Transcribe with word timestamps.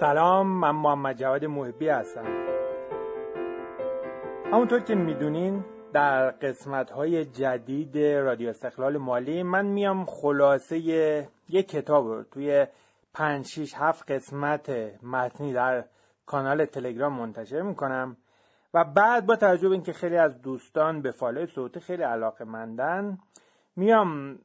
سلام 0.00 0.46
من 0.46 0.70
محمد 0.70 1.16
جواد 1.16 1.44
محبی 1.44 1.88
هستم. 1.88 2.24
همونطور 4.52 4.80
که 4.80 4.94
می‌دونین 4.94 5.64
در 5.92 6.30
قسمت 6.30 6.90
های 6.90 7.24
جدید 7.24 7.98
رادیو 7.98 8.48
استقلال 8.48 8.98
مالی 8.98 9.42
من 9.42 9.66
میام 9.66 10.04
خلاصه 10.04 10.78
یک 11.48 11.68
کتاب 11.68 12.06
رو 12.06 12.22
توی 12.22 12.66
5 13.14 13.46
6 13.46 13.74
7 13.76 14.12
قسمت 14.12 14.70
متنی 15.02 15.52
در 15.52 15.84
کانال 16.26 16.64
تلگرام 16.64 17.12
منتشر 17.12 17.62
می‌کنم 17.62 18.16
و 18.74 18.84
بعد 18.84 19.26
با 19.26 19.36
توجه 19.36 19.68
به 19.68 19.74
اینکه 19.74 19.92
خیلی 19.92 20.16
از 20.16 20.42
دوستان 20.42 21.02
به 21.02 21.10
فایل 21.10 21.46
صوتی 21.46 21.80
خیلی 21.80 22.02
علاقه 22.02 22.44
مندن 22.44 23.18
میام 23.76 24.38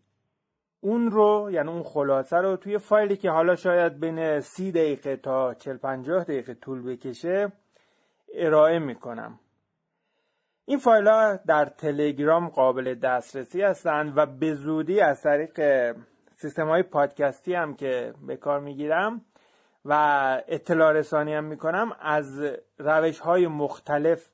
اون 0.84 1.12
رو 1.12 1.50
یعنی 1.52 1.70
اون 1.70 1.84
خلاصه 1.84 2.38
رو 2.38 2.58
توی 2.58 2.78
فایلی 2.78 3.18
که 3.18 3.30
حالا 3.30 3.56
شاید 3.56 4.00
بین 4.00 4.40
سی 4.40 4.72
دقیقه 4.72 5.16
تا 5.16 5.54
40 5.54 5.78
50 5.78 6.24
دقیقه 6.24 6.54
طول 6.54 6.84
بکشه 6.84 7.52
ارائه 8.34 8.80
می‌کنم. 8.80 9.40
این 10.66 10.78
فایل 10.78 11.08
ها 11.08 11.36
در 11.36 11.66
تلگرام 11.66 12.50
قابل 12.50 12.94
دسترسی 12.94 13.62
هستند 13.62 14.14
و 14.16 14.26
به 14.26 14.54
زودی 14.54 15.02
از 15.02 15.22
طریق 15.22 15.60
سیستم 16.36 16.68
های 16.68 16.84
پادکستی 16.84 17.54
هم 17.54 17.74
که 17.74 18.14
به 18.28 18.38
کار 18.38 18.60
می‌گیرم 18.60 19.22
و 19.86 19.94
اطلاع 20.48 20.92
رسانی 20.92 21.34
هم 21.34 21.44
می‌کنم 21.44 21.92
از 22.02 22.42
روش 22.78 23.20
های 23.20 23.48
مختلف 23.48 24.30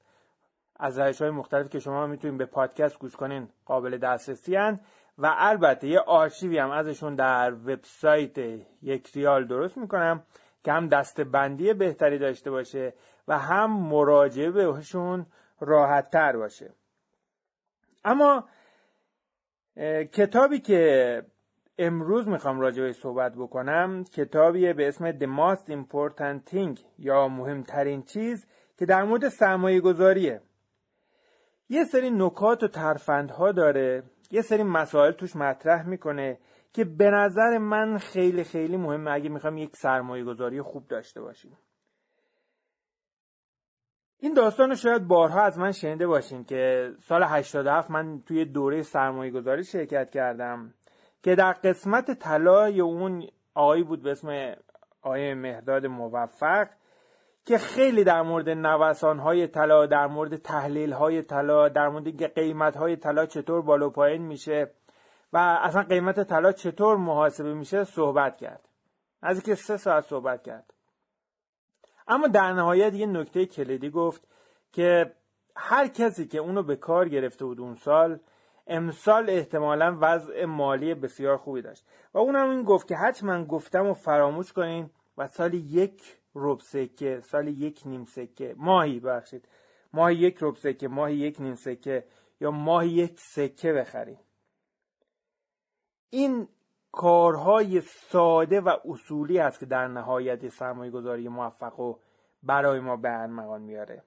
از 0.80 1.00
روش 1.00 1.22
های 1.22 1.32
مختلف 1.32 1.70
که 1.70 1.80
شما 1.80 2.08
می‌تونید 2.08 2.38
به 2.38 2.46
پادکست 2.46 3.00
گوش 3.00 3.16
کنین 3.16 3.50
قابل 3.66 3.98
دسترسی 3.98 4.56
هن 4.56 4.80
و 5.20 5.36
البته 5.38 5.88
یه 5.88 6.00
آرشیوی 6.00 6.58
هم 6.58 6.72
ازشون 6.72 7.16
در 7.16 7.54
وبسایت 7.54 8.38
یک 8.82 9.12
ریال 9.14 9.48
درست 9.48 9.78
می‌کنم 9.78 10.24
که 10.64 10.72
هم 10.72 10.88
دست 10.88 11.22
بندی 11.22 11.74
بهتری 11.74 12.18
داشته 12.18 12.52
باشه 12.52 12.94
و 13.28 13.40
هم 13.40 13.72
مراجعه 13.72 14.52
بهشون 14.52 15.26
راحت 15.60 16.12
تر 16.12 16.38
باشه. 16.38 16.74
اما 18.06 18.50
کتابی 20.12 20.60
که 20.60 21.24
امروز 21.78 22.28
می‌خوام 22.28 22.60
راجع 22.60 22.92
صحبت 22.92 23.36
بکنم 23.36 24.04
کتابیه 24.04 24.74
به 24.74 24.88
اسم 24.88 25.12
The 25.12 25.26
Most 25.26 25.72
Important 25.72 26.54
Thing 26.54 26.80
یا 26.98 27.28
مهمترین 27.28 28.04
چیز 28.04 28.48
که 28.78 28.86
در 28.86 29.04
مورد 29.04 29.30
سرمایه 29.30 29.80
گذاریه 29.80 30.42
یه 31.70 31.84
سری 31.84 32.10
نکات 32.10 32.64
و 32.64 32.68
ترفندها 32.68 33.52
داره 33.52 34.04
یه 34.32 34.42
سری 34.42 34.64
مسائل 34.64 35.12
توش 35.12 35.36
مطرح 35.36 35.88
می‌کنه 35.88 36.40
که 36.74 36.86
به 36.86 37.12
نظر 37.12 37.58
من 37.58 37.98
خیلی 37.98 38.44
خیلی 38.44 38.78
مهمه 38.78 39.12
اگه 39.12 39.30
می‌خوام 39.30 39.58
یک 39.58 39.76
سرمایه 39.76 40.24
گذاری 40.24 40.62
خوب 40.62 40.88
داشته 40.88 41.22
باشیم. 41.22 41.58
این 44.22 44.34
داستان 44.34 44.70
رو 44.70 44.76
شاید 44.76 45.08
بارها 45.08 45.42
از 45.42 45.60
من 45.60 45.72
شنیده 45.72 46.08
باشین 46.08 46.44
که 46.44 46.92
سال 47.02 47.24
87 47.24 47.92
من 47.92 48.22
توی 48.22 48.46
دوره 48.46 48.82
سرمایه 48.82 49.32
گذاری 49.32 49.64
شرکت 49.64 50.10
کردم 50.10 50.74
که 51.24 51.36
در 51.36 51.54
قسمت 51.54 52.12
طلای 52.12 52.82
اون 52.82 53.28
آقایی 53.54 53.84
بود 53.84 54.04
به 54.04 54.12
اسم 54.12 54.56
آقای 55.02 55.34
مهداد 55.34 55.86
موفق 55.86 56.68
که 57.50 57.58
خیلی 57.58 58.04
در 58.04 58.22
مورد 58.22 58.50
نوسان 58.50 59.20
های 59.20 59.48
طلا 59.48 59.86
در 59.86 60.08
مورد 60.08 60.36
تحلیل 60.36 60.94
های 60.94 61.22
طلا 61.22 61.70
در 61.70 61.90
مورد 61.90 62.34
قیمت 62.36 62.78
های 62.78 62.96
طلا 62.96 63.26
چطور 63.26 63.62
بالا 63.62 63.90
پایین 63.90 64.22
میشه 64.22 64.72
و 65.34 65.38
اصلا 65.38 65.84
قیمت 65.84 66.24
طلا 66.24 66.52
چطور 66.52 66.98
محاسبه 66.98 67.54
میشه 67.54 67.84
صحبت 67.84 68.38
کرد. 68.38 68.70
از 69.22 69.38
اینکه 69.38 69.56
سه 69.56 69.78
ساعت 69.78 70.06
صحبت 70.06 70.44
کرد. 70.44 70.74
اما 72.08 72.28
در 72.28 72.54
نهایت 72.54 72.94
یه 72.94 73.06
نکته 73.06 73.46
کلیدی 73.46 73.90
گفت 73.90 74.28
که 74.72 75.12
هر 75.56 75.88
کسی 75.88 76.28
که 76.28 76.38
اونو 76.38 76.64
به 76.64 76.76
کار 76.76 77.10
گرفته 77.10 77.46
بود 77.46 77.60
اون 77.60 77.76
سال 77.76 78.20
امسال 78.68 79.30
احتمالا 79.30 79.98
وضع 80.02 80.46
مالی 80.46 80.94
بسیار 80.94 81.38
خوبی 81.38 81.62
داشت. 81.62 81.86
و 82.14 82.18
اونم 82.18 82.50
این 82.50 82.64
گفت 82.64 82.88
که 82.88 82.96
حتما 82.96 83.46
گفتم 83.46 83.88
و 83.88 83.94
فراموش 83.94 84.54
کنین 84.54 84.90
و 85.18 85.28
سال 85.28 85.54
یک 85.54 86.19
رب 86.40 86.60
سکه 86.60 87.20
سال 87.20 87.48
یک 87.48 87.82
نیم 87.86 88.06
سکه. 88.06 88.56
ماهی 88.58 89.00
بخشید 89.00 89.48
ماهی 89.94 90.16
یک 90.16 90.38
رب 90.42 90.56
سکه 90.56 90.88
ماهی 90.88 91.16
یک 91.16 91.42
نیم 91.42 91.56
سکه 91.56 92.06
یا 92.42 92.52
ماهی 92.52 92.90
یک 92.90 93.20
سکه 93.20 93.74
بخریم 93.74 94.20
این 96.10 96.48
کارهای 96.92 97.82
ساده 97.82 98.62
و 98.62 98.78
اصولی 98.86 99.38
هست 99.38 99.60
که 99.60 99.66
در 99.66 99.88
نهایت 99.88 100.50
سرمایه 100.50 100.92
گذاری 100.92 101.28
موفق 101.28 101.80
و 101.80 101.96
برای 102.44 102.80
ما 102.80 102.96
به 102.96 103.10
ارمغان 103.10 103.62
میاره. 103.62 104.04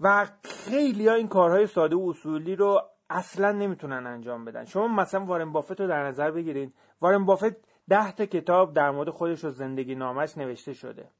و 0.00 0.26
خیلی 0.44 1.08
ها 1.08 1.14
این 1.14 1.28
کارهای 1.28 1.66
ساده 1.66 1.96
و 1.96 2.08
اصولی 2.08 2.56
رو 2.56 2.80
اصلا 3.10 3.52
نمی‌تونن 3.52 4.06
انجام 4.06 4.44
بدن. 4.44 4.64
شما 4.64 4.88
مثلا 4.88 5.24
وارن 5.24 5.52
بافت 5.52 5.80
رو 5.80 5.86
در 5.86 6.06
نظر 6.06 6.30
بگیرید. 6.30 6.74
وارن 7.00 7.24
بافت 7.24 7.56
ده 7.88 8.12
تا 8.12 8.26
کتاب 8.26 8.74
در 8.74 8.90
مورد 8.90 9.10
خودش 9.10 9.44
و 9.44 9.50
زندگی 9.50 9.94
نامش 9.94 10.38
نوشته 10.38 10.72
شده. 10.72 11.10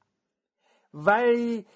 ولی 0.95 1.67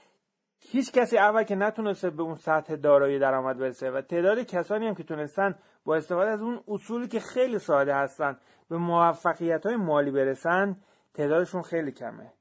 هیچ 0.60 0.92
کسی 0.92 1.18
اول 1.18 1.42
که 1.42 1.54
نتونسته 1.54 2.10
به 2.10 2.22
اون 2.22 2.34
سطح 2.34 2.76
دارایی 2.76 3.18
درآمد 3.18 3.58
برسه 3.58 3.90
و 3.90 4.00
تعداد 4.00 4.38
کسانی 4.38 4.86
هم 4.86 4.94
که 4.94 5.02
تونستن 5.02 5.54
با 5.84 5.96
استفاده 5.96 6.30
از 6.30 6.40
اون 6.40 6.60
اصولی 6.68 7.08
که 7.08 7.20
خیلی 7.20 7.58
ساده 7.58 7.94
هستن 7.94 8.38
به 8.68 8.76
موفقیت 8.76 9.66
های 9.66 9.76
مالی 9.76 10.10
برسن 10.10 10.76
تعدادشون 11.14 11.62
خیلی 11.62 11.92
کمه. 11.92 12.32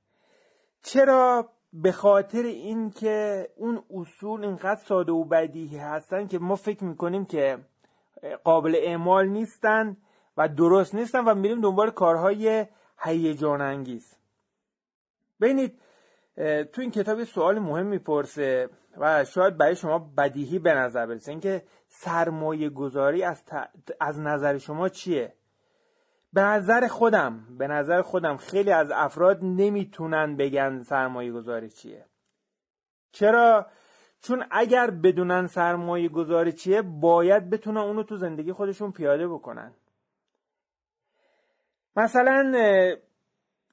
چرا؟ 0.82 1.50
به 1.74 1.92
خاطر 1.92 2.44
اینکه 2.44 3.48
اون 3.56 3.84
اصول 3.94 4.46
اینقدر 4.46 4.82
ساده 4.82 5.12
و 5.12 5.24
بدیهی 5.24 5.78
هستن 5.78 6.28
که 6.28 6.40
ما 6.40 6.56
فکر 6.56 6.84
می‌کنیم 6.84 7.26
که 7.26 7.58
قابل 8.44 8.76
اعمال 8.76 9.28
نیستن 9.28 9.98
و 10.38 10.48
درست 10.48 10.96
نیستن 10.96 11.26
و 11.26 11.36
میریم 11.36 11.62
دنبال 11.62 11.92
کارهای 11.92 12.66
هیجان 13.04 13.62
انگیز 13.62 14.18
ببینید 15.42 15.81
تو 16.74 16.82
این 16.82 16.92
کتاب 16.92 17.24
سوال 17.24 17.60
مهم 17.60 17.86
می‌پرسه 17.86 18.70
و 18.98 19.26
شاید 19.26 19.58
برای 19.58 19.76
شما 19.76 20.00
بدیهی 20.18 20.60
به 20.60 20.74
نظر 20.74 21.06
برسه. 21.06 21.32
اینکه 21.32 21.64
سرمایه 21.88 22.70
گذاری 22.70 23.24
از, 23.24 23.44
از 24.00 24.20
نظر 24.20 24.58
شما 24.58 24.90
چیه؟ 24.90 25.34
به 26.34 26.42
نظر 26.42 26.88
خودم 26.88 27.58
به 27.58 27.68
نظر 27.68 28.02
خودم 28.02 28.38
خیلی 28.38 28.72
از 28.72 28.92
افراد 28.92 29.40
نمی‌تونن 29.44 30.36
بگن 30.36 30.84
سرمایه 30.84 31.32
گذاری 31.32 31.70
چیه. 31.70 32.06
چرا؟ 33.12 33.68
چون 34.22 34.46
اگر 34.52 34.90
بدونن 34.90 35.48
سرمایه 35.48 36.10
گذاری 36.10 36.52
چیه 36.52 36.82
باید 36.82 37.50
بتونن 37.50 37.78
اونو 37.78 38.04
تو 38.04 38.18
زندگی 38.18 38.54
خودشون 38.54 38.92
پیاده 38.92 39.28
بکنن. 39.28 39.74
مثلا 41.96 42.54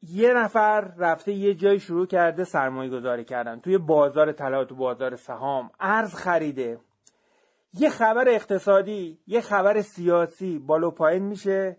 یه 0.02 0.32
نفر 0.32 0.80
رفته 0.80 1.32
یه 1.32 1.54
جای 1.54 1.80
شروع 1.80 2.06
کرده 2.06 2.44
سرمایه 2.44 2.90
گذاری 2.90 3.24
کردن. 3.24 3.60
توی 3.60 3.78
بازار 3.78 4.32
طلا 4.32 4.64
تو 4.64 4.74
بازار 4.74 5.16
سهام 5.16 5.70
ارز 5.80 6.14
خریده. 6.14 6.80
یه 7.74 7.90
خبر 7.90 8.28
اقتصادی 8.28 9.18
یه 9.26 9.40
خبر 9.40 9.80
سیاسی 9.80 10.58
بالا 10.58 10.90
پایین 10.90 11.22
میشه 11.22 11.76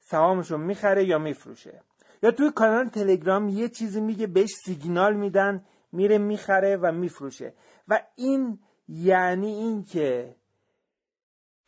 سهامشو 0.00 0.58
می‌خره 0.58 1.04
یا 1.04 1.18
میفروشه. 1.18 1.80
یا 2.22 2.30
توی 2.30 2.50
کانال 2.50 2.88
تلگرام 2.88 3.48
یه 3.48 3.68
چیزی 3.68 4.00
میگه 4.00 4.26
بهش 4.26 4.50
سیگنال 4.64 5.16
میدن 5.16 5.64
میره 5.92 6.18
می‌خره 6.18 6.76
و 6.76 6.92
میفروشه. 6.92 7.54
و 7.88 8.00
این 8.16 8.58
یعنی 8.88 9.46
این 9.46 9.84
که 9.84 10.36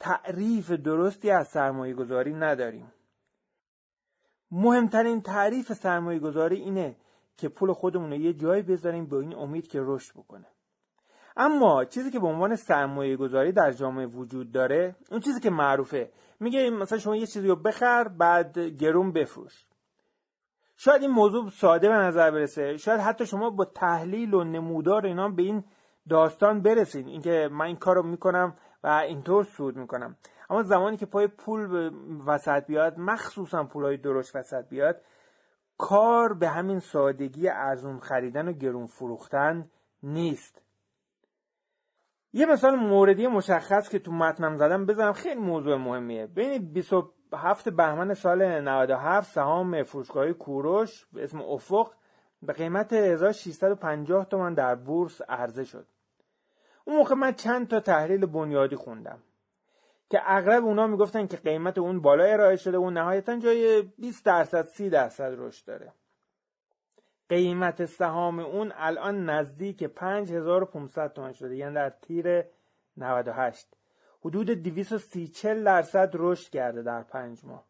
تعریف 0.00 0.70
درستی 0.70 1.30
از 1.30 1.48
سرمایه 1.48 1.94
گذاری 1.94 2.34
نداریم. 2.34 2.92
مهمترین 4.56 5.20
تعریف 5.20 5.72
سرمایه 5.72 6.18
گذاری 6.18 6.56
اینه 6.56 6.96
که 7.36 7.48
پول 7.48 7.72
خودمون 7.72 8.10
رو 8.10 8.16
یه 8.16 8.32
جایی 8.32 8.62
بذاریم 8.62 9.06
به 9.06 9.16
این 9.16 9.34
امید 9.34 9.66
که 9.66 9.80
رشد 9.82 10.14
بکنه. 10.14 10.46
اما 11.36 11.84
چیزی 11.84 12.10
که 12.10 12.20
به 12.20 12.26
عنوان 12.26 12.56
سرمایه 12.56 13.16
گذاری 13.16 13.52
در 13.52 13.72
جامعه 13.72 14.06
وجود 14.06 14.52
داره 14.52 14.96
اون 15.10 15.20
چیزی 15.20 15.40
که 15.40 15.50
معروفه. 15.50 16.10
میگه 16.40 16.70
مثلا 16.70 16.98
شما 16.98 17.16
یه 17.16 17.26
چیزی 17.26 17.48
رو 17.48 17.56
بخر 17.56 18.08
بعد 18.08 18.58
گرون 18.58 19.12
بفروش. 19.12 19.66
شاید 20.76 21.02
این 21.02 21.10
موضوع 21.10 21.50
ساده 21.50 21.88
به 21.88 21.94
نظر 21.94 22.30
برسه. 22.30 22.76
شاید 22.76 23.00
حتی 23.00 23.26
شما 23.26 23.50
با 23.50 23.64
تحلیل 23.64 24.34
و 24.34 24.44
نمودار 24.44 25.06
اینا 25.06 25.28
به 25.28 25.42
این 25.42 25.64
داستان 26.08 26.62
برسین. 26.62 27.08
اینکه 27.08 27.48
من 27.52 27.66
این 27.66 27.76
کار 27.76 27.96
رو 27.96 28.02
می‌کنم 28.02 28.56
و 28.84 28.88
اینطور 28.88 29.44
سود 29.44 29.76
می‌کنم. 29.76 30.16
اما 30.54 30.62
زمانی 30.62 30.96
که 30.96 31.06
پای 31.06 31.26
پول 31.26 31.90
وسط 32.26 32.66
بیاد 32.66 32.98
مخصوصا 32.98 33.64
پولای 33.64 33.96
درشت 33.96 34.36
وسط 34.36 34.68
بیاد 34.68 35.00
کار 35.78 36.34
به 36.34 36.48
همین 36.48 36.78
سادگی 36.78 37.48
ارزون 37.48 37.98
خریدن 37.98 38.48
و 38.48 38.52
گرون 38.52 38.86
فروختن 38.86 39.70
نیست. 40.02 40.62
یه 42.32 42.46
مثال 42.46 42.76
موردی 42.76 43.26
مشخص 43.26 43.88
که 43.88 43.98
تو 43.98 44.12
متنم 44.12 44.56
زدم 44.56 44.86
بزنم 44.86 45.12
خیلی 45.12 45.40
موضوع 45.40 45.76
مهمیه. 45.76 46.26
بین 46.26 46.72
27 46.72 47.68
بهمن 47.68 48.14
سال 48.14 48.60
97 48.60 49.32
سهام 49.32 49.82
فروشگاه 49.82 50.32
کوروش 50.32 51.06
به 51.12 51.24
اسم 51.24 51.42
افق 51.42 51.92
به 52.42 52.52
قیمت 52.52 52.92
1650 52.92 54.24
تومن 54.24 54.54
در 54.54 54.74
بورس 54.74 55.22
عرضه 55.28 55.64
شد. 55.64 55.86
اون 56.84 56.96
موقع 56.96 57.14
من 57.14 57.32
چند 57.32 57.68
تا 57.68 57.80
تحلیل 57.80 58.26
بنیادی 58.26 58.76
خوندم. 58.76 59.18
که 60.14 60.20
اغلب 60.24 60.64
اونا 60.64 60.86
می‌گفتن 60.86 61.26
که 61.26 61.36
قیمت 61.36 61.78
اون 61.78 62.00
بالا 62.00 62.24
ارائه 62.24 62.56
شده 62.56 62.78
و 62.78 62.90
نهایتا 62.90 63.38
جای 63.38 63.82
20 63.82 64.24
درصد 64.24 64.66
30 64.66 64.90
درصد 64.90 65.34
رشد 65.36 65.66
داره. 65.66 65.92
قیمت 67.28 67.84
سهام 67.84 68.38
اون 68.38 68.72
الان 68.76 69.30
نزدیک 69.30 69.84
5500 69.84 71.12
تومن 71.12 71.32
شده 71.32 71.56
یعنی 71.56 71.74
در 71.74 71.90
تیر 71.90 72.44
98 72.96 73.68
حدود 74.24 74.50
230 74.50 75.62
درصد 75.64 76.10
رشد 76.14 76.50
کرده 76.50 76.82
در 76.82 77.02
پنج 77.02 77.44
ماه. 77.44 77.64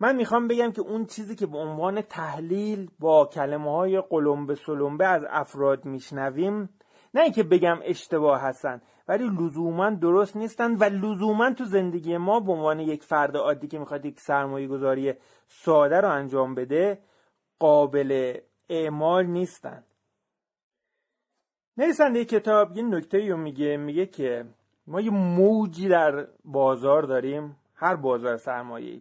من 0.00 0.16
می‌خوام 0.16 0.48
بگم 0.48 0.72
که 0.72 0.80
اون 0.80 1.06
چیزی 1.06 1.34
که 1.34 1.46
به 1.46 1.58
عنوان 1.58 2.00
تحلیل 2.00 2.90
با 2.98 3.26
کلمه 3.26 3.70
های 3.70 4.00
قلمبه 4.00 4.54
سلمبه 4.54 5.06
از 5.06 5.24
افراد 5.28 5.84
میشنویم 5.84 6.68
نه 7.16 7.22
اینکه 7.22 7.42
بگم 7.42 7.78
اشتباه 7.84 8.40
هستن 8.40 8.80
ولی 9.08 9.24
لزوما 9.24 9.90
درست 9.90 10.36
نیستن 10.36 10.76
و 10.76 10.84
لزوما 10.84 11.50
تو 11.50 11.64
زندگی 11.64 12.16
ما 12.16 12.40
به 12.40 12.52
عنوان 12.52 12.80
یک 12.80 13.02
فرد 13.02 13.36
عادی 13.36 13.68
که 13.68 13.78
می‌خواد 13.78 14.04
یک 14.04 14.20
سرمایه 14.20 14.66
گذاری 14.66 15.14
ساده 15.46 16.00
رو 16.00 16.08
انجام 16.08 16.54
بده 16.54 16.98
قابل 17.58 18.38
اعمال 18.68 19.26
نیستن. 19.26 19.84
نویسنده 21.76 22.24
کتاب 22.24 22.76
یه 22.76 22.82
نکته 22.82 23.28
رو 23.28 23.36
میگه 23.36 23.76
میگه 23.76 24.06
که 24.06 24.44
ما 24.86 25.00
یه 25.00 25.10
موجی 25.10 25.88
در 25.88 26.26
بازار 26.44 27.02
داریم 27.02 27.56
هر 27.74 27.96
بازار 27.96 28.36
سرمایه 28.36 29.00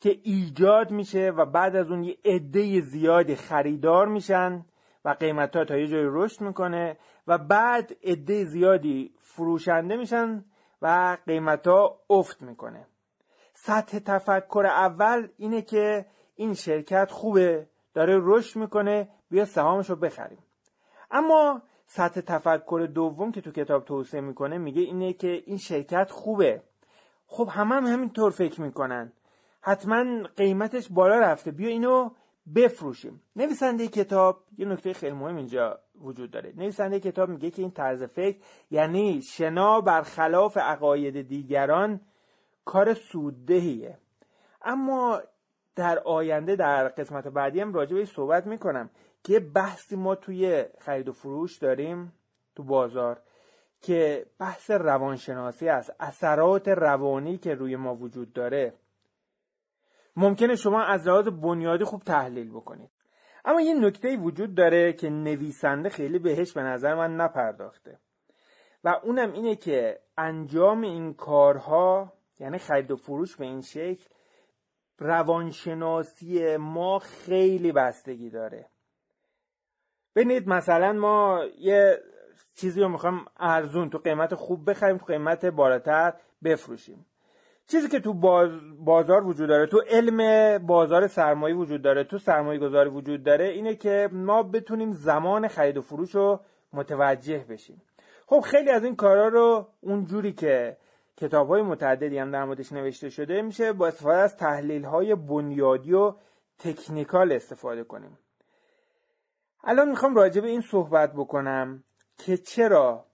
که 0.00 0.20
ایجاد 0.22 0.90
میشه 0.90 1.30
و 1.30 1.44
بعد 1.44 1.76
از 1.76 1.90
اون 1.90 2.04
یه 2.04 2.16
عده 2.24 2.80
زیادی 2.80 3.34
خریدار 3.34 4.08
میشن 4.08 4.64
و 5.06 5.10
قیمت 5.10 5.56
ها 5.56 5.64
تا 5.64 5.76
یه 5.76 5.86
جایی 5.86 6.06
رشد 6.08 6.40
می‌کنه 6.40 6.96
و 7.26 7.38
بعد 7.38 7.96
عده 8.04 8.44
زیادی 8.44 9.14
فروشنده 9.20 9.96
میشن 9.96 10.44
و 10.82 11.16
قیمت 11.26 11.66
ها 11.66 12.00
افت 12.10 12.42
می‌کنه. 12.42 12.86
سطح 13.54 13.98
تفکر 13.98 14.66
اول 14.66 15.28
اینه 15.36 15.62
که 15.62 16.06
این 16.34 16.54
شرکت 16.54 17.10
خوبه 17.10 17.66
داره 17.94 18.20
رشد 18.22 18.58
می‌کنه 18.58 19.08
بیا 19.30 19.44
سهامش 19.44 19.90
رو 19.90 19.96
بخریم. 19.96 20.38
اما 21.10 21.62
سطح 21.86 22.20
تفکر 22.20 22.88
دوم 22.94 23.32
که 23.32 23.40
تو 23.40 23.50
کتاب 23.50 23.84
توصیه 23.84 24.20
می‌کنه 24.20 24.58
میگه 24.58 24.82
اینه 24.82 25.12
که 25.12 25.42
این 25.46 25.58
شرکت 25.58 26.10
خوبه. 26.10 26.62
خب 27.26 27.48
همه 27.50 27.74
هم 27.74 27.86
همینطور 27.86 28.30
فکر 28.30 28.60
می‌کنن. 28.60 29.12
حتما 29.60 30.22
قیمتش 30.36 30.88
بالا 30.90 31.18
رفته. 31.18 31.50
بیا 31.50 31.68
اینو 31.68 32.10
بفروشیم. 32.54 33.22
نویسنده 33.36 33.88
کتاب 33.88 34.44
یه 34.58 34.66
نکته 34.66 34.92
خیلی 34.92 35.14
مهم 35.14 35.36
اینجا 35.36 35.80
وجود 36.00 36.30
داره. 36.30 36.52
نویسنده 36.56 37.00
کتاب 37.00 37.28
میگه 37.28 37.50
که 37.50 37.62
این 37.62 37.70
طرز 37.70 38.02
فکر 38.02 38.36
یعنی 38.70 39.22
شنا 39.22 39.80
برخلاف 39.80 40.56
عقاید 40.56 41.28
دیگران 41.28 42.00
کار 42.64 42.94
سوددهیه. 42.94 43.98
اما 44.62 45.20
در 45.76 45.98
آینده 45.98 46.56
در 46.56 46.88
قسمت 46.88 47.28
بعدی 47.28 47.60
هم 47.60 47.72
راجع 47.72 47.96
به 47.96 48.04
صحبت 48.04 48.46
می‌کنم 48.46 48.90
که 49.22 49.40
بحثی 49.40 49.96
ما 49.96 50.14
توی 50.14 50.64
خرید 50.78 51.08
و 51.08 51.12
فروش 51.12 51.58
داریم 51.58 52.12
تو 52.56 52.62
بازار 52.62 53.20
که 53.80 54.26
بحث 54.38 54.70
روانشناسی 54.70 55.68
است 55.68 55.92
اثرات 56.00 56.68
روانی 56.68 57.38
که 57.38 57.54
روی 57.54 57.76
ما 57.76 57.94
وجود 57.94 58.32
داره. 58.32 58.74
ممکنه 60.16 60.56
شما 60.56 60.82
از 60.82 61.08
لحاظ 61.08 61.28
بنیادی 61.28 61.84
خوب 61.84 62.02
تحلیل 62.02 62.50
بکنید. 62.50 62.90
اما 63.44 63.60
یه 63.60 63.74
نکته 63.74 64.16
وجود 64.16 64.54
داره 64.54 64.92
که 64.92 65.10
نویسنده 65.10 65.88
خیلی 65.88 66.18
بهش 66.18 66.52
به 66.52 66.62
نظر 66.62 66.94
من 66.94 67.16
نپرداخته. 67.16 67.98
و 68.84 68.88
اونم 68.88 69.32
اینه 69.32 69.56
که 69.56 69.98
انجام 70.18 70.80
این 70.80 71.14
کارها 71.14 72.12
یعنی 72.38 72.58
خرید 72.58 72.90
و 72.90 72.96
فروش 72.96 73.36
به 73.36 73.44
این 73.44 73.60
شکل 73.60 74.04
روانشناسی 74.98 76.56
ما 76.56 76.98
خیلی 76.98 77.72
بستگی 77.72 78.30
داره. 78.30 78.66
ببینید 80.16 80.48
مثلا 80.48 80.92
ما 80.92 81.44
یه 81.58 81.98
چیزی 82.54 82.80
رو 82.80 82.88
می‌خوام 82.88 83.24
ارزون 83.36 83.90
تو 83.90 83.98
قیمت 83.98 84.34
خوب 84.34 84.70
بخریم 84.70 84.98
تو 84.98 85.04
قیمت 85.04 85.46
بالاتر 85.46 86.12
بفروشیم. 86.44 87.06
چیزی 87.68 87.88
که 87.88 88.00
تو 88.00 88.14
بازار 88.78 89.26
وجود 89.26 89.48
داره 89.48 89.66
تو 89.66 89.82
علم 89.90 90.58
بازار 90.66 91.06
سرمایه 91.06 91.54
وجود 91.54 91.82
داره 91.82 92.04
تو 92.04 92.18
سرمایه 92.18 92.58
گذاری 92.58 92.90
وجود 92.90 93.22
داره 93.22 93.44
اینه 93.44 93.74
که 93.74 94.08
ما 94.12 94.42
بتونیم 94.42 94.92
زمان 94.92 95.48
خرید 95.48 95.76
و 95.76 95.82
فروش 95.82 96.14
رو 96.14 96.40
متوجه 96.72 97.44
بشیم. 97.48 97.82
خب 98.26 98.40
خیلی 98.40 98.70
از 98.70 98.84
این 98.84 98.96
کارا 98.96 99.28
رو 99.28 99.68
اونجوری 99.80 100.32
که 100.32 100.76
کتاب 101.16 101.48
های 101.48 101.62
متعددی 101.62 102.18
هم 102.18 102.30
در 102.30 102.44
موردش 102.44 102.72
نوشته 102.72 103.08
شده 103.08 103.42
میشه 103.42 103.72
با 103.72 103.86
استفاده 103.86 104.18
از 104.18 104.36
تحلیل 104.36 104.84
های 104.84 105.14
بنیادی 105.14 105.92
و 105.92 106.12
تکنیکال 106.58 107.32
استفاده 107.32 107.84
کنیم. 107.84 108.18
الان 109.64 109.88
می‌خوام 109.88 110.14
راجع 110.14 110.40
به 110.40 110.48
این 110.48 110.60
صحبت 110.60 111.12
بکنم 111.12 111.84
که 112.18 112.36
چرا 112.36 113.06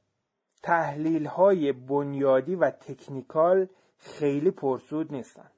تحلیل 0.62 1.26
های 1.26 1.72
بنیادی 1.72 2.56
و 2.56 2.70
تکنیکال 2.70 3.68
خیلی 4.02 4.50
پرسود 4.50 5.12
نیستن. 5.12 5.50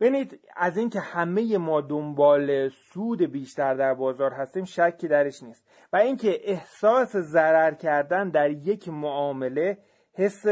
ببینید 0.00 0.40
از 0.56 0.76
اینکه 0.76 1.00
همه 1.00 1.58
ما 1.58 1.80
دنبال 1.80 2.68
سود 2.68 3.22
بیشتر 3.22 3.74
در 3.74 3.94
بازار 3.94 4.32
هستیم 4.32 4.64
شکی 4.64 5.08
درش 5.08 5.42
نیست. 5.42 5.68
و 5.92 5.96
اینکه 5.96 6.40
احساس 6.50 7.16
ضرر 7.16 7.74
کردن 7.74 8.28
در 8.30 8.50
یک 8.50 8.88
معامله 8.88 9.78
حس 10.12 10.46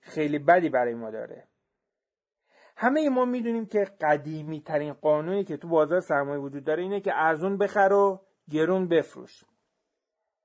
خیلی 0.00 0.38
بدی 0.38 0.68
برای 0.68 0.94
ما 0.94 1.10
داره. 1.10 1.48
همه 2.76 3.08
ما 3.08 3.24
می‌دونیم 3.24 3.66
که 3.66 3.84
قدیمی 4.00 4.60
ترین 4.60 4.92
قانونی 4.92 5.44
که 5.44 5.56
تو 5.56 5.68
بازار 5.68 6.00
سرمایه 6.00 6.40
وجود 6.40 6.64
داره 6.64 6.82
اینه 6.82 7.00
که 7.00 7.12
ارزون 7.14 7.58
بخر 7.58 7.92
و 7.92 8.20
گرون 8.50 8.88
بفروش. 8.88 9.44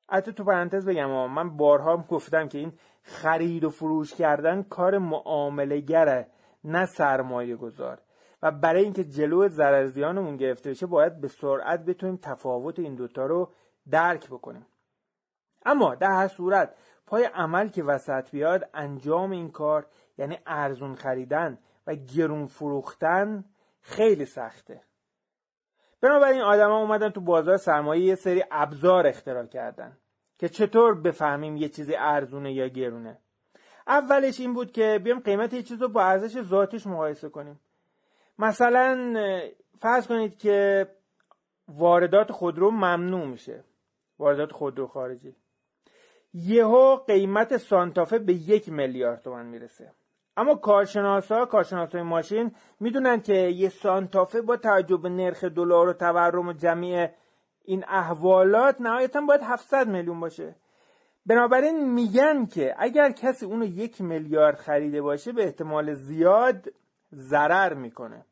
حتی 0.10 0.34
تو 0.34 0.44
پرانتز 0.44 0.86
بگم 0.86 1.32
من 1.32 1.58
بارها 1.58 1.98
گفتم 1.98 2.48
که 2.48 2.58
این 2.58 2.74
خرید 3.08 3.64
و 3.64 3.70
فروش 3.70 4.14
کردن 4.14 4.64
کار 4.64 4.98
معامله 4.98 5.80
گره 5.80 6.28
نه 6.64 6.86
سرمایه 6.86 7.56
گذار 7.56 8.02
و 8.42 8.52
برای 8.52 8.84
اینکه 8.84 9.04
جلو 9.04 9.48
ضرر 9.48 9.86
زیانمون 9.86 10.38
گرفته 10.38 10.70
بشه 10.70 10.86
باید 10.86 11.22
به 11.22 11.28
سرعت 11.28 11.86
بتونیم 11.86 12.20
تفاوت 12.22 12.80
این 12.80 12.96
دوتا 12.96 13.26
رو 13.26 13.52
درک 13.92 14.28
بکنیم. 14.28 14.66
اما 15.66 15.96
در 15.96 16.12
هر 16.12 16.28
صورت 16.28 16.76
پای 17.08 17.24
عمل 17.24 17.68
که 17.68 17.84
وسط 17.84 18.32
بیاد 18.32 18.70
انجام 18.74 19.32
این 19.32 19.52
کار 19.52 19.86
یعنی 20.18 20.38
ارزون 20.46 20.96
خریدن 20.96 21.58
و 21.88 21.96
گرون 21.96 22.46
فروختن 22.48 23.46
خیلی 23.82 24.26
سخته. 24.26 24.82
بنابراین 26.02 26.42
آدما 26.42 26.78
اومدن 26.78 27.10
تو 27.10 27.22
بازار 27.22 27.58
سرمایه 27.58 28.04
یه 28.06 28.16
سری 28.16 28.44
ابزار 28.52 29.08
اختراع 29.08 29.46
کردن. 29.46 29.98
که 30.46 30.50
چطور 30.50 30.96
بفهمیم 31.02 31.58
یه 31.58 31.70
چیزی 31.70 31.96
ارزونه 31.96 32.54
یا 32.54 32.68
گرونه. 32.68 33.18
اولش 33.88 34.40
این 34.40 34.54
بود 34.54 34.72
که 34.72 35.02
بیام 35.04 35.20
قیمت 35.20 35.54
یه 35.54 35.64
چیز 35.64 35.82
رو 35.82 35.88
با 35.88 36.04
ارزش 36.04 36.42
ذاتش 36.42 36.88
مقایسه 36.88 37.30
کنیم. 37.30 37.60
مثلا 38.40 39.14
فرض 39.80 40.08
کنید 40.08 40.38
که 40.38 40.88
واردات 41.68 42.32
خودرو 42.32 42.72
ممنوع 42.72 43.26
میشه. 43.26 43.64
واردات 44.20 44.52
خودرو 44.52 44.88
خارجی. 44.88 45.36
یهو 46.34 46.96
قیمت 46.96 47.58
سانتافه 47.58 48.20
به 48.20 48.34
یک 48.34 48.70
میلیارد 48.70 49.22
تومن 49.22 49.46
می‌رسه. 49.46 49.92
اما 50.38 50.56
کارشناسا 50.56 51.46
کارشناسای 51.46 52.02
ماشین 52.02 52.52
می‌دونن 52.80 53.22
که 53.22 53.34
یه 53.34 53.70
سانتافه 53.70 54.42
با 54.42 54.58
توجه 54.58 54.98
به 54.98 55.10
نرخ 55.10 55.44
دلار 55.44 55.90
و 55.90 55.94
تورم 55.94 56.48
و 56.48 56.54
جمعی 56.54 57.08
این 57.66 57.86
احوالات 57.88 58.82
نهایتا 58.82 59.22
باید 59.22 59.42
700 59.44 59.88
میلیون 59.88 60.20
باشه. 60.20 60.56
بنابراین 61.26 61.94
میگن 61.94 62.46
که 62.46 62.76
اگر 62.78 63.12
کسی 63.12 63.46
اونو 63.46 63.66
یک 63.66 64.02
میلیارد 64.02 64.56
خریده 64.56 65.02
باشه 65.02 65.32
به 65.32 65.44
احتمال 65.44 65.94
زیاد 65.94 66.68
ضرر 67.14 67.74
می‌کنه. 67.74 68.26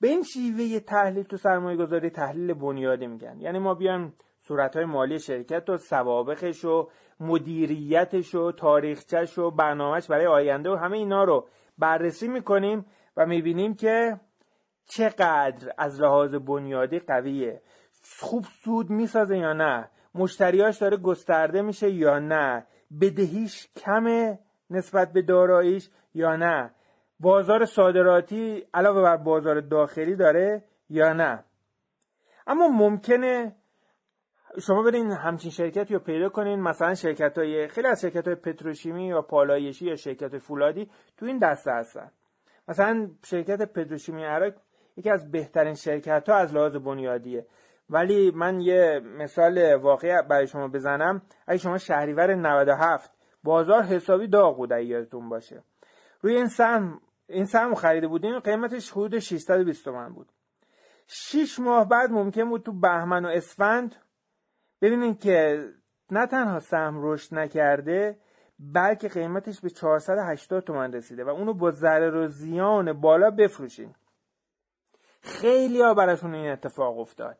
به 0.00 0.08
این 0.08 0.22
شیوه 0.22 0.80
تحلیل 0.80 1.22
تو 1.22 1.36
سرمایه 1.36 1.76
گذاری 1.76 2.10
تحلیل 2.10 2.54
بنیادی 2.54 3.06
میگن. 3.06 3.40
یعنی 3.40 3.58
ما 3.58 3.74
بیان 3.74 4.12
صورتهای 4.40 4.84
مالی 4.84 5.18
شرکت 5.18 5.70
و 5.70 5.76
سوابقش 5.76 6.64
و 6.64 6.88
مدیریتش 7.20 8.34
و 8.34 8.52
تاریخچش 8.52 9.38
و 9.38 9.50
برنامهش 9.50 10.06
برای 10.06 10.26
آینده 10.26 10.70
و 10.70 10.74
همه 10.74 10.98
اینا 10.98 11.24
رو 11.24 11.48
بررسی 11.78 12.28
می‌کنیم 12.28 12.86
و 13.16 13.26
می‌بینیم 13.26 13.74
که 13.74 14.20
چقدر 14.86 15.72
از 15.78 16.00
لحاظ 16.00 16.34
بنیادی 16.34 16.98
قویه. 16.98 17.62
خوب 18.18 18.44
سود 18.64 18.90
می‌سازه 18.90 19.38
یا 19.38 19.52
نه؟ 19.52 19.88
مشتریاش 20.14 20.78
داره 20.78 20.96
گسترده 20.96 21.62
میشه 21.62 21.90
یا 21.90 22.18
نه؟ 22.18 22.66
بدهیش 23.00 23.68
کمه 23.76 24.38
نسبت 24.70 25.12
به 25.12 25.22
داراییش 25.22 25.90
یا 26.14 26.36
نه؟ 26.36 26.70
بازار 27.20 27.64
صادراتی 27.64 28.66
علاوه 28.74 29.02
بر 29.02 29.16
بازار 29.16 29.60
داخلی 29.60 30.16
داره 30.16 30.64
یا 30.88 31.12
نه؟ 31.12 31.44
اما 32.46 32.68
ممکنه 32.68 33.56
شما 34.60 34.82
برین 34.82 35.12
همچین 35.12 35.50
شرکتی 35.50 35.94
رو 35.94 36.00
پیدا 36.00 36.28
کنین 36.28 36.60
مثلا 36.60 36.94
شرکت 36.94 37.38
های 37.38 37.68
خیلی 37.68 37.86
از 37.86 38.00
شرکت 38.00 38.26
های 38.26 38.36
پتروشیمی 38.36 39.06
یا 39.06 39.22
پالایشی 39.22 39.86
یا 39.86 39.96
شرکت 39.96 40.38
فولادی 40.38 40.90
تو 41.16 41.26
این 41.26 41.38
دسته 41.38 41.72
هستن. 41.72 42.10
مثلا 42.68 43.10
شرکت 43.24 43.62
پتروشیمی 43.62 44.24
عراق 44.24 44.52
یکی 44.96 45.10
از 45.10 45.30
بهترین 45.30 45.74
شرکت 45.74 46.28
ها 46.28 46.34
از 46.34 46.54
لحاظ 46.54 46.76
بنیادیه. 46.76 47.46
ولی 47.92 48.30
من 48.30 48.60
یه 48.60 49.00
مثال 49.18 49.74
واقعی 49.74 50.22
برای 50.30 50.46
شما 50.46 50.68
بزنم. 50.68 51.22
اگه 51.46 51.58
شما 51.58 51.78
شهریور 51.78 52.34
97 52.34 53.10
بازار 53.44 53.82
حسابی 53.82 54.28
داغ 54.28 54.56
بود 54.56 54.70
یادتون 54.70 55.28
باشه. 55.28 55.62
روی 56.20 56.36
این 56.36 56.48
سهم 56.48 57.00
این 57.26 57.44
سهم 57.44 57.74
خریده 57.74 58.08
بودیم 58.08 58.38
قیمتش 58.38 58.90
حدود 58.90 59.18
620 59.18 59.84
تومن 59.84 60.12
بود. 60.12 60.32
6 61.06 61.58
ماه 61.58 61.88
بعد 61.88 62.10
ممکن 62.10 62.48
بود 62.48 62.62
تو 62.62 62.72
بهمن 62.72 63.24
و 63.24 63.28
اسفند 63.28 63.96
ببینید 64.82 65.20
که 65.20 65.64
نه 66.10 66.26
تنها 66.26 66.58
سهم 66.58 66.98
رشد 67.02 67.34
نکرده 67.34 68.18
بلکه 68.58 69.08
قیمتش 69.08 69.60
به 69.60 69.70
480 69.70 70.64
تومن 70.64 70.92
رسیده 70.92 71.24
و 71.24 71.28
اونو 71.28 71.54
با 71.54 71.70
ضرر 71.70 72.16
و 72.16 72.28
زیان 72.28 73.00
بالا 73.00 73.30
بفروشیم 73.30 73.94
خیلی 75.22 75.82
ها 75.82 75.94
براشون 75.94 76.34
این 76.34 76.52
اتفاق 76.52 76.98
افتاد. 76.98 77.38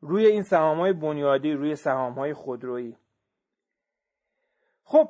روی 0.00 0.26
این 0.26 0.42
سهام 0.42 0.78
های 0.78 0.92
بنیادی 0.92 1.52
روی 1.52 1.76
سهام 1.76 2.12
های 2.12 2.34
خودرویی. 2.34 2.96
خب 4.84 5.08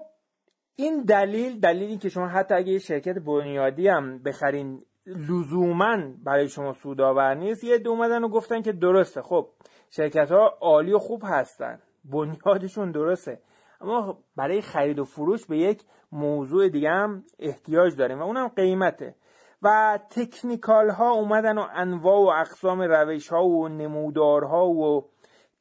این 0.77 1.03
دلیل 1.03 1.61
دلیلی 1.61 1.99
که 1.99 2.09
شما 2.09 2.29
حتی 2.29 2.55
اگه 2.55 2.73
یه 2.73 2.79
شرکت 2.79 3.19
بنیادی 3.19 3.89
هم 3.89 4.19
بخرین 4.19 4.83
لزوما 5.07 5.99
برای 6.25 6.49
شما 6.49 6.73
سودآور 6.73 7.35
نیست 7.35 7.65
یه 7.65 7.79
دو 7.79 7.91
اومدن 7.91 8.25
و 8.25 8.29
گفتن 8.29 8.63
که 8.63 8.73
درسته. 8.73 9.23
خب 9.23 9.49
شرکت 9.91 10.33
ها 10.33 10.59
عالی 10.61 10.93
و 10.93 10.99
خوب 10.99 11.23
هستن. 11.25 11.79
بنیادشون 12.05 12.91
درسته. 12.91 13.41
اما 13.81 14.19
برای 14.37 14.61
خرید 14.61 14.99
و 14.99 15.05
فروش 15.05 15.47
به 15.47 15.59
یک 15.59 15.83
موضوع 16.13 16.69
دیگه 16.69 16.91
هم 16.91 17.25
احتیاج 17.39 17.97
داریم 17.97 18.19
و 18.19 18.23
اونم 18.23 18.49
قیمته. 18.49 19.15
و 19.63 19.99
تکنیکال 20.11 20.91
ها 20.91 21.11
اومدن 21.11 21.59
و 21.59 21.67
انواع 21.75 22.19
و 22.19 22.41
اقسام 22.41 22.81
روش 22.81 23.29
ها 23.29 23.45
و 23.45 23.69
نمودارها 23.69 24.69
و 24.69 25.09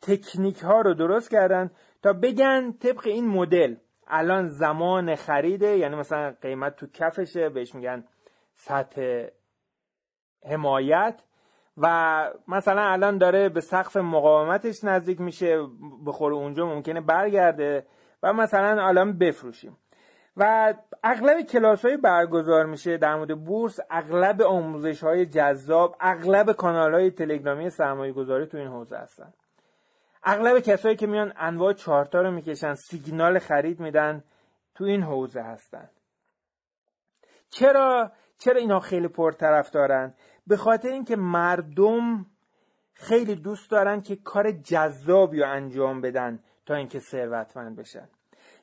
تکنیک 0.02 0.60
ها 0.60 0.82
رو 0.82 0.94
درست 0.94 1.32
کردن 1.32 1.72
تا 2.04 2.14
بگن 2.14 2.72
طبق 2.72 3.08
این 3.08 3.28
مدل 3.28 3.76
الان 4.08 4.48
زمان 4.48 5.16
خریده 5.16 5.78
یعنی 5.78 5.96
مثلا 5.96 6.36
قیمت 6.42 6.76
تو 6.76 6.88
کفشه 6.88 7.50
بهش 7.50 7.76
میگن 7.76 8.04
سطح 8.56 9.28
حمایت 10.50 11.24
و 11.78 12.18
مثلا 12.48 12.82
الان 12.82 13.18
داره 13.18 13.50
به 13.50 13.62
سقف 13.62 13.98
مقاومتش 13.98 14.84
نزدیک 14.84 15.22
میشه 15.22 15.68
بخوره 16.06 16.36
اونجا 16.36 16.66
ممکنه 16.66 17.02
برگرده 17.02 17.86
و 18.24 18.34
مثلا 18.34 18.88
الان 18.88 19.18
بفروشیم. 19.18 19.78
و 20.38 20.74
اغلب 21.04 21.42
کلاس 21.42 21.86
های 21.86 21.98
برگزار 21.98 22.66
میشه 22.66 22.98
در 22.98 23.16
مورد 23.16 23.44
بورس 23.46 23.80
اغلب 23.90 24.42
آموزش 24.42 25.04
های 25.04 25.26
جذاب 25.26 25.96
اغلب 26.00 26.52
کانال 26.52 26.94
های 26.94 27.12
تلگرامی 27.12 27.70
سرمایه 27.70 28.14
گذاری 28.14 28.46
تو 28.46 28.58
این 28.58 28.68
حوزه 28.68 28.98
هستن. 28.98 29.34
اغلب 30.24 30.60
کسایی 30.60 30.96
که 30.96 31.08
میان 31.08 31.34
انواع 31.38 31.74
چارتا 31.74 32.22
رو 32.22 32.32
می‌کشن 32.32 32.74
سیگنال 32.74 33.40
خرید 33.40 33.80
میدن 33.80 34.24
تو 34.76 34.84
این 34.84 35.04
حوزه 35.04 35.42
هستن. 35.42 35.90
چرا؟ 37.50 38.12
چرا 38.38 38.60
اینا 38.60 38.80
خیلی 38.80 39.08
پرطرف 39.08 39.70
دارن؟ 39.70 40.14
به 40.48 40.58
خاطر 40.58 40.90
اینکه 40.90 41.16
مردم 41.16 42.26
خیلی 42.94 43.36
دوست 43.36 43.72
دارن 43.72 44.02
که 44.02 44.16
کار 44.16 44.52
جذابی 44.52 45.40
رو 45.40 45.50
انجام 45.50 46.02
بدن 46.02 46.40
تا 46.66 46.76
اینکه 46.76 47.00
ثروتمند 47.00 47.76
بشن. 47.76 48.10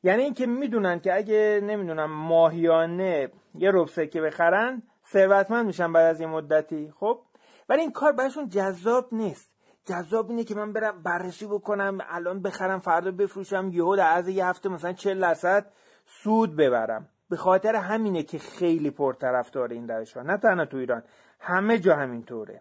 یعنی 0.05 0.23
اینکه 0.23 0.47
می‌دونن 0.47 1.01
که 1.01 1.15
اگه 1.15 1.61
نمی‌دونم 1.63 2.11
ماهیانه 2.11 3.31
یه 3.55 3.71
رب 3.75 3.87
سکه 3.87 4.21
بخرن 4.21 4.83
ثروتمند 5.13 5.67
میشن 5.67 5.93
بعد 5.93 6.07
از 6.07 6.21
یه 6.21 6.27
مدتی 6.27 6.93
خب؟ 7.01 7.21
ولی 7.69 7.81
این 7.81 7.93
کار 7.93 8.13
براشون 8.13 8.49
جذاب 8.49 9.09
نیست. 9.13 9.51
جذاب 9.85 10.31
اینه 10.31 10.45
که 10.45 10.55
من 10.55 10.73
برم 10.73 11.03
بررسی 11.03 11.47
بکنم 11.47 11.99
الان 12.09 12.43
بخرم 12.43 12.79
فردا 12.79 13.11
بفروشم 13.11 13.71
یهو 13.73 13.97
در 13.97 14.17
از 14.17 14.29
یه 14.29 14.47
هفته 14.47 14.69
مثلا 14.69 14.93
40 14.93 15.21
درصد 15.21 15.73
سود 16.07 16.57
ببرم. 16.57 17.09
به 17.31 17.37
خاطر 17.37 17.75
همینه 17.75 18.23
که 18.23 18.39
خیلی 18.39 18.91
پرطرفدار 18.91 19.69
این 19.69 19.89
روش 19.89 20.17
نه 20.17 20.37
تنها 20.37 20.65
تو 20.65 20.77
ایران 20.77 21.03
همه 21.41 21.79
جا 21.79 21.97
همینطوره. 21.97 22.61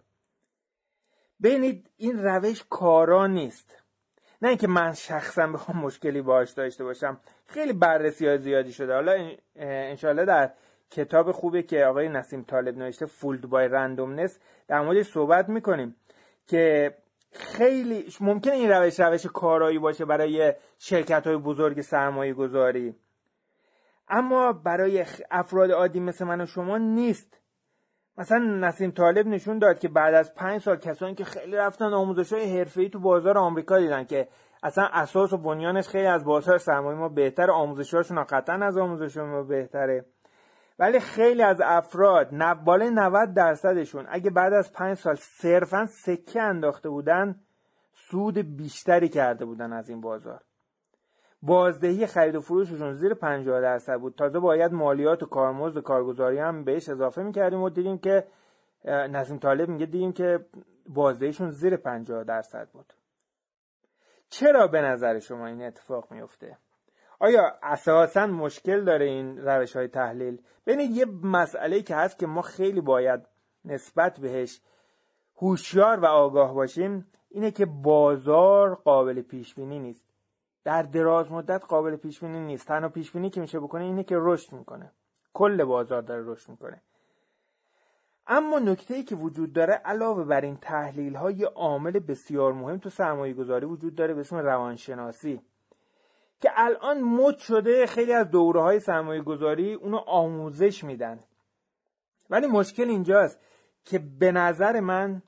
ببینید 1.44 1.90
این 1.98 2.24
روش 2.24 2.64
کارا 2.70 3.28
نیست. 3.28 3.83
نه 4.44 4.50
اینکه 4.50 4.68
من 4.68 4.94
شخصا 4.94 5.48
بخوام 5.48 5.78
مشکلی 5.78 6.22
باش 6.22 6.52
داشته 6.52 6.84
باشم. 6.84 7.18
خیلی 7.46 7.74
بررسی 7.74 8.28
های 8.28 8.38
زیادی 8.38 8.74
شده. 8.74 8.94
حالا 8.94 9.36
انشالله 9.56 10.26
در 10.26 10.52
کتاب 10.90 11.32
خوبی 11.32 11.64
که 11.64 11.86
آقای 11.86 12.10
نسیم 12.10 12.44
طالب 12.44 12.78
نوشته 12.78 13.06
فولد 13.06 13.42
بای 13.42 13.68
رندومنس 13.68 14.40
در 14.68 14.82
موردش 14.82 15.06
صحبت 15.06 15.50
می‌کنیم 15.50 15.96
که 16.48 16.94
خیلی 17.32 18.06
ممکنه 18.22 18.54
این 18.54 18.70
روش 18.70 19.00
روش 19.00 19.26
کارایی 19.26 19.80
باشه 19.80 20.06
برای 20.06 20.54
شرکت 20.78 21.28
های 21.28 21.38
بزرگ 21.38 21.82
سرمایه 21.82 22.34
گذاری 22.34 22.96
اما 24.08 24.54
برای 24.54 25.06
افراد 25.32 25.72
عادی 25.72 26.00
مثل 26.00 26.26
من 26.26 26.42
و 26.42 26.46
شما 26.46 26.78
نیست. 26.78 27.40
مثلا 28.18 28.40
نسیم 28.40 28.92
طالب 28.92 29.28
نشون 29.28 29.60
داد 29.60 29.80
که 29.80 29.88
بعد 29.88 30.14
از 30.14 30.36
پنج 30.36 30.62
سال 30.62 30.76
کسانی 30.76 31.16
که 31.16 31.24
خیلی 31.24 31.56
رفتن 31.56 31.94
آموزش 31.94 32.34
های 32.34 32.58
حرفه‌ای 32.58 32.90
تو 32.90 33.00
بازار 33.00 33.38
آمریکا 33.38 33.80
دیدن 33.80 34.04
که 34.04 34.28
اصلا 34.64 34.90
اساس 34.94 35.34
و 35.34 35.38
بنیانش 35.38 35.88
خیلی 35.88 36.06
از 36.06 36.26
بازار 36.26 36.58
سرمایه 36.58 36.98
ما 36.98 37.10
بهتر 37.10 37.52
آموزشاشون 37.52 38.24
قطعا 38.24 38.56
از 38.56 38.78
آموزش 38.78 39.18
ما 39.18 39.44
بهتره. 39.44 40.06
ولی 40.80 41.00
خیلی 41.00 41.42
از 41.42 41.62
افراد 41.64 42.30
بالای 42.66 42.90
90 42.90 43.34
درصدشون 43.34 44.06
اگه 44.10 44.30
بعد 44.30 44.54
از 44.54 44.74
پنج 44.74 44.98
سال 44.98 45.16
صرفا 45.16 45.86
سکه 45.86 46.42
انداخته 46.42 46.90
بودن 46.90 47.36
سود 47.94 48.58
بیشتری 48.58 49.10
کرده 49.10 49.46
بودن 49.46 49.74
از 49.74 49.90
این 49.90 50.02
بازار. 50.02 50.42
بازدهی 51.46 52.08
خرید 52.08 52.36
و 52.36 52.42
فروششون 52.42 52.94
زیر 52.94 53.14
50 53.14 53.62
درصد 53.62 54.00
بود. 54.00 54.16
تازه 54.16 54.40
باید 54.40 54.74
مالیات 54.74 55.24
و 55.24 55.26
کارمزد 55.26 55.78
و 55.78 55.82
کارگزاری 55.82 56.40
هم 56.40 56.64
بهش 56.64 56.90
اضافه 56.90 57.24
می‌کردیم 57.24 57.62
و 57.62 57.70
دیدیم 57.70 57.98
که 57.98 58.28
نظیم 58.86 59.38
طالب 59.38 59.70
میگه 59.70 59.86
دیدیم 59.86 60.14
که 60.14 60.46
بازدهیشون 60.90 61.52
زیر 61.52 61.78
50 61.78 62.24
درصد 62.24 62.70
بود. 62.70 62.94
چرا 64.30 64.68
به 64.68 64.82
نظر 64.82 65.20
شما 65.20 65.48
این 65.48 65.62
اتفاق 65.62 66.12
میفته 66.12 66.58
آیا 67.20 67.60
اساسا 67.64 68.28
مشکل 68.28 68.84
داره 68.84 69.06
این 69.06 69.38
روش 69.38 69.76
های 69.76 69.88
تحلیل؟ 69.88 70.42
ببینید 70.66 70.92
یه 70.92 71.06
مسئله 71.24 71.82
که 71.82 71.96
هست 71.96 72.20
که 72.20 72.28
ما 72.28 72.42
خیلی 72.42 72.82
باید 72.82 73.28
نسبت 73.66 74.20
بهش 74.20 74.62
هوشیار 75.38 76.00
و 76.00 76.06
آگاه 76.06 76.54
باشیم 76.54 77.12
اینه 77.30 77.52
که 77.52 77.66
بازار 77.66 78.76
قابل 78.76 79.22
پیش 79.22 79.56
بینی 79.56 79.80
نیست. 79.80 80.13
در 80.64 80.84
دراز 80.84 81.32
مدت 81.32 81.64
قابل 81.66 81.96
پیش 81.96 82.20
بینی 82.20 82.40
نیست. 82.40 82.68
تنها 82.68 82.90
پیش 82.90 83.12
بینی 83.12 83.30
که 83.30 83.42
میشه 83.42 83.60
بکنه 83.60 83.84
اینه 83.84 84.04
که 84.04 84.16
رشد 84.20 84.54
می‌کنه. 84.54 84.92
کل 85.34 85.64
بازار 85.64 86.02
داره 86.02 86.24
رشد 86.26 86.50
می‌کنه. 86.50 86.82
اما 88.28 88.60
نکته 88.60 88.94
ای 88.94 89.04
که 89.04 89.16
وجود 89.16 89.54
داره 89.54 89.74
علاوه 89.74 90.24
بر 90.24 90.42
این 90.42 90.58
تحلیل 90.58 91.16
های 91.16 91.44
عامل 91.44 92.00
بسیار 92.00 92.54
مهم 92.54 92.78
تو 92.78 92.90
سرمایه 92.90 93.34
گذاری 93.34 93.66
وجود 93.66 93.96
داره 93.96 94.14
به 94.14 94.20
اسم 94.20 94.38
روانشناسی. 94.38 95.42
که 96.42 96.52
الان 96.56 97.02
مد 97.02 97.38
شده 97.38 97.86
خیلی 97.86 98.14
از 98.14 98.30
دوره 98.30 98.62
های 98.62 98.80
سرمایه 98.80 99.22
گذاری 99.22 99.74
اونو 99.74 99.98
آموزش 99.98 100.84
میدن. 100.84 101.20
ولی 102.30 102.48
مشکل 102.48 102.90
اینجاست 102.90 103.40
که 103.86 104.00
به 104.20 104.32
نظر 104.32 104.80
من 104.80 105.22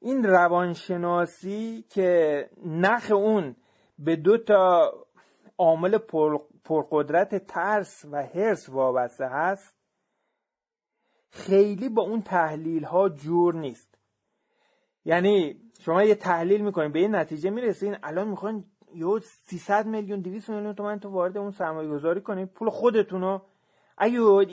این 0.00 0.24
روانشناسی 0.24 1.84
که 1.88 2.50
نخ 2.64 3.10
اون 3.10 3.56
به 3.98 4.16
دو 4.16 4.38
تا 4.38 4.92
عامل 5.58 5.98
پرقدرت 6.64 7.46
ترس 7.46 8.04
و 8.10 8.22
حرس 8.22 8.68
وابسته 8.68 9.26
هست. 9.26 9.74
خیلی 11.30 11.88
با 11.88 12.02
اون 12.02 12.22
تحلیل 12.22 12.84
ها 12.84 13.08
جور 13.08 13.54
نیست. 13.54 13.98
یعنی 15.04 15.60
شما 15.80 16.02
یه 16.02 16.14
تحلیل 16.14 16.60
می‌کنین 16.60 16.92
به 16.92 16.98
این 16.98 17.14
نتیجه 17.14 17.50
می‌رسین 17.50 17.96
الان 18.02 18.28
می‌خواین 18.28 18.64
یه 18.94 19.06
300 19.22 19.86
میلیون 19.86 20.20
200 20.20 20.50
میلیون 20.50 20.74
تومن 20.74 21.00
تو 21.00 21.08
وارد 21.08 21.38
اون 21.38 21.50
سرمایه 21.50 21.88
گذاری 21.88 22.20
کنین 22.20 22.46
پول 22.46 22.70
خودتون 22.70 23.40
اگه 23.98 24.44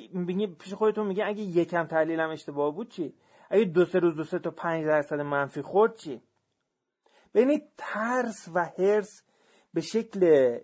پیش 0.60 0.74
خودتون 0.74 1.08
میگه 1.08 1.26
اگه 1.26 1.42
یکم 1.42 1.84
تحلیلم 1.84 2.30
اشتباه 2.30 2.76
بود 2.76 2.90
چی؟ 2.90 3.16
اگه 3.50 3.64
دو 3.64 3.86
سه 3.86 4.00
روز 4.00 4.16
دو 4.16 4.24
سه 4.24 4.40
تا 4.40 4.52
پنج 4.52 4.86
درصد 4.86 5.20
منفی 5.20 5.62
خورد 5.62 5.96
چی؟ 5.96 6.22
ببینید 7.34 7.64
ترس 7.78 8.50
و 8.54 8.66
حرس 8.66 9.24
به 9.74 9.82
شکل 9.82 10.58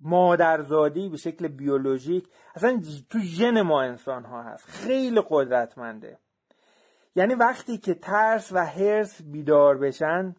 مادرزادی 0.00 1.08
به 1.08 1.16
شکل 1.16 1.48
بیولوژیک 1.48 2.28
اصلا 2.54 2.82
تو 3.10 3.18
ژن 3.18 3.62
ما 3.62 3.82
انسان 3.82 4.24
ها 4.24 4.42
هست. 4.42 4.64
خیلی 4.68 5.22
قدرتمنده. 5.28 6.18
یعنی 7.16 7.34
وقتی 7.34 7.78
که 7.78 7.94
ترس 7.94 8.52
و 8.52 8.58
هرس 8.58 9.22
بیدار 9.22 9.78
بشن 9.78 10.34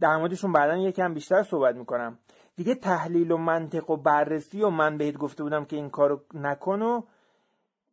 در 0.00 0.16
موردشون 0.16 0.52
بعدا 0.52 0.76
یکم 0.76 1.14
بیشتر 1.14 1.42
صحبت 1.42 1.74
می‌کنم. 1.74 2.18
دیگه 2.56 2.74
تحلیل 2.74 3.30
و 3.30 3.36
منطق 3.36 3.90
و 3.90 3.96
بررسی 3.96 4.62
و 4.62 4.70
من 4.70 4.98
بهت 4.98 5.16
گفته 5.16 5.42
بودم 5.42 5.64
که 5.64 5.76
این 5.76 5.90
کارو 5.90 6.20
نکن 6.34 6.82
و 6.82 7.02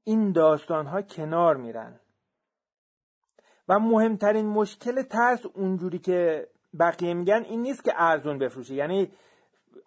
این 0.04 0.32
داستان 0.32 0.86
ها 0.86 1.02
کنار 1.02 1.58
میرن. 1.58 2.00
و 3.68 3.80
مهمترین 3.80 4.46
مشکل 4.46 5.02
ترس 5.02 5.46
اونجوری 5.54 6.00
که 6.00 6.48
بقیه 6.80 7.14
میگن 7.14 7.44
این 7.50 7.62
نیست 7.62 7.84
که 7.84 7.94
ارزون 7.96 8.38
بفروشه. 8.38 8.74
یعنی 8.74 9.12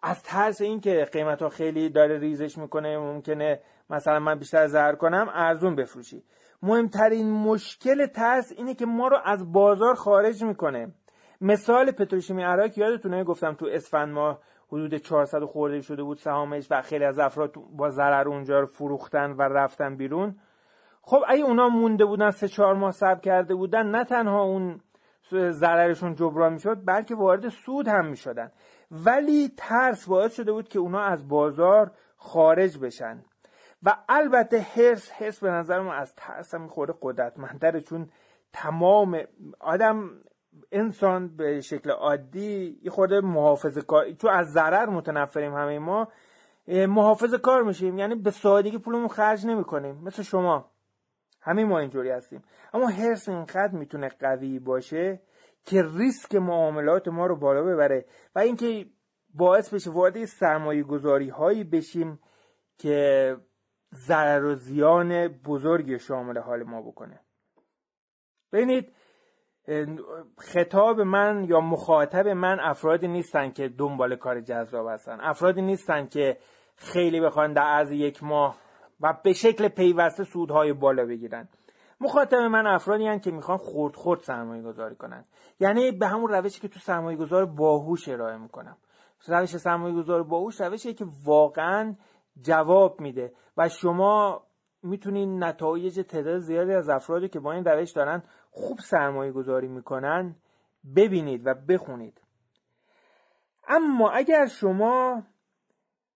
از 0.02 0.22
ترس 0.22 0.60
این 0.60 0.80
که 0.80 1.06
قیمت 1.12 1.42
ها 1.42 1.48
خیلی 1.48 1.88
داره 1.88 2.18
ریزش 2.18 2.58
می‌کنه 2.58 2.98
ممکنه 2.98 3.60
مثلا 3.90 4.18
من 4.18 4.38
بیشتر 4.38 4.66
ضرر 4.66 4.94
کنم 4.94 5.28
ارزون 5.34 5.76
بفروشی. 5.76 6.22
مهمترین 6.62 7.30
مشکل 7.30 8.06
ترس 8.06 8.52
اینه 8.56 8.74
که 8.74 8.86
ما 8.86 9.08
رو 9.08 9.18
از 9.24 9.52
بازار 9.52 9.94
خارج 9.94 10.44
می‌کنه. 10.44 10.92
مثال 11.40 11.90
پتروشیمی 11.90 12.42
عراق 12.42 12.78
یادتونه؟ 12.78 13.24
گفتم 13.24 13.54
تو 13.54 13.66
اسفند 13.66 14.12
ما 14.12 14.38
حدود 14.68 14.94
400 14.94 15.44
خورده 15.44 15.80
شده 15.80 16.02
بود 16.02 16.18
سهامش 16.18 16.66
و 16.70 16.82
خیلی 16.82 17.04
از 17.04 17.18
افراد 17.18 17.54
با 17.76 17.90
ضرر 17.90 18.28
اونجا 18.28 18.60
رو 18.60 18.66
فروختن 18.66 19.30
و 19.32 19.42
رفتن 19.42 19.96
بیرون. 19.96 20.36
خب 21.02 21.18
اگه 21.28 21.44
اونا 21.44 21.68
مونده 21.68 22.04
بودن 22.04 22.30
سه 22.30 22.48
چهار 22.48 22.74
ماه 22.74 22.90
صبر 22.90 23.20
کرده 23.20 23.54
بودن 23.54 23.86
نه 23.86 24.04
تنها 24.04 24.42
اون 24.42 24.80
ضررشون 25.34 26.14
جبران 26.14 26.52
می‌شد 26.52 26.84
بلکه 26.84 27.14
وارد 27.14 27.48
سود 27.48 27.88
هم 27.88 28.06
می‌شدن. 28.06 28.50
ولی 28.90 29.52
ترس 29.56 30.08
باعث 30.08 30.34
شده 30.34 30.52
بود 30.52 30.68
که 30.68 30.78
اونا 30.78 31.00
از 31.00 31.28
بازار 31.28 31.90
خارج 32.16 32.78
بشن. 32.78 33.24
و 33.82 33.96
البته 34.08 34.60
هرس 34.60 35.10
هرس 35.12 35.40
به 35.40 35.50
نظر 35.50 35.80
ما 35.80 35.92
از 35.92 36.14
ترس 36.14 36.54
هم 36.54 36.68
خورده 36.68 36.94
قدرتمندتره 37.02 37.80
چون 37.80 38.08
تمام 38.52 39.20
آدم 39.60 40.10
انسان 40.72 41.36
به 41.36 41.60
شکل 41.60 41.90
عادی 41.90 42.80
یه 42.82 42.90
خورده 42.90 43.20
محافظه 43.20 43.82
کار 43.82 44.12
چون 44.12 44.30
از 44.30 44.52
ضرر 44.52 44.86
متنفریم 44.86 45.54
همه 45.54 45.78
ما 45.78 46.08
محافظه 46.68 47.38
کار 47.38 47.62
میشیم. 47.62 47.98
یعنی 47.98 48.14
به 48.14 48.30
سادگی 48.30 48.78
پولمون 48.78 49.08
خرج 49.08 49.46
نمی‌کنیم. 49.46 50.00
مثل 50.04 50.22
شما. 50.22 50.70
همه 51.46 51.64
ما 51.64 51.78
اینجوری 51.78 52.10
هستیم. 52.10 52.42
اما 52.74 52.88
هرس 52.88 53.28
اینقدر 53.28 53.72
می‌تونه 53.72 54.08
قوی 54.08 54.58
باشه 54.58 55.20
که 55.64 55.82
ریسک 55.98 56.34
معاملات 56.34 57.08
ما 57.08 57.26
رو 57.26 57.36
بالا 57.36 57.62
ببره 57.62 58.06
و 58.34 58.38
اینکه 58.38 58.86
باعث 59.34 59.74
بشه 59.74 59.90
وارد 59.90 60.24
سرمایه 60.24 60.82
گذاری 60.82 61.28
هایی 61.28 61.64
بشیم 61.64 62.20
که 62.78 63.36
ضرر 63.94 64.44
و 64.44 64.54
زیان 64.54 65.28
بزرگی 65.28 65.98
شامل 65.98 66.38
حال 66.38 66.62
ما 66.62 66.82
بکنه. 66.82 67.20
ببینید 68.52 68.92
خطاب 70.38 71.00
من 71.00 71.44
یا 71.44 71.60
مخاطب 71.60 72.28
من 72.28 72.60
افرادی 72.60 73.08
نیستن 73.08 73.50
که 73.50 73.68
دنبال 73.68 74.16
کار 74.16 74.40
جذاب 74.40 74.88
هستن. 74.88 75.18
افرادی 75.20 75.62
نیستن 75.62 76.06
که 76.06 76.36
خیلی 76.76 77.20
بخوان 77.20 77.52
در 77.52 77.76
از 77.78 77.92
یک 77.92 78.22
ماه 78.22 78.58
و 79.00 79.14
به 79.24 79.32
شکل 79.32 79.68
پیوسته 79.68 80.24
سودهای 80.24 80.72
بالا 80.72 81.06
بگیرن. 81.06 81.48
مخاطب 82.00 82.36
من 82.36 82.66
افرادی 82.66 83.06
هستند 83.06 83.22
که 83.22 83.30
می‌خوان 83.30 83.58
خورد 83.58 83.96
خورد 83.96 84.20
سرمایه 84.20 84.62
گذاری 84.62 84.96
کنن. 84.96 85.24
یعنی 85.60 85.92
به 85.92 86.06
همون 86.06 86.30
روشی 86.30 86.60
که 86.60 86.68
تو 86.68 86.78
سرمایه 86.78 87.16
گذار 87.18 87.46
باهوش 87.46 88.08
ارائه 88.08 88.36
می‌کنم. 88.36 88.76
روش 89.28 89.56
سرمایه 89.56 89.94
گذار 89.94 90.22
باهوش 90.22 90.60
روشی 90.60 90.94
که 90.94 91.06
واقعا 91.24 91.94
جواب 92.42 93.00
میده 93.00 93.32
و 93.56 93.68
شما 93.68 94.42
می‌تونید 94.82 95.44
نتایج 95.44 96.00
تعداد 96.00 96.38
زیادی 96.38 96.72
از 96.72 96.88
افرادی 96.88 97.28
که 97.28 97.40
با 97.40 97.52
این 97.52 97.64
روش 97.64 97.92
دارن 97.92 98.22
خوب 98.50 98.78
سرمایه 98.78 99.32
گذاری 99.32 99.68
می‌کنن 99.68 100.36
ببینید 100.96 101.46
و 101.46 101.54
بخونید. 101.54 102.20
اما 103.68 104.10
اگر 104.10 104.46
شما 104.46 105.22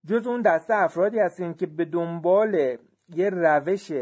جز 0.06 0.26
اون 0.26 0.42
دسته 0.42 0.74
افرادی 0.74 1.18
هستین 1.18 1.54
که 1.54 1.66
به 1.66 1.84
دنبال 1.84 2.78
یه 3.08 3.30
روش 3.30 3.92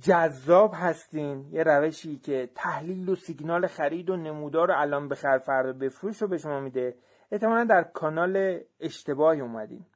جذاب 0.00 0.72
هستین 0.74 1.46
یه 1.50 1.62
روشی 1.62 2.16
که 2.16 2.48
تحلیل 2.54 3.08
و 3.08 3.14
سیگنال 3.14 3.66
خرید 3.66 4.10
و 4.10 4.16
نمودار 4.16 4.68
رو 4.68 4.74
الان 4.76 5.08
بخر 5.08 5.38
فردا 5.38 5.72
بفروش 5.72 6.22
رو 6.22 6.28
به 6.28 6.38
شما 6.38 6.60
میده. 6.60 6.94
احتمالا 7.32 7.64
در 7.64 7.82
کانال 7.82 8.60
اشتباهی 8.80 9.40
اومدین. 9.40 9.86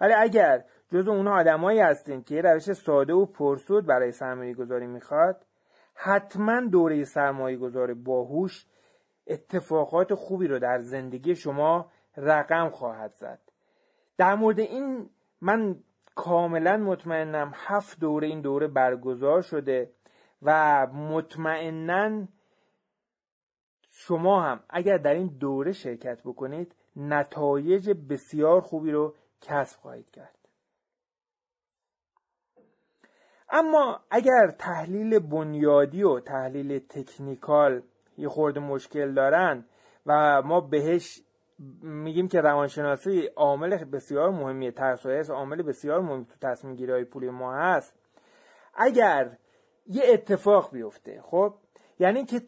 ولی 0.00 0.12
اگر 0.12 0.64
جز 0.92 1.08
اونها 1.08 1.40
آدمایی 1.40 1.80
هستین 1.80 2.22
که 2.22 2.34
یه 2.34 2.40
روش 2.40 2.72
ساده 2.72 3.12
و 3.12 3.26
پرسود 3.26 3.86
برای 3.86 4.12
سرمایه 4.12 4.54
گذاری 4.54 4.86
می‌خواد 4.86 5.46
حتما 5.94 6.60
دوره 6.60 7.04
سرمایه 7.04 7.56
گذار 7.56 7.94
باهوش 7.94 8.66
اتفاقات 9.26 10.14
خوبی 10.14 10.46
رو 10.46 10.58
در 10.58 10.78
زندگی 10.78 11.34
شما 11.34 11.90
رقم 12.16 12.68
خواهد 12.68 13.12
زد. 13.14 13.51
در 14.18 14.34
مورد 14.34 14.60
این 14.60 15.10
من 15.40 15.76
کاملا 16.14 16.76
مطمئنم 16.76 17.52
هفت 17.54 18.00
دوره 18.00 18.26
این 18.26 18.40
دوره 18.40 18.68
برگزار 18.68 19.42
شده 19.42 19.90
و 20.42 20.86
مطمئنا 20.86 22.28
شما 23.90 24.42
هم 24.42 24.60
اگر 24.70 24.96
در 24.96 25.14
این 25.14 25.26
دوره 25.26 25.72
شرکت 25.72 26.22
بکنید 26.24 26.74
نتایج 26.96 27.90
بسیار 27.90 28.60
خوبی 28.60 28.90
رو 28.90 29.14
کسب 29.40 29.80
خواهید 29.80 30.10
کرد. 30.10 30.38
اما 33.50 34.00
اگر 34.10 34.50
تحلیل 34.58 35.18
بنیادی 35.18 36.02
و 36.02 36.20
تحلیل 36.20 36.78
تکنیکال 36.78 37.82
یه 38.18 38.28
خورده 38.28 38.60
مشکل 38.60 39.14
دارن 39.14 39.64
و 40.06 40.42
ما 40.42 40.60
بهش 40.60 41.22
میگیم 41.82 42.28
که 42.28 42.40
روانشناسی 42.40 43.26
عامل 43.36 43.84
بسیار 43.84 44.30
مهمی 44.30 44.70
ترس 44.70 45.06
و 45.06 45.32
عامل 45.32 45.62
بسیار 45.62 46.00
مهمی 46.00 46.24
تو 46.24 46.48
تصمیم 46.48 46.74
گیری 46.74 47.04
پولی 47.04 47.30
ما 47.30 47.54
هست. 47.54 47.94
اگر 48.74 49.36
یه 49.86 50.02
اتفاق 50.06 50.72
بیفته 50.72 51.22
خب؟ 51.22 51.54
یعنی 51.98 52.24
که 52.24 52.42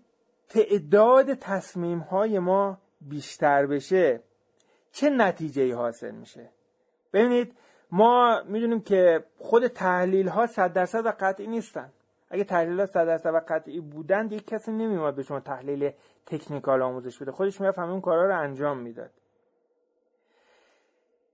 تعداد 0.48 1.34
تصمیم 1.34 1.98
های 1.98 2.38
ما 2.38 2.78
بیشتر 3.00 3.66
بشه 3.66 4.20
چه 4.92 5.10
نتیجه 5.10 5.74
حاصل 5.74 6.10
میشه؟ 6.10 6.50
ببینید 7.12 7.54
ما 7.90 8.42
می‌دونیم 8.48 8.80
که 8.80 9.24
خود 9.38 9.66
تحلیل 9.66 10.28
ها 10.28 10.46
صد 10.46 10.72
درصد 10.72 11.06
و 11.06 11.12
قطعی 11.20 11.46
نیستن. 11.46 11.92
اگه 12.30 12.44
تحلیل 12.44 12.80
ها 12.80 12.86
صد 12.86 13.06
درصد 13.06 13.34
و 13.34 13.40
قطعی 13.48 13.80
بودن 13.80 14.26
یک 14.30 14.46
کسی 14.46 14.72
نمیومد 14.72 15.14
به 15.14 15.22
شما 15.22 15.40
تحلیل 15.40 15.90
تکنیکال 16.26 16.82
آموزش 16.82 17.18
بده. 17.18 17.32
خودش 17.32 17.60
می‌رفت 17.60 17.78
همه 17.78 17.90
اون 17.90 18.00
کارا 18.00 18.26
رو 18.26 18.40
انجام 18.40 18.78
می‌داد. 18.78 19.10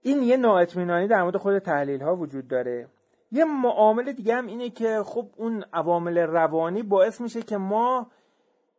این 0.02 0.22
یه 0.22 0.36
نااطمینانی 0.36 1.08
در 1.08 1.22
مورد 1.22 1.36
خود 1.36 1.58
تحلیل 1.58 2.02
ها 2.02 2.16
وجود 2.16 2.48
داره. 2.48 2.88
یه 3.32 3.44
معامل 3.44 4.12
دیگه 4.12 4.34
هم 4.34 4.46
اینه 4.46 4.70
که 4.70 5.02
خب 5.06 5.26
اون 5.36 5.64
عوامل 5.72 6.18
روانی 6.18 6.82
باعث 6.82 7.20
میشه 7.20 7.42
که 7.42 7.56
ما 7.56 8.10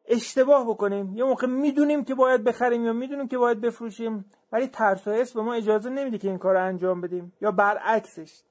اشتباه 0.05 0.69
بکنیم. 0.69 1.17
یه 1.17 1.23
موقع 1.23 1.47
می‌دونیم 1.47 2.03
که 2.03 2.15
باید 2.15 2.43
بخریم 2.43 2.85
یا 2.85 2.93
می‌دونیم 2.93 3.27
که 3.27 3.37
باید 3.37 3.61
بفروشیم 3.61 4.25
ولی 4.51 4.67
ترس 4.67 5.07
و 5.07 5.39
به 5.39 5.41
ما 5.41 5.53
اجازه 5.53 5.89
نمیده 5.89 6.17
که 6.17 6.27
این 6.27 6.37
کار 6.37 6.53
رو 6.53 6.65
انجام 6.65 7.01
بدیم 7.01 7.33
یا 7.41 7.51
برعکسش. 7.51 8.41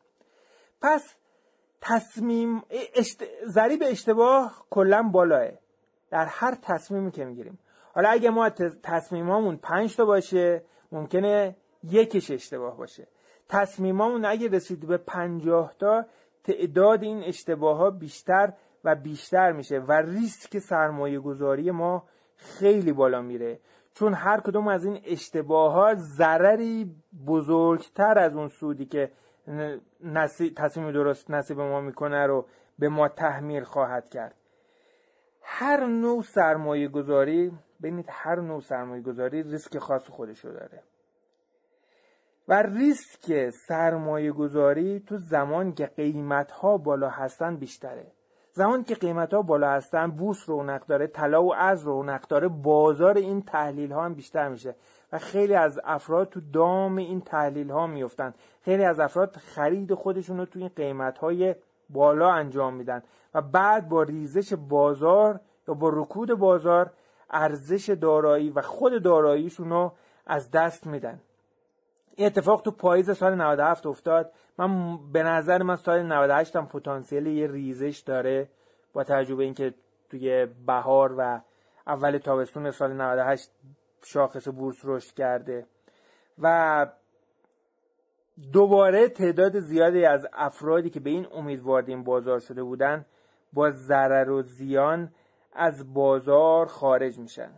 پس 0.82 1.14
تصمیم 1.80 2.62
اشت... 2.94 3.24
ضریب 3.46 3.82
اشتباه 3.86 4.66
کلا 4.70 5.02
بالاه. 5.02 5.50
در 6.10 6.26
هر 6.26 6.54
تصمیمی 6.62 7.10
که 7.10 7.24
می‌گیریم. 7.24 7.58
حالا 7.94 8.08
اگه 8.08 8.30
ما 8.30 8.50
تصمیمامون 8.82 9.56
پنج 9.56 9.96
تا 9.96 10.04
باشه 10.04 10.62
ممکنه 10.92 11.56
یکیش 11.84 12.30
اشتباه 12.30 12.76
باشه. 12.76 13.06
تصمیمامون 13.48 14.24
اگه 14.24 14.48
رسید 14.48 14.86
به 14.86 14.96
پنجاه 14.96 15.74
تا 15.78 16.04
تعداد 16.44 17.02
این 17.02 17.24
اشتباه 17.24 17.76
ها 17.76 17.90
بیشتر 17.90 18.52
و 18.84 18.94
بیشتر 18.94 19.52
میشه 19.52 19.78
و 19.78 19.92
ریسک 19.92 20.58
سرمایه 20.58 21.20
گذاری 21.20 21.70
ما 21.70 22.04
خیلی 22.36 22.92
بالا 22.92 23.22
میره. 23.22 23.60
چون 23.94 24.14
هر 24.14 24.40
کدوم 24.40 24.68
از 24.68 24.84
این 24.84 25.00
اشتباه 25.04 25.72
ها 25.72 25.94
ضرری 25.94 26.94
بزرگتر 27.26 28.18
از 28.18 28.36
اون 28.36 28.48
سودی 28.48 28.86
که 28.86 29.10
تصمیم 30.56 30.92
درست 30.92 31.30
نصیب 31.30 31.60
ما 31.60 31.80
می‌کنه 31.80 32.26
رو 32.26 32.46
به 32.78 32.88
ما 32.88 33.08
تحمیل 33.08 33.64
خواهد 33.64 34.08
کرد. 34.08 34.34
هر 35.52 35.86
نوع 35.86 36.22
سرمایه 36.22 36.88
گذاری 36.88 37.52
ببینید 37.82 38.06
هر 38.08 38.40
نوع 38.40 38.60
سرمایه 38.60 39.02
گذاری 39.02 39.42
ریسک 39.42 39.78
خاص 39.78 40.08
خودشو 40.08 40.48
داره. 40.48 40.82
و 42.48 42.62
ریسک 42.62 43.50
سرمایه 43.68 44.32
گذاری 44.32 45.00
تو 45.00 45.16
زمان 45.16 45.72
که 45.74 45.86
قیمت 45.86 46.50
ها 46.50 46.78
بالا 46.78 47.08
هستن 47.08 47.56
بیشتره. 47.56 48.12
زمان 48.52 48.84
که 48.84 48.94
قیمت 48.94 49.34
ها 49.34 49.42
بالا 49.42 49.70
هستن 49.70 50.10
بورس 50.10 50.48
رونق 50.48 50.86
داره 50.86 51.06
طلا 51.06 51.44
و 51.44 51.54
از 51.54 51.82
رونق 51.82 52.26
داره 52.28 52.48
بازار 52.48 53.16
این 53.16 53.42
تحلیل 53.42 53.92
ها 53.92 54.04
هم 54.04 54.14
بیشتر 54.14 54.48
میشه. 54.48 54.74
و 55.12 55.18
خیلی 55.18 55.54
از 55.54 55.80
افراد 55.84 56.28
تو 56.28 56.40
دام 56.52 56.96
این 56.96 57.20
تحلیل 57.20 57.70
ها 57.70 57.86
میفتن 57.86 58.34
خیلی 58.62 58.84
از 58.84 59.00
افراد 59.00 59.36
خرید 59.36 59.94
خودشون 59.94 60.38
رو 60.38 60.44
تو 60.44 60.58
این 60.58 60.68
قیمت 60.68 61.18
های 61.18 61.54
بالا 61.92 62.32
انجام 62.32 62.74
میدن 62.74 63.02
و 63.34 63.42
بعد 63.42 63.88
با 63.88 64.02
ریزش 64.02 64.52
بازار 64.54 65.40
یا 65.68 65.74
با 65.74 65.88
رکود 65.88 66.34
بازار 66.34 66.90
ارزش 67.30 67.90
دارایی 68.00 68.50
و 68.50 68.62
خود 68.62 69.02
داراییشون 69.02 69.70
رو 69.70 69.92
از 70.26 70.50
دست 70.50 70.86
میدن. 70.86 71.20
این 72.16 72.26
اتفاق 72.26 72.62
تو 72.62 72.70
پاییز 72.70 73.10
سال 73.10 73.34
97 73.34 73.86
افتاد. 73.86 74.32
من 74.58 74.98
به 75.12 75.22
نظر 75.22 75.62
من 75.62 75.76
سال 75.76 76.02
98 76.02 76.56
هم 76.56 76.66
پتانسیل 76.66 77.26
یه 77.26 77.46
ریزش 77.46 77.98
داره 77.98 78.48
با 78.92 79.04
تجربه 79.04 79.44
اینکه 79.44 79.74
توی 80.10 80.46
بهار 80.66 81.14
و 81.18 81.40
اول 81.86 82.18
تابستون 82.18 82.70
سال 82.70 82.92
98 82.92 83.50
شاخص 84.02 84.48
بورس 84.48 84.80
رشد 84.84 85.14
کرده. 85.14 85.66
و 86.38 86.86
دوباره 88.52 89.08
تعداد 89.08 89.58
زیادی 89.58 90.04
از 90.04 90.26
افرادی 90.32 90.90
که 90.90 91.00
به 91.00 91.10
این 91.10 91.26
امید 91.32 91.60
وارد 91.62 91.88
این 91.88 92.04
بازار 92.04 92.38
شده 92.38 92.62
بودن 92.62 93.04
با 93.52 93.70
ضرر 93.70 94.30
و 94.30 94.42
زیان 94.42 95.10
از 95.52 95.94
بازار 95.94 96.66
خارج 96.66 97.18
میشن. 97.18 97.50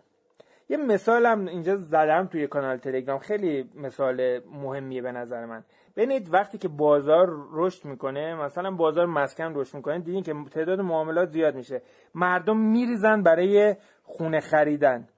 یه 0.68 0.76
مثالم 0.76 1.46
اینجا 1.46 1.76
زدم 1.76 2.26
توی 2.26 2.46
کانال 2.46 2.76
تلگرام 2.76 3.18
خیلی 3.18 3.70
مثال 3.74 4.40
مهمیه 4.52 5.02
به 5.02 5.12
نظر 5.12 5.46
من. 5.46 5.64
ببینید 5.96 6.34
وقتی 6.34 6.58
که 6.58 6.68
بازار 6.68 7.46
رشد 7.52 7.84
می‌کنه 7.84 8.34
مثلا 8.34 8.70
بازار 8.70 9.06
مسکن 9.06 9.52
رشد 9.54 9.76
می‌کنه 9.76 9.98
دیدین 9.98 10.22
که 10.22 10.34
تعداد 10.50 10.80
معاملات 10.80 11.28
زیاد 11.28 11.54
میشه. 11.54 11.82
مردم 12.14 12.56
میریزن 12.56 13.22
برای 13.22 13.76
خونه 14.02 14.40
خریدن. 14.40 15.08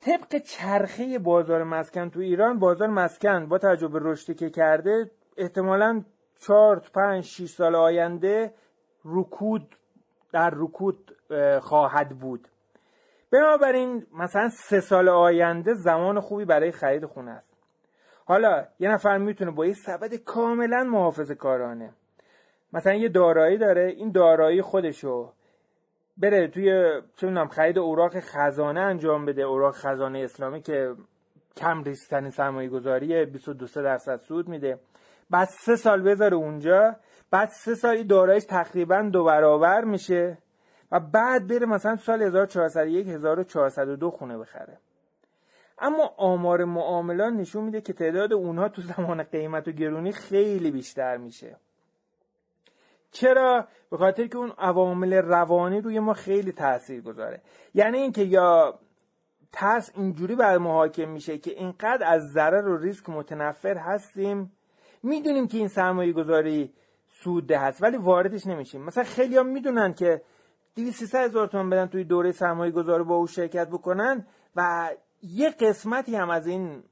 طبق 0.00 0.38
چرخه 0.38 1.18
بازار 1.18 1.64
مسکن 1.64 2.10
تو 2.10 2.20
ایران 2.20 2.58
بازار 2.58 2.88
مسکن 2.88 3.46
با 3.48 3.58
توجه 3.58 3.88
رشدی 3.92 4.34
که 4.34 4.50
کرده 4.50 5.10
احتمالا 5.36 6.04
4 6.36 6.82
5 6.94 7.24
6 7.24 7.46
سال 7.46 7.74
آینده 7.74 8.54
رکود 9.04 9.76
در 10.32 10.50
رکود 10.56 11.16
خواهد 11.60 12.08
بود. 12.08 12.48
بنابراین 13.32 14.06
مثلا 14.12 14.48
سه 14.48 14.80
سال 14.80 15.08
آینده 15.08 15.74
زمان 15.74 16.20
خوبی 16.20 16.44
برای 16.44 16.72
خرید 16.72 17.06
خونه 17.06 17.30
است. 17.30 17.48
حالا 18.24 18.66
یه 18.78 18.90
نفر 18.90 19.18
می‌تونه 19.18 19.50
با 19.50 19.66
یه 19.66 19.74
سبد 19.74 20.14
کاملا 20.14 20.84
محافظ 20.84 21.32
کارانه 21.32 21.92
مثلا 22.72 22.94
یه 22.94 23.08
دارایی 23.08 23.58
داره 23.58 23.94
این 23.96 24.12
دارایی 24.12 24.62
خودشو 24.62 25.32
بره 26.18 26.48
توی 26.48 26.70
چه 27.16 27.26
می‌دونم 27.26 27.48
خرید 27.48 27.78
اوراق 27.78 28.20
خزانه 28.20 28.80
انجام 28.80 29.26
بده. 29.26 29.42
اوراق 29.42 29.74
خزانه 29.74 30.18
اسلامی 30.18 30.62
که 30.62 30.94
کم 31.56 31.82
ریسک 31.82 32.30
سرمایه 32.30 32.68
گذاری 32.68 33.24
22 33.24 33.82
درصد 33.82 34.20
سود 34.20 34.48
میده. 34.48 34.78
بعد 35.30 35.48
سه 35.48 35.76
سال 35.76 36.02
بذاره 36.02 36.36
اونجا. 36.36 36.96
بعد 37.30 37.48
سه 37.48 37.74
سال 37.74 38.02
دارایش 38.02 38.44
تقریبا 38.44 39.02
دو 39.12 39.24
برابر 39.24 39.84
میشه. 39.84 40.38
و 40.92 41.00
بعد 41.00 41.46
بره 41.46 41.66
مثلا 41.66 41.96
سال 41.96 42.22
1401 42.22 43.08
1402 43.08 44.10
خونه 44.10 44.38
بخره. 44.38 44.78
اما 45.78 46.14
آمار 46.16 46.64
معاملان 46.64 47.36
نشون 47.36 47.64
میده 47.64 47.80
که 47.80 47.92
تعداد 47.92 48.32
اونها 48.32 48.68
تو 48.68 48.82
زمان 48.82 49.22
قیمت 49.22 49.68
و 49.68 49.72
گرونی 49.72 50.12
خیلی 50.12 50.70
بیشتر 50.70 51.16
میشه. 51.16 51.56
چرا؟ 53.10 53.68
به 53.90 53.96
خاطر 53.96 54.26
که 54.26 54.38
اون 54.38 54.52
عوامل 54.58 55.14
روانی 55.14 55.80
روی 55.80 56.00
ما 56.00 56.14
خیلی 56.14 56.52
تاثیر 56.52 57.00
گذاره 57.00 57.42
یعنی 57.74 57.98
اینکه 57.98 58.22
یا 58.22 58.78
ترس 59.52 59.90
اینجوری 59.94 60.34
بر 60.34 60.58
ما 60.58 60.88
میشه 60.96 61.38
که 61.38 61.50
اینقدر 61.50 62.06
از 62.06 62.32
ضرر 62.32 62.68
و 62.68 62.76
ریسک 62.76 63.08
متنفر 63.08 63.76
هستیم 63.76 64.52
می‌دونیم 65.02 65.48
که 65.48 65.58
این 65.58 65.68
سرمایه 65.68 66.12
گذاری 66.12 66.72
سوده 67.12 67.58
هست 67.58 67.82
ولی 67.82 67.96
واردش 67.96 68.46
نمیشیم. 68.46 68.84
مثلا 68.84 69.04
خیلی 69.04 69.36
هم 69.36 69.46
می‌دونن 69.46 69.94
که 69.94 70.22
200 70.76 71.14
هزار 71.14 71.46
تومن 71.46 71.70
بدن 71.70 71.86
توی 71.86 72.04
دوره 72.04 72.32
سرمایه 72.32 72.72
گذاری 72.72 73.04
با 73.04 73.14
او 73.14 73.26
شرکت 73.26 73.68
بکنن 73.68 74.26
و 74.56 74.90
یه 75.22 75.50
قسمتی 75.50 76.16
هم 76.16 76.30
از 76.30 76.46
این 76.46 76.82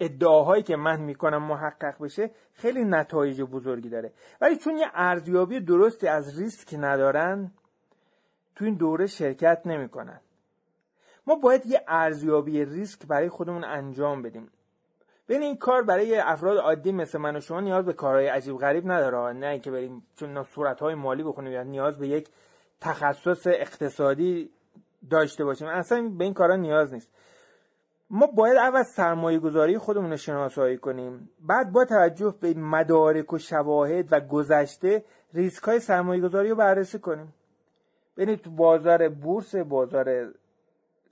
ادعاهایی 0.00 0.62
که 0.62 0.76
من 0.76 1.00
می‌کنم 1.00 1.42
محقق 1.42 2.02
بشه 2.02 2.30
خیلی 2.52 2.84
نتایج 2.84 3.42
بزرگی 3.42 3.88
داره. 3.88 4.12
ولی 4.40 4.56
چون 4.56 4.76
یه 4.76 4.86
ارزیابی 4.94 5.60
درستی 5.60 6.08
از 6.08 6.38
ریسک 6.38 6.74
ندارن 6.78 7.52
تو 8.56 8.64
این 8.64 8.74
دوره 8.74 9.06
شرکت 9.06 9.62
نمی‌کنن. 9.64 10.20
ما 11.26 11.34
باید 11.34 11.66
یه 11.66 11.84
ارزیابی 11.88 12.64
ریسک 12.64 13.06
برای 13.06 13.28
خودمون 13.28 13.64
انجام 13.64 14.22
بدیم. 14.22 14.50
بین 15.26 15.42
این 15.42 15.56
کار 15.56 15.82
برای 15.82 16.18
افراد 16.18 16.58
عادی 16.58 16.92
مثل 16.92 17.18
من 17.18 17.36
و 17.36 17.40
شما 17.40 17.60
نیاز 17.60 17.84
به 17.84 17.92
کارهای 17.92 18.26
عجیب 18.26 18.56
غریب 18.56 18.90
نداره. 18.90 19.32
نه 19.32 19.46
اینکه 19.46 19.70
بریم 19.70 20.06
چون 20.16 20.42
صورتهای 20.42 20.94
مالی 20.94 21.22
بخونیم 21.22 21.52
یا 21.52 21.62
نیاز 21.62 21.98
به 21.98 22.08
یک 22.08 22.28
تخصص 22.80 23.46
اقتصادی 23.46 24.50
داشته 25.10 25.44
باشیم. 25.44 25.68
اصلا 25.68 26.08
به 26.18 26.24
این 26.24 26.34
کارا 26.34 26.56
نیاز 26.56 26.92
نیست. 26.92 27.10
ما 28.10 28.26
باید 28.26 28.56
اول 28.56 28.82
سرمایه 28.82 29.38
گذاری 29.38 29.78
خودمون 29.78 30.10
رو 30.10 30.16
شناسایی 30.16 30.76
کنیم. 30.76 31.30
بعد 31.40 31.72
با 31.72 31.84
توجه 31.84 32.34
به 32.40 32.54
مدارک 32.54 33.32
و 33.32 33.38
شواهد 33.38 34.12
و 34.12 34.20
گذشته 34.20 35.04
ریسک 35.34 35.62
های 35.62 35.80
سرمایه 35.80 36.22
گذاری 36.22 36.50
رو 36.50 36.56
بررسی 36.56 36.98
کنیم. 36.98 37.34
ببینید 38.16 38.40
تو 38.40 38.50
بازار 38.50 39.08
بورس 39.08 39.56
بازار 39.56 40.32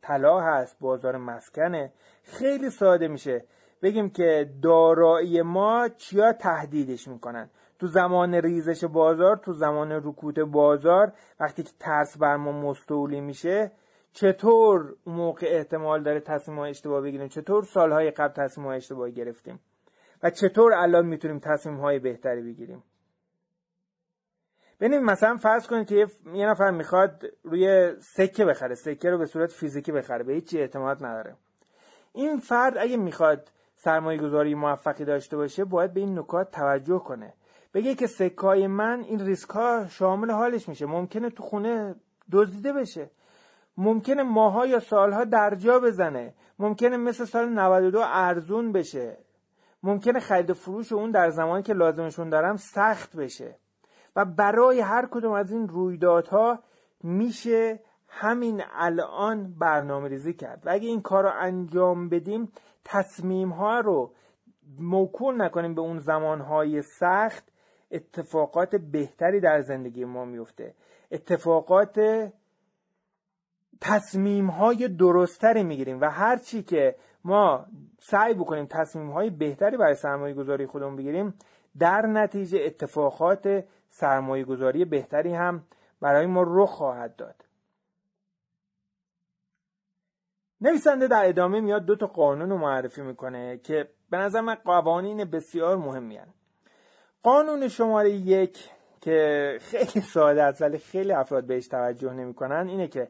طلا 0.02 0.40
هست 0.40 0.76
بازار 0.80 1.16
مسکنه 1.16 1.92
خیلی 2.22 2.70
ساده 2.70 3.08
میشه. 3.08 3.44
بگیم 3.82 4.10
که 4.10 4.50
دارایی 4.62 5.42
ما 5.42 5.88
چیا 5.88 6.32
تهدیدش 6.32 7.08
می‌کنن؟ 7.08 7.50
تو 7.78 7.86
زمان 7.86 8.34
ریزش 8.34 8.84
بازار 8.84 9.36
تو 9.36 9.52
زمان 9.52 9.92
رکود 9.92 10.42
بازار 10.42 11.12
وقتی 11.40 11.62
که 11.62 11.70
ترس 11.80 12.18
بر 12.18 12.36
ما 12.36 12.52
مستولی 12.52 13.20
میشه 13.20 13.72
چطور 14.12 14.96
موقع 15.06 15.46
احتمال 15.50 16.02
داره 16.02 16.20
تصمیم 16.20 16.58
های 16.58 16.70
اشتباه 16.70 17.00
بگیریم؟ 17.00 17.28
چطور 17.28 17.64
سالهای 17.64 18.10
قبل 18.10 18.32
تصمیم 18.32 18.66
های 18.66 18.76
اشتباه 18.76 19.10
گرفتیم؟ 19.10 19.60
و 20.22 20.30
چطور 20.30 20.72
الان 20.72 21.06
می‌تونیم 21.06 21.38
تصمیم 21.38 21.76
های 21.76 21.98
بهتری 21.98 22.42
بگیریم؟ 22.42 22.82
ببینید 24.80 25.00
مثلا 25.00 25.36
فرض 25.36 25.66
کنید 25.66 25.88
که 25.88 26.06
یه 26.34 26.46
نفر 26.46 26.70
می‌خواد 26.70 27.24
روی 27.42 27.92
سکه 28.00 28.44
بخره 28.44 28.74
سکه 28.74 29.10
رو 29.10 29.18
به 29.18 29.26
صورت 29.26 29.50
فیزیکی 29.50 29.92
بخره 29.92 30.24
به 30.24 30.32
هیچی 30.32 30.58
اعتماد 30.58 31.04
نداره. 31.04 31.36
این 32.12 32.38
فرد 32.38 32.78
اگه 32.78 32.96
می‌خواد 32.96 33.50
سرمایه 33.74 34.18
گذاری 34.18 34.54
موفقی 34.54 35.04
داشته 35.04 35.36
باشه 35.36 35.64
باید 35.64 35.94
به 35.94 36.00
این 36.00 36.18
نکات 36.18 36.50
توجه 36.50 36.98
کنه. 36.98 37.34
بگه 37.74 37.94
که 37.94 38.06
سکای 38.06 38.66
من 38.66 39.00
این 39.00 39.26
ریسک 39.26 39.50
ها 39.50 39.86
شامل 39.86 40.30
حالش 40.30 40.68
میشه. 40.68 40.86
ممکنه 40.86 41.30
تو 41.30 41.42
خونه 41.42 41.94
دزدیده 42.32 42.72
بشه. 42.72 43.10
ممکنه 43.78 44.22
ماها 44.22 44.66
یا 44.66 44.80
سالها 44.80 45.24
درجا 45.24 45.80
بزنه. 45.80 46.34
ممکنه 46.58 46.96
مثل 46.96 47.24
سال 47.24 47.48
92 47.48 48.00
ارزون 48.04 48.72
بشه. 48.72 49.18
ممکنه 49.82 50.20
خرید 50.20 50.52
فروش 50.52 50.92
اون 50.92 51.10
در 51.10 51.30
زمانی 51.30 51.62
که 51.62 51.72
لازمشون 51.72 52.28
دارم 52.30 52.56
سخت 52.56 53.16
بشه. 53.16 53.56
و 54.16 54.24
برای 54.24 54.80
هر 54.80 55.06
کدوم 55.10 55.32
از 55.32 55.52
این 55.52 55.68
رویدادها 55.68 56.58
میشه 57.02 57.80
همین 58.08 58.62
الان 58.72 59.54
برنامه 59.58 60.08
ریزی 60.08 60.34
کرد. 60.34 60.66
و 60.66 60.70
اگه 60.70 60.88
این 60.88 61.02
کار 61.02 61.22
رو 61.22 61.30
انجام 61.40 62.08
بدیم 62.08 62.52
تصمیم 62.84 63.48
ها 63.48 63.80
رو 63.80 64.12
موکول 64.78 65.42
نکنیم 65.42 65.74
به 65.74 65.80
اون 65.80 65.98
زمانهای 65.98 66.82
سخت. 66.82 67.48
اتفاقات 67.90 68.76
بهتری 68.76 69.40
در 69.40 69.60
زندگی 69.60 70.04
ما 70.04 70.24
میفته. 70.24 70.74
اتفاقات 71.10 71.98
تصمیم 73.80 74.46
های 74.46 74.88
درستری 74.88 75.62
می‌گیریم 75.62 76.00
و 76.00 76.10
هرچی 76.10 76.62
که 76.62 76.96
ما 77.24 77.66
سعی 78.00 78.34
بکنیم 78.34 78.66
تصمیم 78.66 79.10
های 79.10 79.30
بهتری 79.30 79.76
برای 79.76 79.94
سرمایه 79.94 80.34
گذاری 80.34 80.66
خودمون 80.66 80.96
بگیریم 80.96 81.34
در 81.78 82.06
نتیجه 82.06 82.58
اتفاقات 82.64 83.64
سرمایه 83.88 84.44
گذاری 84.44 84.84
بهتری 84.84 85.34
هم 85.34 85.64
برای 86.00 86.26
ما 86.26 86.44
رخ 86.46 86.70
خواهد 86.70 87.16
داد 87.16 87.44
نویسنده 90.60 91.06
در 91.08 91.28
ادامه 91.28 91.60
میاد 91.60 91.84
دو 91.84 91.96
تا 91.96 92.06
قانون 92.06 92.50
رو 92.50 92.58
معرفی 92.58 93.02
می‌کنه 93.02 93.58
که 93.58 93.88
به 94.10 94.16
نظر 94.16 94.40
من 94.40 94.54
قوانین 94.54 95.24
بسیار 95.24 95.76
مهمی 95.76 96.16
هن. 96.16 96.28
قانون 97.22 97.68
شماره 97.68 98.10
یک 98.10 98.70
که 99.00 99.58
خیلی 99.60 100.00
ساده 100.00 100.42
است 100.42 100.62
ولی 100.62 100.78
خیلی 100.78 101.12
افراد 101.12 101.44
بهش 101.44 101.68
توجه 101.68 102.12
نمی‌کنن 102.12 102.68
اینه 102.68 102.88
که 102.88 103.08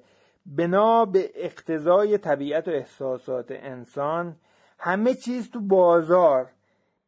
بنا 0.57 1.05
به 1.05 1.31
اقتضای 1.35 2.19
طبیعت 2.19 2.69
و 2.69 2.71
احساسات 2.71 3.47
انسان 3.51 4.37
همه 4.79 5.15
چیز 5.15 5.51
تو 5.51 5.61
بازار 5.61 6.51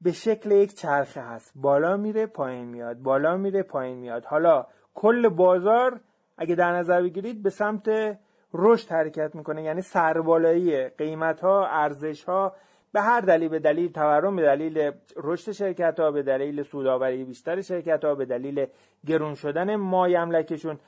به 0.00 0.12
شکل 0.12 0.52
یک 0.52 0.74
چرخه 0.74 1.20
هست. 1.20 1.52
بالا 1.54 1.96
میره 1.96 2.26
پایین 2.26 2.64
میاد. 2.64 2.96
بالا 2.96 3.36
میره 3.36 3.62
پایین 3.62 3.98
میاد. 3.98 4.24
حالا 4.24 4.66
کل 4.94 5.28
بازار 5.28 6.00
اگه 6.38 6.54
در 6.54 6.72
نظر 6.72 7.02
بگیرید 7.02 7.42
به 7.42 7.50
سمت 7.50 8.18
رشد 8.54 8.90
حرکت 8.90 9.34
می‌کنه. 9.34 9.62
یعنی 9.62 9.82
سربالایی 9.82 10.88
قیمت 10.88 11.40
ها 11.40 11.66
ارزش 11.66 12.24
ها 12.24 12.56
به 12.92 13.00
هر 13.00 13.20
دلیل 13.20 13.48
به 13.48 13.58
دلیل 13.58 13.92
تورم 13.92 14.36
به 14.36 14.42
دلیل 14.42 14.92
رشد 15.16 15.52
شرکت 15.52 16.00
ها 16.00 16.10
به 16.10 16.22
دلیل 16.22 16.62
سوداوری 16.62 17.24
بیشتر 17.24 17.60
شرکت 17.60 18.04
ها 18.04 18.14
به 18.14 18.24
دلیل 18.24 18.66
گرون 19.06 19.34
شدن 19.34 19.76
مای 19.76 20.16
املکشون 20.16 20.78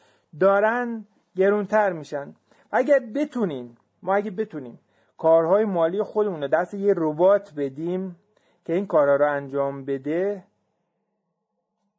دارن 0.41 1.07
گرونتر 1.37 1.93
میشن. 1.93 2.35
اگر 2.73 2.99
بتونین 3.15 3.77
ما 4.03 4.15
اگه 4.15 4.31
بتونیم 4.31 4.81
کارهای 5.19 5.65
مالی 5.65 6.03
خودمون 6.03 6.41
رو 6.41 6.49
دست 6.49 6.75
یه 6.75 6.95
ربات 6.97 7.55
بدیم 7.57 8.17
که 8.65 8.73
این 8.75 8.87
کارها 8.87 9.17
رو 9.17 9.33
انجام 9.33 9.85
بده 9.85 10.45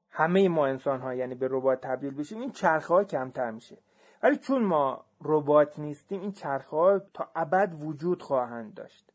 همه 0.10 0.50
ما 0.50 0.68
انسان 0.68 1.00
ها 1.00 1.14
یعنی 1.14 1.36
به 1.36 1.48
ربات 1.52 1.82
تبدیل 1.82 2.14
بشیم 2.14 2.40
این 2.40 2.52
چرخه 2.52 2.94
ها 2.94 3.04
کمتر 3.04 3.52
میشه. 3.52 3.78
ولی 4.24 4.38
چون 4.38 4.64
ما 4.64 5.06
ربات 5.22 5.80
نیستیم 5.80 6.22
این 6.22 6.32
چرخه 6.32 6.76
ها 6.78 7.00
تا 7.00 7.30
ابد 7.36 7.74
وجود 7.82 8.22
خواهند 8.22 8.74
داشت. 8.74 9.14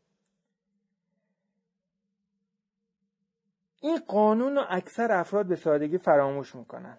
این 3.81 3.99
قانون 4.07 4.55
رو 4.55 4.65
اکثر 4.69 5.11
افراد 5.11 5.45
به 5.45 5.55
سادگی 5.55 5.97
فراموش 5.97 6.55
می‌کنن. 6.55 6.97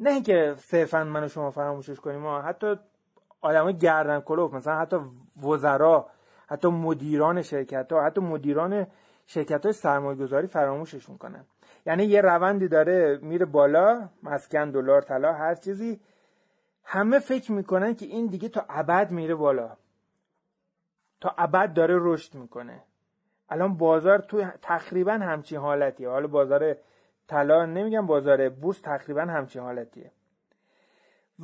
نه 0.00 0.22
که 0.22 0.54
صرفا 0.58 1.04
من 1.04 1.24
و 1.24 1.28
شما 1.28 1.50
فراموشش 1.50 2.00
کنیم 2.00 2.20
ما 2.20 2.42
حتی 2.42 2.76
آدم 3.42 3.72
گردن 3.72 4.20
کلوف 4.20 4.54
مثلا 4.54 4.78
حتی 4.78 4.96
وزرا 5.42 6.06
حتی 6.46 6.68
مدیران 6.68 7.42
شرکت 7.42 7.92
ها 7.92 8.02
حتی 8.02 8.20
مدیران 8.20 8.86
شرکت 9.26 9.64
های 9.64 9.72
سرمایه 9.72 10.18
گذاری 10.18 10.46
فراموشش 10.46 11.08
می‌کنن 11.08 11.44
یعنی 11.86 12.04
یه 12.04 12.20
روندی 12.20 12.68
داره 12.68 13.18
میره 13.22 13.46
بالا 13.46 14.08
مسکن 14.22 14.70
دلار 14.70 15.02
طلا 15.02 15.32
هر 15.32 15.54
چیزی. 15.54 16.00
همه 16.84 17.18
فکر 17.18 17.52
می‌کنن 17.52 17.94
که 17.94 18.06
این 18.06 18.26
دیگه 18.26 18.48
تا 18.48 18.64
ابد 18.68 19.10
میره 19.10 19.34
بالا. 19.34 19.76
تا 21.20 21.34
ابد 21.38 21.72
داره 21.72 21.96
رشد 22.00 22.34
می‌کنه. 22.34 22.82
الان 23.48 23.74
بازار 23.76 24.18
تو 24.18 24.44
تقریبا 24.62 25.12
همچین 25.12 25.58
حالتیه. 25.58 26.08
حالا 26.08 26.26
بازار 26.26 26.76
طلا 27.28 27.66
نمیگم 27.66 28.06
بازار 28.06 28.48
بورس 28.48 28.80
تقریبا 28.80 29.22
همچین 29.22 29.62
حالتیه. 29.62 30.10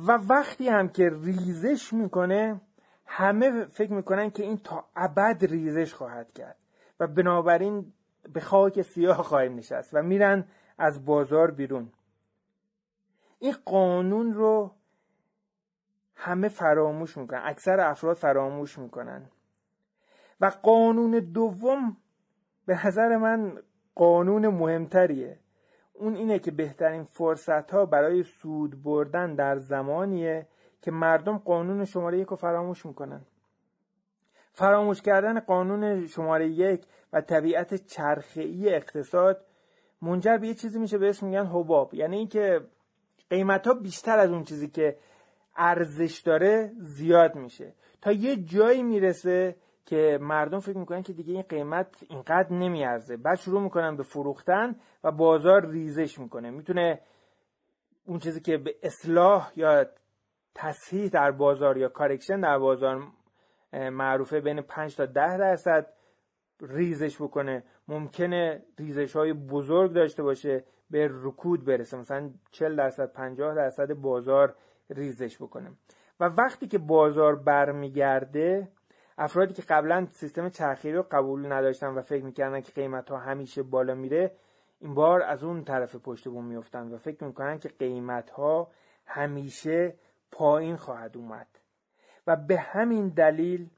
و 0.07 0.11
وقتی 0.11 0.69
هم 0.69 0.89
که 0.89 1.09
ریزش 1.23 1.93
می‌کنه 1.93 2.61
همه 3.05 3.65
فکر 3.65 3.93
می‌کنن 3.93 4.29
که 4.29 4.43
این 4.43 4.57
تا 4.57 4.85
ابد 4.95 5.45
ریزش 5.45 5.93
خواهد 5.93 6.33
کرد. 6.33 6.57
و 6.99 7.07
بنابراین 7.07 7.93
به 8.33 8.39
خاک 8.39 8.81
سیاه 8.81 9.23
خواهیم 9.23 9.55
نشست 9.55 9.93
و 9.93 10.01
میرن 10.01 10.47
از 10.77 11.05
بازار 11.05 11.51
بیرون. 11.51 11.91
این 13.39 13.55
قانون 13.65 14.33
رو 14.33 14.75
همه 16.15 16.47
فراموش 16.47 17.17
می‌کنن 17.17 17.41
اکثر 17.43 17.79
افراد 17.79 18.17
فراموش 18.17 18.79
می‌کنن. 18.79 19.29
و 20.41 20.51
قانون 20.63 21.11
دوم 21.11 21.97
به 22.65 22.87
نظر 22.87 23.17
من 23.17 23.61
قانون 23.95 24.47
مهمتریه. 24.47 25.39
اون 25.99 26.15
اینه 26.15 26.39
که 26.39 26.51
بهترین 26.51 27.03
فرصت 27.03 27.71
ها 27.71 27.85
برای 27.85 28.23
سود 28.23 28.83
بردن 28.83 29.35
در 29.35 29.57
زمانیه 29.57 30.47
که 30.81 30.91
مردم 30.91 31.37
قانون 31.37 31.85
شماره 31.85 32.19
یک 32.19 32.27
رو 32.27 32.35
فراموش 32.35 32.85
می‌کنن. 32.85 33.21
فراموش 34.53 35.01
کردن 35.01 35.39
قانون 35.39 36.07
شماره 36.07 36.47
یک 36.47 36.85
و 37.13 37.21
طبیعت 37.21 37.73
چرخه‌ای 37.75 38.75
اقتصاد 38.75 39.45
منجر 40.01 40.37
به 40.37 40.47
یه 40.47 40.53
چیزی 40.53 40.79
میشه 40.79 40.97
به 40.97 41.09
اسم 41.09 41.25
میگن 41.25 41.45
حباب. 41.45 41.93
یعنی 41.93 42.17
اینکه 42.17 42.61
قیمت 43.29 43.67
ها 43.67 43.73
بیشتر 43.73 44.19
از 44.19 44.29
اون 44.29 44.43
چیزی 44.43 44.67
که 44.67 44.97
ارزش 45.55 46.19
داره 46.19 46.71
زیاد 46.79 47.35
میشه. 47.35 47.73
تا 48.01 48.11
یه 48.11 48.35
جایی 48.35 48.83
می‌رسه 48.83 49.55
که 49.85 50.17
مردم 50.21 50.59
فکر 50.59 50.77
می‌کنن 50.77 51.03
که 51.03 51.13
دیگه 51.13 51.33
این 51.33 51.41
قیمت 51.41 52.03
اینقدر 52.09 52.53
نمیارزه. 52.53 53.17
بعد 53.17 53.35
شروع 53.35 53.61
می‌کنن 53.61 53.95
به 53.95 54.03
فروختن 54.03 54.75
و 55.03 55.11
بازار 55.11 55.65
ریزش 55.65 56.19
می‌کنه. 56.19 56.49
می‌تونه 56.49 57.01
اون 58.05 58.19
چیزی 58.19 58.41
که 58.41 58.57
به 58.57 58.75
اصلاح 58.83 59.51
یا 59.55 59.85
تصحیح 60.55 61.09
در 61.09 61.31
بازار 61.31 61.77
یا 61.77 61.89
کارکشن 61.89 62.39
در 62.39 62.57
بازار 62.57 63.07
معروفه 63.73 64.39
بین 64.41 64.61
5 64.61 64.95
تا 64.95 65.05
10 65.05 65.37
درصد 65.37 65.87
ریزش 66.61 67.21
بکنه. 67.21 67.63
ممکنه 67.87 68.63
ریزش 68.79 69.15
های 69.15 69.33
بزرگ 69.33 69.93
داشته 69.93 70.23
باشه 70.23 70.63
به 70.89 71.09
رکود 71.11 71.65
برسه. 71.65 71.97
مثلا 71.97 72.29
40 72.51 72.75
درصد 72.75 73.13
50 73.13 73.55
درصد 73.55 73.93
بازار 73.93 74.55
ریزش 74.89 75.37
بکنه. 75.41 75.71
و 76.19 76.25
وقتی 76.25 76.67
که 76.67 76.77
بازار 76.77 77.35
برمیگرده 77.35 78.71
افرادی 79.21 79.53
که 79.53 79.61
قبلا 79.61 80.07
سیستم 80.11 80.49
چرخی 80.49 80.91
رو 80.91 81.05
قبول 81.11 81.51
نداشتن 81.51 81.87
و 81.87 82.01
فکر 82.01 82.23
می‌کردن 82.23 82.61
که 82.61 82.71
قیمت 82.71 83.09
ها 83.09 83.17
همیشه 83.17 83.63
بالا 83.63 83.95
میره 83.95 84.31
این 84.79 84.93
بار 84.93 85.21
از 85.21 85.43
اون 85.43 85.63
طرف 85.63 85.95
پشت 85.95 86.27
بوم 86.27 86.45
میفتن 86.45 86.91
و 86.93 86.97
فکر 86.97 87.23
می‌کنن 87.23 87.59
که 87.59 87.69
قیمت 87.69 88.29
ها 88.29 88.71
همیشه 89.05 89.95
پایین 90.31 90.75
خواهد 90.75 91.17
اومد. 91.17 91.47
و 92.27 92.35
به 92.35 92.57
همین 92.57 93.09
دلیل 93.09 93.69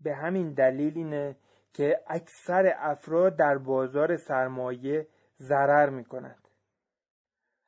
به 0.00 0.14
همین 0.14 0.52
دلیل 0.52 0.92
اینه 0.96 1.36
که 1.72 2.00
اکثر 2.06 2.74
افراد 2.78 3.36
در 3.36 3.58
بازار 3.58 4.16
سرمایه 4.16 5.06
ضرر 5.38 5.90
می‌کنند. 5.90 6.48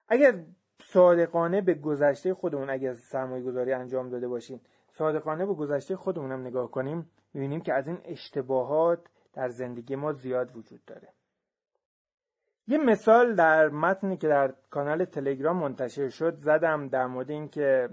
اگر 0.08 0.44
صادقانه 0.82 1.60
به 1.60 1.74
گذشته 1.74 2.34
خودمون 2.34 2.70
اگر 2.70 2.94
سرمایه 2.94 3.44
گذاری 3.44 3.72
انجام 3.72 4.10
داده 4.10 4.28
باشیم 4.28 4.60
صادقانه 4.92 5.46
به 5.46 5.54
گذشته 5.54 5.96
خودمونم 5.96 6.40
نگاه 6.40 6.70
کنیم 6.70 7.10
می‌بینیم 7.34 7.60
که 7.60 7.74
از 7.74 7.88
این 7.88 7.98
اشتباهات 8.04 9.06
در 9.32 9.48
زندگی 9.48 9.96
ما 9.96 10.12
زیاد 10.12 10.56
وجود 10.56 10.84
داره. 10.84 11.08
یه 12.68 12.78
مثال 12.78 13.34
در 13.34 13.68
متنی 13.68 14.16
که 14.16 14.28
در 14.28 14.54
کانال 14.70 15.04
تلگرام 15.04 15.56
منتشر 15.56 16.08
شد 16.08 16.36
زدم 16.36 16.88
در 16.88 17.06
مورد 17.06 17.30
اینکه 17.30 17.88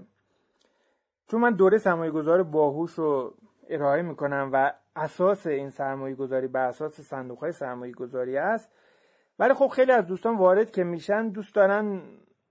چون 1.26 1.40
من 1.40 1.50
دوره 1.50 1.78
سرمایه 1.78 2.10
گذار 2.10 2.42
باهوش 2.42 2.92
رو 2.92 3.34
ارائه 3.68 4.02
می‌کنم 4.02 4.50
و 4.52 4.72
اساس 4.96 5.46
این 5.46 5.70
سرمایه 5.70 6.14
گذاری 6.14 6.46
بر 6.46 6.68
اساس 6.68 7.00
صندوق 7.00 7.38
های 7.38 7.52
سرمایه 7.52 7.92
گذاری 7.92 8.36
است 8.36 8.72
ولی 9.38 9.54
خب 9.54 9.66
خیلی 9.66 9.92
از 9.92 10.06
دوستان 10.06 10.36
وارد 10.36 10.70
که 10.70 10.84
میشن 10.84 11.28
دوست 11.28 11.54
دارن 11.54 12.02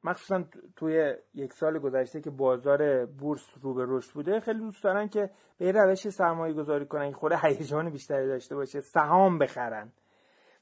مخصوصا 0.07 0.43
توی 0.75 1.15
یک 1.33 1.53
سال 1.53 1.79
گذشته 1.79 2.21
که 2.21 2.29
بازار 2.29 3.05
بورس 3.05 3.45
رو 3.61 3.73
به 3.73 3.85
رشد 3.87 4.13
بوده 4.13 4.39
خیلی 4.39 4.59
دوست 4.59 4.83
دارن 4.83 5.07
که 5.07 5.29
به 5.57 5.71
روش 5.71 6.09
سرمایه 6.09 6.53
گذاری 6.53 6.85
کنن 6.85 7.11
خود 7.11 7.31
هیجان 7.31 7.89
بیشتری 7.89 8.27
داشته 8.27 8.55
باشه 8.55 8.81
سهام 8.81 9.39
بخرن. 9.39 9.91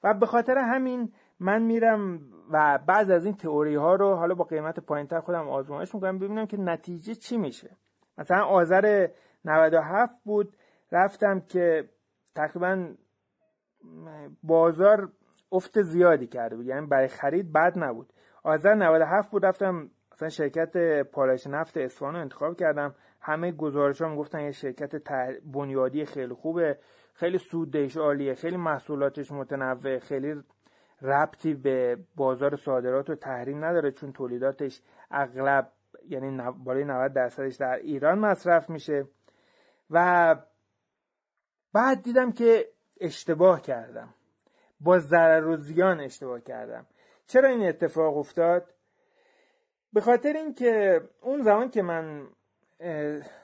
و 0.03 0.13
به 0.13 0.25
خاطر 0.25 0.58
همین 0.58 1.13
من 1.39 1.62
میرم 1.62 2.19
و 2.51 2.79
بعض 2.88 3.10
از 3.10 3.25
این 3.25 3.36
تئوری 3.36 3.75
ها 3.75 3.95
رو 3.95 4.15
حالا 4.15 4.36
با 4.36 4.43
قیمت 4.43 4.79
پایینتر 4.79 5.19
خودم 5.19 5.49
آزمایش 5.49 5.95
می‌کنم 5.95 6.19
ببینم 6.19 6.45
که 6.45 6.58
نتیجه 6.58 7.15
چی 7.15 7.38
میشه. 7.38 7.69
مثلا 8.17 8.45
آذر 8.45 9.08
97 9.45 10.13
بود 10.23 10.55
رفتم 10.91 11.39
که 11.39 11.89
تقریبا 12.36 12.88
بازار 14.43 15.12
افت 15.51 15.81
زیادی 15.81 16.27
کرده 16.27 16.55
بود 16.55 16.65
یعنی 16.65 16.88
برای 16.88 17.08
خرید 17.08 17.53
بد 17.53 17.73
نبود. 17.79 18.13
آذر 18.45 18.73
97 18.73 19.31
بود 19.31 19.45
رفتم 19.45 19.89
مثلا 20.12 20.29
شرکت 20.29 21.01
پالایش 21.03 21.47
نفت 21.47 21.77
اصفهان 21.77 22.13
رو 22.13 22.21
انتخاب 22.21 22.55
کردم. 22.58 22.95
همه 23.21 23.51
گزارش 23.51 24.01
ها 24.01 24.15
گفتن 24.15 24.39
یه 24.39 24.51
شرکت 24.51 24.95
بنیادی 25.53 26.05
خیلی 26.05 26.34
خوبه. 26.34 26.77
خیلی 27.13 27.38
سودش 27.38 27.97
عالیه 27.97 28.34
خیلی 28.34 28.58
محصولاتش 28.58 29.31
متنوع 29.31 29.99
خیلی 29.99 30.43
ربطی 31.01 31.53
به 31.53 31.97
بازار 32.15 32.55
صادرات 32.55 33.10
و 33.10 33.15
تحریم 33.15 33.65
نداره 33.65 33.91
چون 33.91 34.12
تولیداتش 34.12 34.81
اغلب 35.12 35.71
یعنی 36.08 36.41
بالای 36.63 36.84
90 36.84 37.13
درصدش 37.13 37.55
در 37.55 37.75
ایران 37.75 38.19
مصرف 38.19 38.69
میشه. 38.69 39.08
و 39.89 40.36
بعد 41.73 42.03
دیدم 42.03 42.31
که 42.31 42.65
اشتباه 43.01 43.62
کردم. 43.62 44.13
با 44.79 44.99
ضرر 44.99 45.47
و 45.47 45.58
زیان 45.58 45.99
اشتباه 45.99 46.41
کردم. 46.41 46.86
چرا 47.27 47.49
این 47.49 47.67
اتفاق 47.67 48.17
افتاد؟ 48.17 48.73
به 49.93 50.01
خاطر 50.01 50.33
اینکه 50.33 51.01
اون 51.21 51.41
زمان 51.41 51.69
که 51.69 51.81
من 51.81 52.27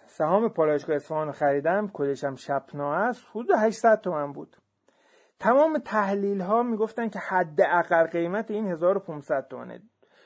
سهام 0.06 0.50
پالایشگاه 0.50 0.96
اصفهان 0.96 1.28
رو 1.28 1.34
خریدم 1.34 1.90
کدشم 1.94 2.36
شپنا 2.36 2.94
است 2.94 3.26
حدود 3.32 3.52
800 3.58 4.02
تومن 4.02 4.32
بود. 4.34 4.58
تمام 5.40 5.78
تحلیل 5.78 6.42
ها 6.42 6.64
می‌گفتن 6.64 7.10
که 7.10 7.20
حد 7.20 7.62
اقل 7.62 8.08
قیمت 8.08 8.52
این 8.52 8.68
1500 8.68 9.48
تومنه. 9.48 9.82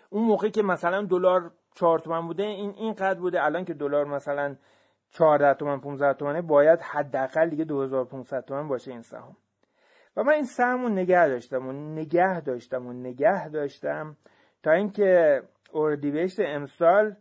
اون 0.10 0.24
موقع 0.24 0.50
که 0.50 0.64
مثلا 0.64 1.02
دلار 1.02 1.52
4 1.76 2.00
تومن 2.00 2.28
بوده 2.28 2.44
این 2.44 2.74
اینقدر 2.78 3.20
بوده. 3.20 3.44
الان 3.44 3.66
که 3.66 3.74
دلار 3.74 4.06
مثلا 4.06 4.56
14 5.12 5.54
تومن 5.54 5.80
15 5.80 6.14
تومنه 6.14 6.42
باید 6.42 6.82
حداقل 6.82 7.50
دیگه 7.50 7.66
2500 7.66 8.46
تومن 8.46 8.68
باشه 8.68 8.92
این 8.92 9.02
سهام. 9.02 9.38
و 10.18 10.24
من 10.24 10.34
این 10.34 10.46
سهم 10.46 10.82
رو 10.82 10.90
نگه 10.90 11.28
داشتم 11.28 11.68
و 11.68 11.72
نگه 11.72 12.42
داشتم 12.42 12.88
و 12.88 12.94
نگه 12.94 13.50
داشتم 13.50 14.18
تا 14.64 14.72
اینکه 14.72 15.42
اردیبهشت 15.74 16.40
امسال 16.40 17.16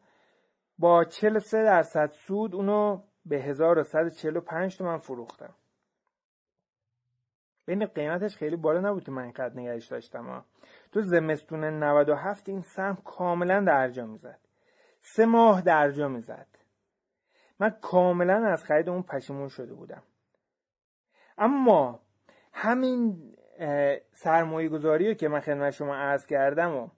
با 0.78 1.04
43 1.04 1.64
درصد 1.64 2.10
سود 2.10 2.54
اونو 2.54 3.02
به 3.26 3.36
1145 3.36 4.76
تومن 4.76 4.98
فروختم. 4.98 5.54
بین 7.66 7.86
قیمتش 7.86 8.36
خیلی 8.36 8.56
بالا 8.56 8.80
نبود 8.80 9.04
که 9.04 9.10
من 9.10 9.22
اینقدر 9.22 9.54
نگهش 9.54 9.86
داشتم 9.86 10.26
ها. 10.26 10.44
تو 10.92 11.00
زمستون 11.00 11.64
97 11.64 12.48
این 12.48 12.60
سهم 12.60 12.96
کاملا 13.04 13.60
درجا 13.60 14.06
می‌زد. 14.06 14.38
سه 15.00 15.26
ماه 15.26 15.62
درجا 15.62 16.08
می‌زد. 16.08 16.46
من 17.60 17.70
کاملا 17.70 18.46
از 18.46 18.64
خرید 18.64 18.88
اون 18.88 19.02
پشیمون 19.02 19.48
شده 19.48 19.74
بودم. 19.74 20.02
اما 21.38 22.00
همین 22.54 23.16
سرمایه 24.12 24.68
گذاری 24.68 25.14
که 25.14 25.28
من 25.28 25.40
خدمت 25.40 25.70
شما 25.70 25.96
عرض 25.96 26.26
کردم 26.26 26.76
و 26.76 26.88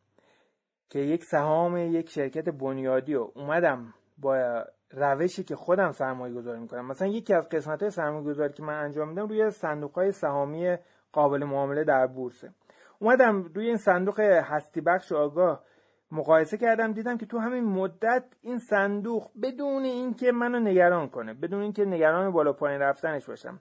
که 0.90 0.98
یک 0.98 1.24
سهام 1.24 1.76
یک 1.76 2.10
شرکت 2.10 2.48
بنیادی 2.48 3.14
و 3.14 3.28
اومدم 3.34 3.94
با 4.18 4.64
روشی 4.90 5.44
که 5.44 5.56
خودم 5.56 5.92
سرمایه 5.92 6.34
گذاری 6.34 6.60
می‌کنم. 6.60 6.86
مثلا 6.86 7.08
یکی 7.08 7.34
از 7.34 7.48
قسمت 7.48 7.82
های 7.82 7.90
سرمایه 7.90 8.24
گذاری 8.24 8.52
که 8.52 8.62
من 8.62 8.74
انجام 8.74 9.08
میدم 9.08 9.28
روی 9.28 9.50
صندوق 9.50 9.92
های 9.92 10.12
سهامی 10.12 10.76
قابل 11.12 11.44
معامله 11.44 11.84
در 11.84 12.06
بورسه 12.06 12.50
اومدم 12.98 13.42
روی 13.42 13.66
این 13.66 13.76
صندوق 13.76 14.20
هستی 14.20 14.80
بخش 14.80 15.12
آگاه 15.12 15.64
مقایسه 16.12 16.56
کردم 16.56 16.92
دیدم 16.92 17.18
که 17.18 17.26
تو 17.26 17.38
همین 17.38 17.64
مدت 17.64 18.24
این 18.42 18.58
صندوق 18.58 19.30
بدون 19.42 19.84
اینکه 19.84 20.32
منو 20.32 20.60
نگران 20.60 21.08
کنه 21.08 21.34
بدون 21.34 21.62
اینکه 21.62 21.84
نگران 21.84 22.30
بالا 22.30 22.52
پایین 22.52 22.80
رفتنش 22.80 23.26
باشم 23.26 23.60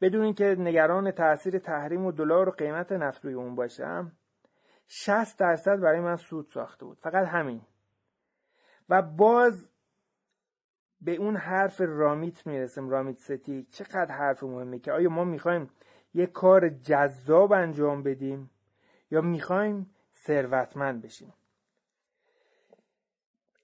بدون 0.00 0.22
اینکه 0.22 0.56
نگران 0.58 1.10
تاثیر 1.10 1.58
تحریم 1.58 2.06
و 2.06 2.12
دلار 2.12 2.48
و 2.48 2.52
قیمت 2.52 2.92
نفت 2.92 3.24
روی 3.24 3.34
اون 3.34 3.54
باشم 3.54 4.12
60 4.88 5.38
درصد 5.38 5.80
برای 5.80 6.00
من 6.00 6.16
سود 6.16 6.46
ساخته 6.54 6.84
بود. 6.84 6.98
فقط 6.98 7.26
همین. 7.26 7.60
و 8.88 9.02
باز 9.02 9.68
به 11.00 11.16
اون 11.16 11.36
حرف 11.36 11.80
رامیت 11.80 12.46
می‌رسیم 12.46 12.88
رامیت 12.88 13.18
ستی. 13.18 13.66
چقدر 13.70 14.14
حرف 14.14 14.42
مهمه 14.42 14.78
که 14.78 14.92
آیا 14.92 15.10
ما 15.10 15.24
می‌خوایم 15.24 15.70
یه 16.14 16.26
کار 16.26 16.68
جذاب 16.68 17.52
انجام 17.52 18.02
بدیم 18.02 18.50
یا 19.10 19.20
می‌خوایم 19.20 19.94
ثروتمند 20.14 21.02
بشیم؟ 21.02 21.34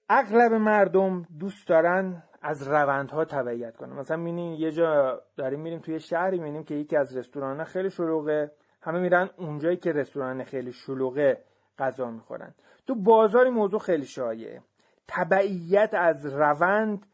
اغلب 0.08 0.52
مردم 0.52 1.22
دوست 1.22 1.68
دارن 1.68 2.22
از 2.42 2.68
روندها 2.68 3.24
تبعیت 3.24 3.76
کنن 3.76 3.92
مثلا 3.92 4.16
می‌بینیم 4.16 4.54
یه 4.54 4.70
جا 4.70 5.20
داریم 5.36 5.60
میریم 5.60 5.78
توی 5.78 6.00
شهری 6.00 6.38
می‌بینیم 6.38 6.64
که 6.64 6.74
یکی 6.74 6.96
از 6.96 7.16
رستوران 7.16 7.64
خیلی 7.64 7.90
شلوغه. 7.90 8.52
همه 8.82 9.00
میرن 9.00 9.30
اونجایی 9.36 9.76
که 9.76 9.92
رستوران 9.92 10.44
خیلی 10.44 10.72
شلوغه 10.72 11.44
غذا 11.78 12.10
می‌خورن. 12.10 12.54
تو 12.86 12.94
بازاری 12.94 13.50
موضوع 13.50 13.80
خیلی 13.80 14.04
شایعه. 14.04 14.62
تبعیت 15.08 15.90
از 15.94 16.26
روند 16.26 17.06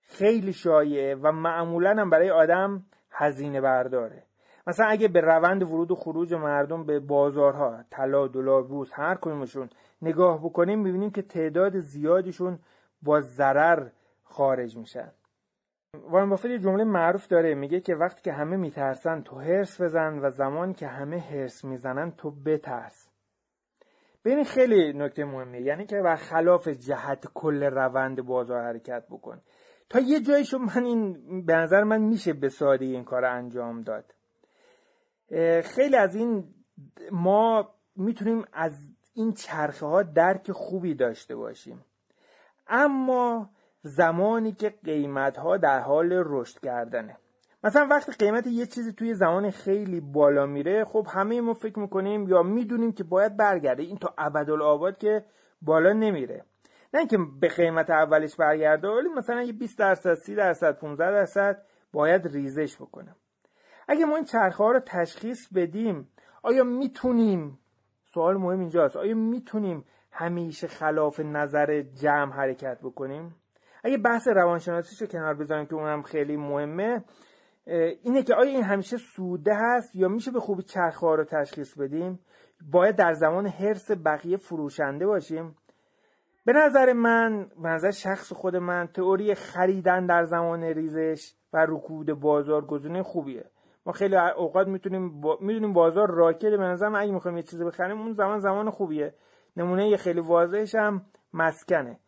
خیلی 0.00 0.52
شایعه 0.52 1.14
و 1.14 1.32
معمولا 1.32 1.90
هم 1.90 2.10
برای 2.10 2.30
آدم 2.30 2.82
هزینه 3.10 3.60
برداره. 3.60 4.22
مثلا 4.66 4.86
اگه 4.86 5.08
به 5.08 5.20
روند 5.20 5.62
ورود 5.62 5.90
و 5.90 5.94
خروج 5.94 6.34
مردم 6.34 6.86
به 6.86 7.00
بازارها 7.00 7.84
طلا 7.90 8.28
دلار 8.28 8.62
بورس 8.62 8.90
هر 8.92 9.14
کدومشون 9.14 9.68
نگاه 10.02 10.44
بکنیم 10.44 10.78
می‌بینیم 10.78 11.10
که 11.10 11.22
تعداد 11.22 11.78
زیادیشون 11.78 12.58
با 13.02 13.20
ضرر 13.20 13.88
خارج 14.32 14.76
میشن. 14.76 15.12
وارن 15.94 16.30
بافت 16.30 16.44
یه 16.44 16.58
جمله 16.58 16.84
معروف 16.84 17.26
داره 17.26 17.54
میگه 17.54 17.80
که 17.80 17.94
وقتی 17.94 18.22
که 18.22 18.32
همه 18.32 18.56
میترسن 18.56 19.20
تو 19.20 19.38
هرس 19.40 19.80
بزن 19.80 20.18
و 20.18 20.30
زمان 20.30 20.72
که 20.72 20.86
همه 20.86 21.18
هرس 21.18 21.64
می‌زنن 21.64 22.10
تو 22.10 22.30
بترس. 22.30 23.08
ببین 24.24 24.44
خیلی 24.44 24.92
نکته 24.92 25.24
مهمه 25.24 25.60
یعنی 25.60 25.86
که 25.86 26.02
بر 26.02 26.16
خلاف 26.16 26.68
جهت 26.68 27.26
کل 27.34 27.62
روند 27.62 28.22
بازار 28.22 28.62
حرکت 28.62 29.06
بکن. 29.10 29.40
تا 29.88 30.00
یه 30.00 30.20
جایشو 30.20 30.58
من 30.58 30.84
این 30.84 31.12
به 31.46 31.54
نظر 31.54 31.82
من 31.84 32.00
میشه 32.00 32.32
به 32.32 32.48
سادگی 32.48 32.94
این 32.94 33.04
کار 33.04 33.24
انجام 33.24 33.82
داد. 33.82 34.14
خیلی 35.62 35.96
از 35.96 36.14
این 36.14 36.54
ما 37.10 37.74
می‌تونیم 37.96 38.44
از 38.52 38.72
این 39.14 39.32
چرخه 39.32 39.86
ها 39.86 40.02
درک 40.02 40.52
خوبی 40.52 40.94
داشته 40.94 41.36
باشیم. 41.36 41.84
اما 42.66 43.50
زمانی 43.82 44.52
که 44.52 44.74
قیمت 44.84 45.36
ها 45.36 45.56
در 45.56 45.80
حال 45.80 46.12
رشد 46.12 46.60
کردنه. 46.60 47.16
مثلا 47.64 47.86
وقتی 47.90 48.12
قیمت 48.12 48.46
یه 48.46 48.66
چیزی 48.66 48.92
توی 48.92 49.14
زمان 49.14 49.50
خیلی 49.50 50.00
بالا 50.00 50.46
میره 50.46 50.84
خب 50.84 51.06
همه 51.10 51.40
ما 51.40 51.54
فکر 51.54 51.78
می‌کنیم 51.78 52.28
یا 52.28 52.42
می‌دونیم 52.42 52.92
که 52.92 53.04
باید 53.04 53.36
برگرده. 53.36 53.82
این 53.82 53.96
تا 53.96 54.14
ابدالآباد 54.18 54.98
که 54.98 55.24
بالا 55.62 55.92
نمیره. 55.92 56.44
نه 56.94 57.00
اینکه 57.00 57.18
به 57.40 57.48
قیمت 57.48 57.90
اولش 57.90 58.36
برگرده 58.36 58.88
ولی 58.88 59.08
مثلا 59.08 59.42
یه 59.42 59.52
20 59.52 59.78
درصد 59.78 60.14
30 60.14 60.34
درصد 60.34 60.78
15 60.78 61.10
درصد 61.10 61.62
باید 61.92 62.26
ریزش 62.26 62.76
بکنه. 62.76 63.16
اگه 63.88 64.04
ما 64.04 64.16
این 64.16 64.24
چرخه 64.24 64.64
ها 64.64 64.72
رو 64.72 64.80
تشخیص 64.86 65.48
بدیم 65.54 66.08
آیا 66.42 66.64
می‌تونیم؟ 66.64 67.58
سوال 68.14 68.36
مهم 68.36 68.60
اینجاست. 68.60 68.96
آیا 68.96 69.14
می‌تونیم 69.14 69.84
همیشه 70.10 70.68
خلاف 70.68 71.20
نظر 71.20 71.82
جمع 71.82 72.32
حرکت 72.32 72.78
بکنیم؟ 72.82 73.34
اگه 73.82 73.98
بحث 73.98 74.28
روانشناسی 74.28 75.04
رو 75.04 75.10
کنار 75.10 75.34
بذاریم 75.34 75.66
که 75.66 75.74
اونم 75.74 76.02
خیلی 76.02 76.36
مهمه 76.36 77.04
اینه 78.02 78.22
که 78.22 78.34
آیا 78.34 78.50
این 78.50 78.62
همیشه 78.62 78.96
سوده 78.96 79.54
هست 79.54 79.96
یا 79.96 80.08
میشه 80.08 80.30
به 80.30 80.40
خوبی 80.40 80.62
چرخه 80.62 81.06
رو 81.06 81.24
تشخیص 81.24 81.78
بدیم؟ 81.78 82.20
باید 82.70 82.96
در 82.96 83.12
زمان 83.12 83.46
حرس 83.46 83.90
بقیه 84.04 84.36
فروشنده 84.36 85.06
باشیم؟ 85.06 85.56
به 86.44 86.52
نظر 86.52 86.92
من 86.92 87.46
به 87.62 87.68
نظر 87.68 87.90
شخص 87.90 88.32
خود 88.32 88.56
من 88.56 88.86
تئوری 88.86 89.34
خریدن 89.34 90.06
در 90.06 90.24
زمان 90.24 90.62
ریزش 90.62 91.34
و 91.52 91.66
رکود 91.68 92.12
بازار 92.12 92.66
گزینه 92.66 93.02
خوبیه. 93.02 93.44
ما 93.86 93.92
خیلی 93.92 94.16
اوقات 94.16 94.66
می‌تونیم 94.68 95.20
با... 95.20 95.38
می‌دونیم 95.40 95.72
بازار 95.72 96.10
راکده. 96.10 96.56
به 96.56 96.64
نظر 96.64 96.88
من 96.88 97.00
اگه 97.00 97.12
می‌خوایم 97.12 97.36
یه 97.36 97.42
چیزی 97.42 97.64
بخریم 97.64 98.00
اون 98.00 98.12
زمان 98.12 98.38
زمان 98.38 98.70
خوبیه. 98.70 99.14
نمونه 99.56 99.96
خیلی 99.96 100.20
واضحش 100.20 100.74
هم 100.74 101.02
مسکنه. 101.34 101.98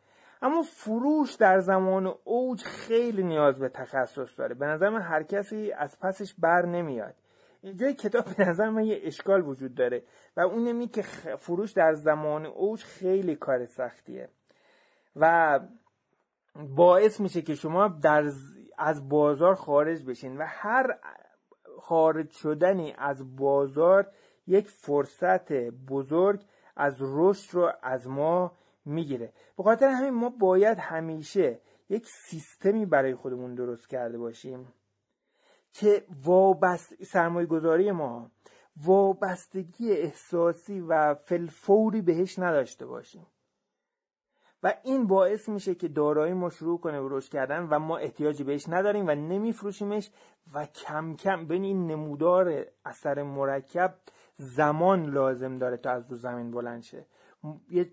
اما 0.44 0.62
فروش 0.62 1.34
در 1.34 1.60
زمان 1.60 2.14
اوج 2.24 2.62
خیلی 2.62 3.22
نیاز 3.22 3.58
به 3.58 3.68
تخصص 3.68 4.38
داره. 4.38 4.54
به 4.54 4.66
نظر 4.66 4.88
من 4.88 5.00
هر 5.00 5.22
کسی 5.22 5.72
از 5.72 5.98
پسش 5.98 6.34
بر 6.38 6.66
نمیاد. 6.66 7.14
اینجای 7.62 7.94
کتاب 7.94 8.24
به 8.36 8.48
نظر 8.48 8.68
من 8.68 8.84
یه 8.84 9.00
اشکال 9.02 9.48
وجود 9.48 9.74
داره 9.74 10.02
و 10.36 10.40
اون 10.40 10.64
نمی 10.64 10.88
که 10.88 11.02
فروش 11.38 11.72
در 11.72 11.94
زمان 11.94 12.46
اوج 12.46 12.82
خیلی 12.82 13.36
کار 13.36 13.66
سختیه. 13.66 14.28
و 15.16 15.60
باعث 16.54 17.20
میشه 17.20 17.42
که 17.42 17.54
شما 17.54 17.88
در 17.88 18.24
از 18.78 19.08
بازار 19.08 19.54
خارج 19.54 20.04
بشین 20.04 20.36
و 20.36 20.44
هر 20.46 20.98
خارج 21.80 22.30
شدنی 22.30 22.94
از 22.98 23.36
بازار 23.36 24.06
یک 24.46 24.68
فرصت 24.68 25.52
بزرگ 25.88 26.44
از 26.76 26.96
رشد 27.00 27.54
رو 27.54 27.72
از 27.82 28.08
ما 28.08 28.52
می‌گیره. 28.84 29.32
به 29.56 29.62
خاطر 29.62 29.88
همین 29.88 30.10
ما 30.10 30.28
باید 30.28 30.78
همیشه 30.78 31.60
یک 31.88 32.06
سیستمی 32.06 32.86
برای 32.86 33.14
خودمون 33.14 33.54
درست 33.54 33.88
کرده 33.88 34.18
باشیم 34.18 34.72
که 35.72 36.06
وابست 36.24 37.04
سرمایه 37.04 37.46
گذاری 37.46 37.90
ما 37.90 38.30
وابستگی 38.76 39.92
احساسی 39.92 40.80
و 40.80 41.14
فلفوری 41.14 42.02
بهش 42.02 42.38
نداشته 42.38 42.86
باشیم. 42.86 43.26
و 44.62 44.74
این 44.82 45.06
باعث 45.06 45.48
میشه 45.48 45.74
که 45.74 45.88
دارایی 45.88 46.32
ما 46.32 46.50
شروع 46.50 46.80
کنه 46.80 47.02
به 47.02 47.08
رشد 47.10 47.32
کردن 47.32 47.68
و 47.70 47.78
ما 47.78 47.96
احتیاجی 47.96 48.44
بهش 48.44 48.68
نداریم 48.68 49.06
و 49.06 49.10
نمیفروشیمش 49.10 50.10
و 50.54 50.66
کم 50.66 51.16
کم 51.16 51.46
بین 51.46 51.64
این 51.64 51.86
نمودار 51.86 52.66
اثر 52.84 53.22
مرکب 53.22 53.94
زمان 54.36 55.10
لازم 55.10 55.58
داره 55.58 55.76
تا 55.76 55.90
از 55.90 56.10
رو 56.10 56.16
زمین 56.16 56.50
بلند 56.50 56.82
شه. 56.82 57.06
یه 57.68 57.90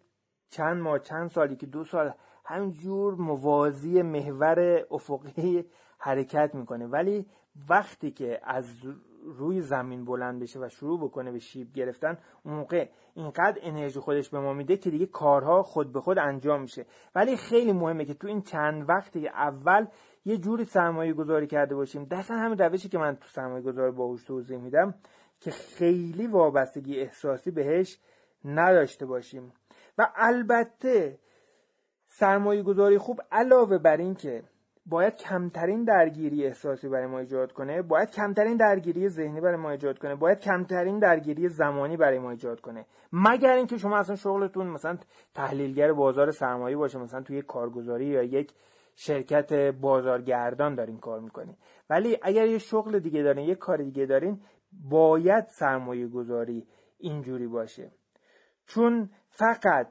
چند 0.51 0.81
ماه 0.81 0.99
چند 0.99 1.29
سالی 1.29 1.55
که 1.55 1.65
دو 1.65 1.83
سال 1.83 2.11
همجور 2.45 3.15
موازی 3.15 4.01
محور 4.01 4.85
افقی 4.91 5.65
حرکت 5.97 6.55
می‌کنه. 6.55 6.87
ولی 6.87 7.25
وقتی 7.69 8.11
که 8.11 8.39
از 8.43 8.65
روی 9.23 9.61
زمین 9.61 10.05
بلند 10.05 10.41
بشه 10.41 10.59
و 10.59 10.69
شروع 10.69 10.99
بکنه 10.99 11.31
به 11.31 11.39
شیب 11.39 11.73
گرفتن 11.73 12.17
اون 12.43 12.55
موقع 12.55 12.87
اینقدر 13.13 13.59
انرژی 13.61 13.99
خودش 13.99 14.29
به 14.29 14.39
ما 14.39 14.53
میده 14.53 14.77
که 14.77 14.89
دیگه 14.89 15.05
کارها 15.05 15.63
خود 15.63 15.93
به 15.93 16.01
خود 16.01 16.19
انجام 16.19 16.61
میشه. 16.61 16.85
ولی 17.15 17.37
خیلی 17.37 17.73
مهمه 17.73 18.05
که 18.05 18.13
تو 18.13 18.27
این 18.27 18.41
چند 18.41 18.89
وقتی 18.89 19.27
اول 19.27 19.85
یه 20.25 20.37
جوری 20.37 20.65
سرمایه 20.65 21.13
گذاری 21.13 21.47
کرده 21.47 21.75
باشیم. 21.75 22.03
دقیقا 22.03 22.33
همین 22.33 22.57
روشی 22.57 22.89
که 22.89 22.97
من 22.97 23.15
تو 23.15 23.27
سرمایه 23.27 23.63
گذاری 23.63 23.91
باهوش 23.91 24.23
توضیح 24.23 24.57
میدم 24.57 24.93
که 25.39 25.51
خیلی 25.51 26.27
وابستگی 26.27 26.99
احساسی 26.99 27.51
بهش 27.51 27.99
نداشته 28.45 29.05
باشیم. 29.05 29.53
و 29.97 30.11
البته 30.15 31.19
سرمایه 32.07 32.63
گذاری 32.63 32.97
خوب 32.97 33.21
علاوه 33.31 33.77
بر 33.77 33.97
این 33.97 34.15
که 34.15 34.43
باید 34.85 35.15
کمترین 35.15 35.83
درگیری 35.83 36.45
احساسی 36.45 36.89
برای 36.89 37.05
ما 37.05 37.19
ایجاد 37.19 37.51
کنه 37.51 37.81
باید 37.81 38.11
کمترین 38.11 38.57
درگیری 38.57 39.09
ذهنی 39.09 39.41
برای 39.41 39.55
ما 39.55 39.71
ایجاد 39.71 39.99
کنه 39.99 40.15
باید 40.15 40.39
کمترین 40.39 40.99
درگیری 40.99 41.49
زمانی 41.49 41.97
برای 41.97 42.19
ما 42.19 42.31
ایجاد 42.31 42.61
کنه. 42.61 42.85
مگر 43.13 43.55
اینکه 43.55 43.77
شما 43.77 43.97
اصلا 43.97 44.15
شغلتون 44.15 44.67
مثلا 44.67 44.97
تحلیلگر 45.35 45.93
بازار 45.93 46.31
سرمایه 46.31 46.77
باشه 46.77 46.99
مثلا 46.99 47.21
توی 47.21 47.41
کارگزاری 47.41 48.05
یا 48.05 48.23
یک 48.23 48.53
شرکت 48.95 49.53
بازارگردان 49.53 50.75
دارین 50.75 50.97
کار 50.97 51.19
می‌کنین. 51.19 51.55
ولی 51.89 52.17
اگر 52.21 52.47
یه 52.47 52.57
شغل 52.57 52.99
دیگه 52.99 53.23
دارین 53.23 53.47
یه 53.47 53.55
کار 53.55 53.77
دیگه 53.77 54.05
دارین 54.05 54.41
باید 54.89 55.47
سرمایه 55.47 56.07
گذاری 56.07 56.67
اینجوری 56.97 57.47
باشه. 57.47 57.91
چون 58.73 59.09
فقط 59.29 59.87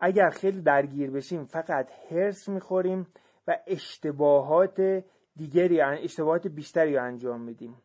اگر 0.00 0.30
خیلی 0.30 0.62
درگیر 0.62 1.10
بشیم 1.10 1.44
فقط 1.44 1.90
هرس 2.10 2.48
می‌خوریم 2.48 3.06
و 3.48 3.58
اشتباهات 3.66 4.80
دیگری 5.36 5.80
اشتباهات 5.80 6.46
بیشتری 6.46 6.98
انجام 6.98 7.40
میدیم. 7.40 7.76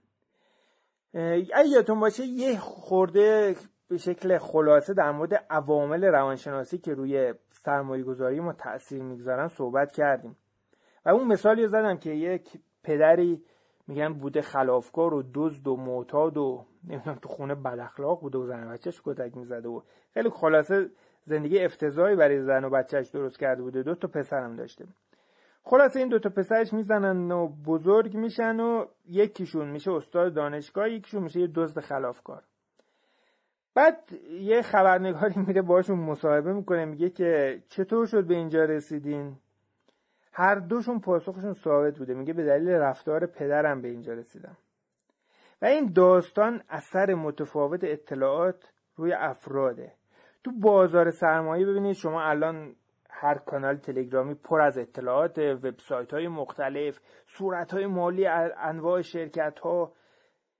اگه 1.14 1.68
یادتون 1.68 2.00
باشه 2.00 2.26
یه 2.26 2.60
خورده 2.60 3.56
به 3.88 3.98
شکل 3.98 4.38
خلاصه 4.38 4.94
در 4.94 5.12
مورد 5.12 5.34
عوامل 5.50 6.04
روانشناسی 6.04 6.78
که 6.78 6.94
روی 6.94 7.34
سرمایه 7.52 8.04
گذاری 8.04 8.40
ما 8.40 8.54
تاثیر 8.54 9.04
می‌گذارن 9.04 9.48
صحبت 9.48 9.92
کردیم. 9.92 10.38
و 11.06 11.10
اون 11.10 11.28
مثالی 11.28 11.68
زدم 11.68 11.98
که 11.98 12.10
یک 12.10 12.50
پدری 12.84 13.44
میگن 13.92 14.14
بوده 14.14 14.42
خلافکار 14.42 15.14
و 15.14 15.24
دزد 15.34 15.68
و 15.68 15.76
معتاد 15.76 16.38
و 16.38 16.66
نمی‌دونم 16.84 17.18
تو 17.22 17.30
خونه 17.30 17.56
بد 17.56 17.80
اخلاق 17.80 18.22
بوده 18.22 18.38
و 18.38 18.46
زن 18.46 18.70
بچهش 18.70 19.02
کتک 19.06 19.38
می‌زده 19.38 19.70
و 19.70 19.82
خیلی 20.14 20.30
خلاصه 20.30 20.90
زندگی 21.26 21.60
افتضاحی 21.60 22.16
برای 22.16 22.42
زن 22.42 22.64
و 22.64 22.70
بچهش 22.70 23.08
درست 23.08 23.40
کرده 23.40 23.62
بوده. 23.62 23.84
دو 23.84 23.96
تا 23.96 24.08
پسرم 24.08 24.56
داشته. 24.56 24.86
خلاصه 25.64 26.00
این 26.00 26.10
دو 26.10 26.20
تا 26.20 26.30
پسرش 26.30 26.74
می‌زنن 26.74 27.32
و 27.32 27.48
بزرگ 27.48 28.18
میشن 28.18 28.60
و 28.60 28.86
یکیشون 29.10 29.68
میشه 29.68 29.92
استاد 29.92 30.34
دانشگاه 30.34 30.90
یکیشون 30.90 31.24
میشه 31.24 31.40
یه 31.40 31.48
دزد 31.48 31.80
خلافکار. 31.80 32.44
بعد 33.76 34.10
یه 34.42 34.62
خبرنگاری 34.62 35.40
میره 35.48 35.62
باشون 35.62 36.00
مصاحبه 36.00 36.54
می‌کنه 36.54 36.86
میگه 36.86 37.10
که 37.10 37.64
چطور 37.70 38.06
شد 38.06 38.28
به 38.28 38.36
اینجا 38.36 38.66
رسیدین؟ 38.66 39.38
هر 40.34 40.56
دوشون 40.56 41.00
پاسخشون 41.00 41.54
ثابت 41.54 41.98
بوده. 41.98 42.14
میگه 42.14 42.34
به 42.34 42.46
دلیل 42.46 42.70
رفتار 42.70 43.26
پدرم 43.26 43.82
به 43.82 43.88
اینجا 43.88 44.14
رسیدم. 44.14 44.58
و 45.62 45.66
این 45.66 45.94
داستان 45.94 46.64
اثر 46.70 47.14
متفاوت 47.14 47.80
اطلاعات 47.84 48.72
روی 48.96 49.14
افراده. 49.14 49.94
تو 50.44 50.52
بازار 50.52 51.12
سرمایه 51.12 51.66
ببینید 51.66 51.94
شما 51.94 52.22
الان 52.22 52.76
هر 53.10 53.38
کانال 53.38 53.78
تلگرامی 53.78 54.36
پر 54.36 54.62
از 54.62 54.78
اطلاعات 54.78 55.38
وبسایت 55.38 56.14
های 56.14 56.28
مختلف 56.28 57.00
صورت 57.28 57.74
های 57.74 57.86
مالی 57.86 58.28
انواع 58.28 59.02
شرکت 59.02 59.60
ها 59.60 59.94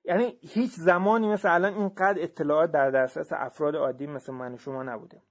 یعنی 0.04 0.40
هیچ 0.42 0.72
زمانی 0.72 1.28
مثل 1.28 1.54
الان 1.54 1.74
اینقدر 1.74 2.24
اطلاعات 2.24 2.72
در 2.72 2.92
دسترس 2.92 3.34
افراد 3.34 3.76
عادی 3.76 4.08
مثل 4.08 4.34
من 4.34 4.54
و 4.54 4.58
شما 4.58 4.84
نبوده. 4.84 5.22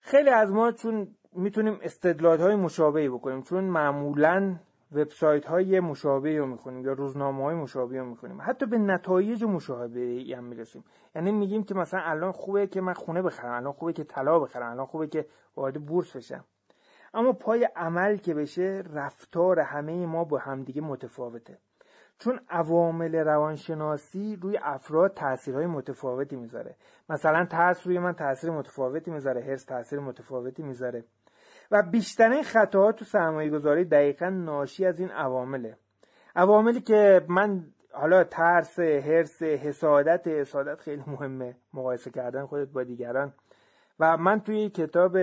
خیلی 0.00 0.30
از 0.30 0.52
ما 0.52 0.72
چون 0.72 1.16
می‌تونیم 1.36 1.78
استدلال 1.82 2.40
های 2.40 2.56
مشابهی 2.56 3.08
بکنیم 3.08 3.42
چون 3.42 3.64
معمولا 3.64 4.56
وبسایت 4.92 5.46
های 5.46 5.80
مشابهی 5.80 6.38
رو 6.38 6.46
می‌خونیم 6.46 6.84
یا 6.84 6.92
روزنامه 6.92 7.44
های 7.44 7.54
مشابهی 7.54 7.98
رو 7.98 8.04
می‌خونیم. 8.04 8.38
حتی 8.40 8.66
به 8.66 8.78
نتایج 8.78 9.44
مشابهی 9.44 10.32
هم 10.32 10.44
می‌رسیم. 10.44 10.84
یعنی 11.14 11.32
میگیم 11.32 11.64
که 11.64 11.74
مثلا 11.74 12.00
الان 12.00 12.32
خوبه 12.32 12.66
که 12.66 12.80
من 12.80 12.92
خونه 12.92 13.22
بخرم 13.22 13.52
الان 13.52 13.72
خوبه 13.72 13.92
که 13.92 14.04
طلا 14.04 14.38
بخرم 14.38 14.70
الان 14.70 14.86
خوبه 14.86 15.06
که 15.06 15.26
وارد 15.56 15.86
بورس 15.86 16.16
بشم. 16.16 16.44
اما 17.14 17.32
پای 17.32 17.68
عمل 17.76 18.16
که 18.16 18.34
بشه 18.34 18.84
رفتار 18.92 19.60
همه 19.60 20.06
ما 20.06 20.24
با 20.24 20.38
همدیگه 20.38 20.80
متفاوته. 20.80 21.58
چون 22.18 22.40
عوامل 22.48 23.14
روانشناسی 23.14 24.36
روی 24.36 24.58
افراد 24.62 25.14
تاثیرهای 25.14 25.66
متفاوتی 25.66 26.36
می‌ذاره. 26.36 26.76
مثلا 27.08 27.44
ترس 27.44 27.86
روی 27.86 27.98
من 27.98 28.12
تاثیر 28.12 28.50
متفاوتی 28.50 29.10
می‌ذاره 29.10 29.40
هرس 29.40 29.64
تاثیر 29.64 30.00
متفاوتی 30.00 30.62
می‌ذاره. 30.62 31.04
و 31.70 31.82
بیشترین 31.82 32.42
خطاات 32.42 32.96
تو 32.96 33.04
سرمایه 33.04 33.50
گذاری 33.50 33.84
دقیقا 33.84 34.28
ناشی 34.28 34.86
از 34.86 35.00
این 35.00 35.10
عوامله. 35.10 35.76
عواملی 36.36 36.80
که 36.80 37.24
من 37.28 37.64
حالا 37.92 38.24
ترس 38.24 38.78
هرس 38.78 39.42
حسادت 39.42 40.28
حسادت 40.28 40.80
خیلی 40.80 41.02
مهمه 41.06 41.56
مقایسه 41.74 42.10
کردن 42.10 42.46
خودت 42.46 42.68
با 42.68 42.82
دیگران. 42.82 43.32
و 44.00 44.16
من 44.16 44.40
توی 44.40 44.70
کتاب 44.70 45.18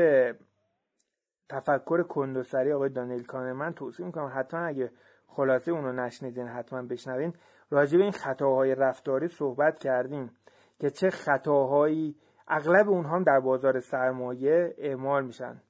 تفکر 1.49 2.03
کندوسری 2.03 2.73
آقای 2.73 2.89
دانیل 2.89 3.25
من 3.33 3.73
توصیه 3.73 4.05
می‌کنم 4.05 4.31
حتما 4.35 4.59
اگه 4.59 4.91
خلاصه 5.27 5.71
اونو 5.71 5.91
نشنیدین 5.91 6.47
حتما 6.47 6.81
بشنوین 6.81 7.33
راجع 7.71 7.97
به 7.97 8.03
این 8.03 8.11
خطاهای 8.11 8.75
رفتاری 8.75 9.27
صحبت 9.27 9.79
کردیم 9.79 10.31
که 10.79 10.89
چه 10.89 11.09
خطاهایی 11.09 12.15
اغلب 12.47 12.89
اونها 12.89 13.15
هم 13.15 13.23
در 13.23 13.39
بازار 13.39 13.79
سرمایه 13.79 14.75
اعمال 14.77 15.25
میشن. 15.25 15.61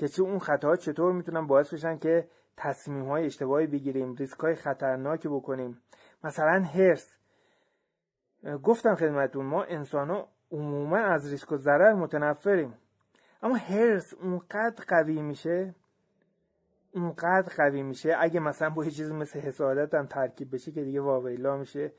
که 0.00 0.08
چه 0.08 0.22
اون 0.22 0.38
خطاها 0.38 0.76
چطور 0.76 1.12
می‌تونن 1.12 1.46
باعث 1.46 1.74
بشن 1.74 1.98
که 1.98 2.28
تصمیم 2.56 3.04
های 3.04 3.26
اشتباهی 3.26 3.66
بگیریم 3.66 4.14
ریسک 4.14 4.40
های 4.40 4.54
خطرناکی 4.54 5.28
بکنیم؟ 5.28 5.82
مثلا 6.24 6.62
هرس 6.62 7.18
گفتم 8.62 8.94
خدمتون 8.94 9.46
ما 9.46 9.62
انسان 9.62 10.10
ها 10.10 10.28
عموما 10.52 10.96
از 10.96 11.30
ریسک 11.30 11.52
و 11.52 11.56
ضرر 11.56 11.94
متنفریم. 11.94 12.74
اما 13.42 13.56
هرس 13.56 14.14
اونقدر 14.14 14.84
قوی 14.88 15.22
میشه 15.22 15.74
اونقدر 16.94 17.52
قوی 17.56 17.82
میشه 17.82 18.16
اگه 18.18 18.40
مثلا 18.40 18.70
با 18.70 18.84
یه 18.84 18.90
چیزی 18.90 19.12
مثل 19.12 19.40
حسادت 19.40 19.94
هم 19.94 20.06
ترکیب 20.06 20.54
بشه 20.54 20.72
که 20.72 20.84
دیگه 20.84 21.00
واویلا 21.00 21.56
میشه 21.56 21.92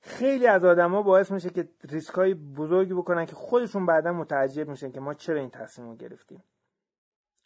خیلی 0.00 0.46
از 0.46 0.64
آدما 0.64 1.02
باعث 1.02 1.30
میشه 1.30 1.50
که 1.50 1.68
ریسک 1.90 2.14
های 2.14 2.34
بزرگی 2.34 2.94
بکنن 2.94 3.26
که 3.26 3.34
خودشون 3.34 3.86
بعدا 3.86 4.12
متعجب 4.12 4.68
میشن 4.68 4.90
که 4.90 5.00
ما 5.00 5.14
چرا 5.14 5.40
این 5.40 5.50
تصمیم 5.50 5.88
رو 5.88 5.96
گرفتیم. 5.96 6.42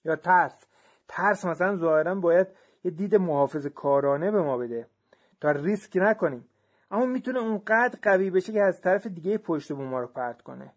یا 0.05 0.17
ترس. 0.17 0.67
ترس 1.09 1.45
مثلا 1.45 1.77
ظاهرا 1.77 2.15
باید 2.15 2.47
یه 2.85 2.91
دید 2.91 3.15
محافظ 3.15 3.67
کارانه 3.67 4.31
به 4.31 4.43
ما 4.43 4.59
بده. 4.59 4.87
تا 5.41 5.51
ریسک 5.51 5.97
نکنیم. 5.97 6.49
اما 6.91 7.07
می‌تونه 7.07 7.39
اونقدر 7.39 7.99
قوی 8.03 8.31
بشه 8.31 8.53
که 8.53 8.63
از 8.63 8.81
طرف 8.81 9.07
دیگه 9.07 9.39
پشت 9.39 9.73
بوم 9.73 9.89
ما 9.89 10.01
رو 10.01 10.07
پرت 10.07 10.43
کنه. 10.43 10.73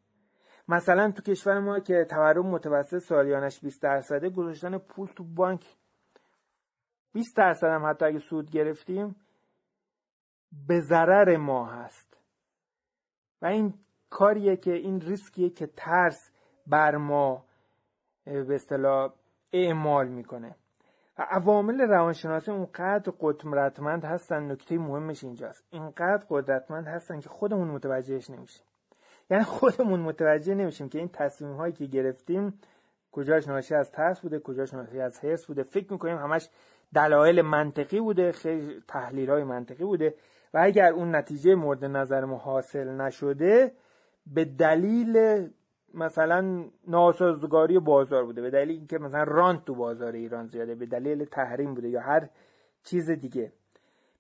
مثلا 0.67 1.11
تو 1.11 1.21
کشور 1.21 1.59
ما 1.59 1.80
که 1.80 2.05
تورم 2.09 2.45
متوسط 2.45 2.97
سالیانش 2.97 3.59
20 3.59 3.82
درصده 3.82 4.30
گذاشتن 4.30 4.78
پول 4.78 5.07
تو 5.07 5.24
بانک 5.24 5.65
20 7.13 7.38
درصد 7.38 7.67
هم 7.67 7.86
حتی 7.86 8.05
اگه 8.05 8.19
سود 8.19 8.51
گرفتیم 8.51 9.15
به 10.67 10.80
ضرر 10.80 11.38
ما 11.38 11.65
هست. 11.65 12.17
و 13.41 13.45
این 13.45 13.74
کاریه 14.09 14.57
که 14.57 14.74
این 14.74 15.01
ریسکیه 15.01 15.49
که 15.49 15.67
ترس 15.67 16.32
بر 16.67 16.97
ما 16.97 17.45
به 18.26 18.55
اصطلاح 18.55 19.13
اعمال 19.53 20.07
می‌کنه. 20.07 20.55
و 21.17 21.26
عوامل 21.30 21.82
روانشناسی 21.82 22.51
اونقدر 22.51 23.13
قدرتمند 23.19 24.05
هستن 24.05 24.51
نکته 24.51 24.78
مهمش 24.78 25.24
اینجاست. 25.24 25.63
اینقدر 25.69 26.24
قدرتمند 26.30 26.88
هستن 26.88 27.19
که 27.19 27.30
خودمون 27.30 27.67
متوجهش 27.67 28.30
نمیشیم. 28.30 28.63
یعنی 29.30 29.43
خودمون 29.43 29.99
متوجه 29.99 30.55
نمیشیم 30.55 30.89
که 30.89 30.99
این 30.99 31.09
تصمیم 31.13 31.53
هایی 31.53 31.74
که 31.74 31.86
گرفتیم 31.86 32.59
کجاش 33.11 33.47
ناشی 33.47 33.76
از 33.76 33.91
ترس 33.91 34.19
بوده 34.19 34.39
کجاش 34.39 34.74
ناشی 34.74 34.99
از 34.99 35.19
حرس 35.19 35.45
بوده. 35.45 35.63
فکر 35.63 35.91
می‌کنیم 35.93 36.17
همش 36.17 36.49
دلایل 36.95 37.41
منطقی 37.41 37.99
بوده 37.99 38.32
خیلی 38.32 38.84
تحلیل 38.88 39.30
های 39.30 39.43
منطقی 39.43 39.84
بوده. 39.84 40.15
و 40.53 40.59
اگر 40.63 40.91
اون 40.91 41.15
نتیجه 41.15 41.55
مورد 41.55 41.86
نظر 41.86 42.26
ما 42.26 42.38
حاصل 42.38 43.01
نشده 43.01 43.71
به 44.34 44.45
دلیل 44.45 45.17
مثلا 45.93 46.65
ناسازگاری 46.87 47.79
بازار 47.79 48.25
بوده 48.25 48.41
به 48.41 48.49
دلیل 48.49 48.77
اینکه 48.77 48.97
مثلا 48.97 49.23
رانت 49.23 49.65
تو 49.65 49.75
بازار 49.75 50.13
ایران 50.13 50.47
زیاده 50.47 50.75
به 50.75 50.85
دلیل 50.85 51.25
تحریم 51.25 51.73
بوده 51.73 51.89
یا 51.89 52.01
هر 52.01 52.29
چیز 52.83 53.09
دیگه. 53.09 53.51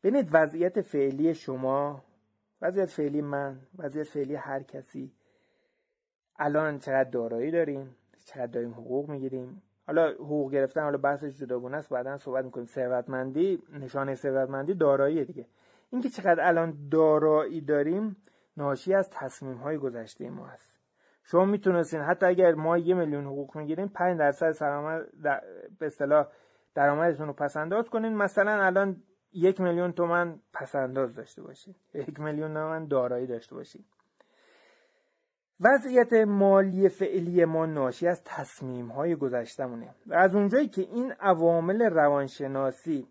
ببینید 0.03 0.29
وضعیت 0.31 0.81
فعلی 0.81 1.33
شما 1.33 2.03
وضعیت 2.61 2.89
فعلی 2.89 3.21
من 3.21 3.59
وضعیت 3.77 4.07
فعلی 4.07 4.35
هر 4.35 4.63
کسی. 4.63 5.11
الان 6.39 6.79
چقدر 6.79 7.09
دارایی 7.09 7.51
داریم 7.51 7.95
چقدر 8.25 8.47
داریم 8.47 8.71
حقوق 8.71 9.09
می‌گیریم. 9.09 9.61
حالا 9.87 10.11
حقوق 10.11 10.51
گرفتن 10.51 10.83
حالا 10.83 10.97
بحثش 10.97 11.37
جداگونه 11.37 11.77
است 11.77 11.89
بعدا 11.89 12.17
صحبت 12.17 12.45
می‌کنیم. 12.45 12.65
ثروتمندی 12.65 13.63
نشانه 13.73 14.15
ثروتمندی 14.15 14.73
دارایی 14.73 15.25
دیگه. 15.25 15.45
اینکه 15.91 16.09
چقدر 16.09 16.47
الان 16.47 16.89
دارایی 16.91 17.61
داریم 17.61 18.15
ناشی 18.57 18.93
از 18.93 19.09
تصمیم 19.09 19.57
های 19.57 19.77
گذشته 19.77 20.29
ما 20.29 20.45
هست. 20.45 20.72
شما 21.23 21.45
می‌تونستین 21.45 22.01
حتی 22.01 22.25
اگر 22.25 22.53
ما 22.53 22.77
یه 22.77 22.95
میلیون 22.95 23.25
حقوق 23.25 23.57
می‌گیریم 23.57 23.87
5 23.87 24.19
درصد 24.19 24.51
سرآمد 24.51 25.05
به 25.79 25.85
اصطلاح 25.85 26.27
درآمدتون 26.75 27.27
رو 27.27 27.33
پسنداز 27.33 27.89
کنین. 27.89 28.17
مثلا 28.17 28.63
الان 28.63 29.03
یک 29.33 29.61
میلیون 29.61 29.91
تومن 29.91 30.39
پسنداز 30.53 31.15
داشته 31.15 31.41
باشید 31.41 31.75
یک 31.93 32.19
میلیون 32.19 32.53
تومن 32.53 32.87
دارایی 32.87 33.27
داشته 33.27 33.55
باشید 33.55 33.85
وضعیت 35.59 36.13
مالی 36.13 36.89
فعلی 36.89 37.45
ما 37.45 37.65
ناشی 37.65 38.07
از 38.07 38.21
تصمیم 38.25 38.87
های 38.87 39.15
گذشتمونه 39.15 39.95
و 40.07 40.13
از 40.13 40.35
اونجایی 40.35 40.67
که 40.67 40.81
این 40.81 41.11
عوامل 41.11 41.81
روانشناسی 41.81 43.07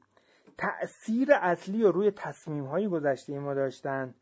تأثیر 0.58 1.28
اصلی 1.32 1.82
رو 1.82 1.92
روی 1.92 2.10
تصمیم 2.10 2.64
های 2.64 2.88
گذشته 2.88 3.38
ما 3.38 3.54
داشتن 3.54 4.14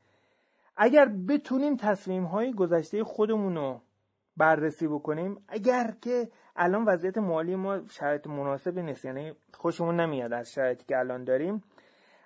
اگر 0.82 1.08
بتونیم 1.28 1.76
تصمیم 1.76 2.24
های 2.24 2.52
گذشته 2.52 3.04
خودمون 3.04 3.56
رو 3.56 3.80
بررسی 4.36 4.88
بکنیم 4.88 5.44
اگر 5.48 5.94
که 6.02 6.28
الان 6.56 6.84
وضعیت 6.84 7.18
مالی 7.18 7.56
ما 7.56 7.80
شرایط 7.88 8.26
مناسبی 8.26 8.82
نیست 8.82 9.04
یعنی 9.04 9.32
خوشمون 9.54 10.00
نمیاد 10.00 10.32
از 10.32 10.52
شرایطی 10.52 10.84
که 10.84 10.98
الان 10.98 11.24
داریم 11.24 11.62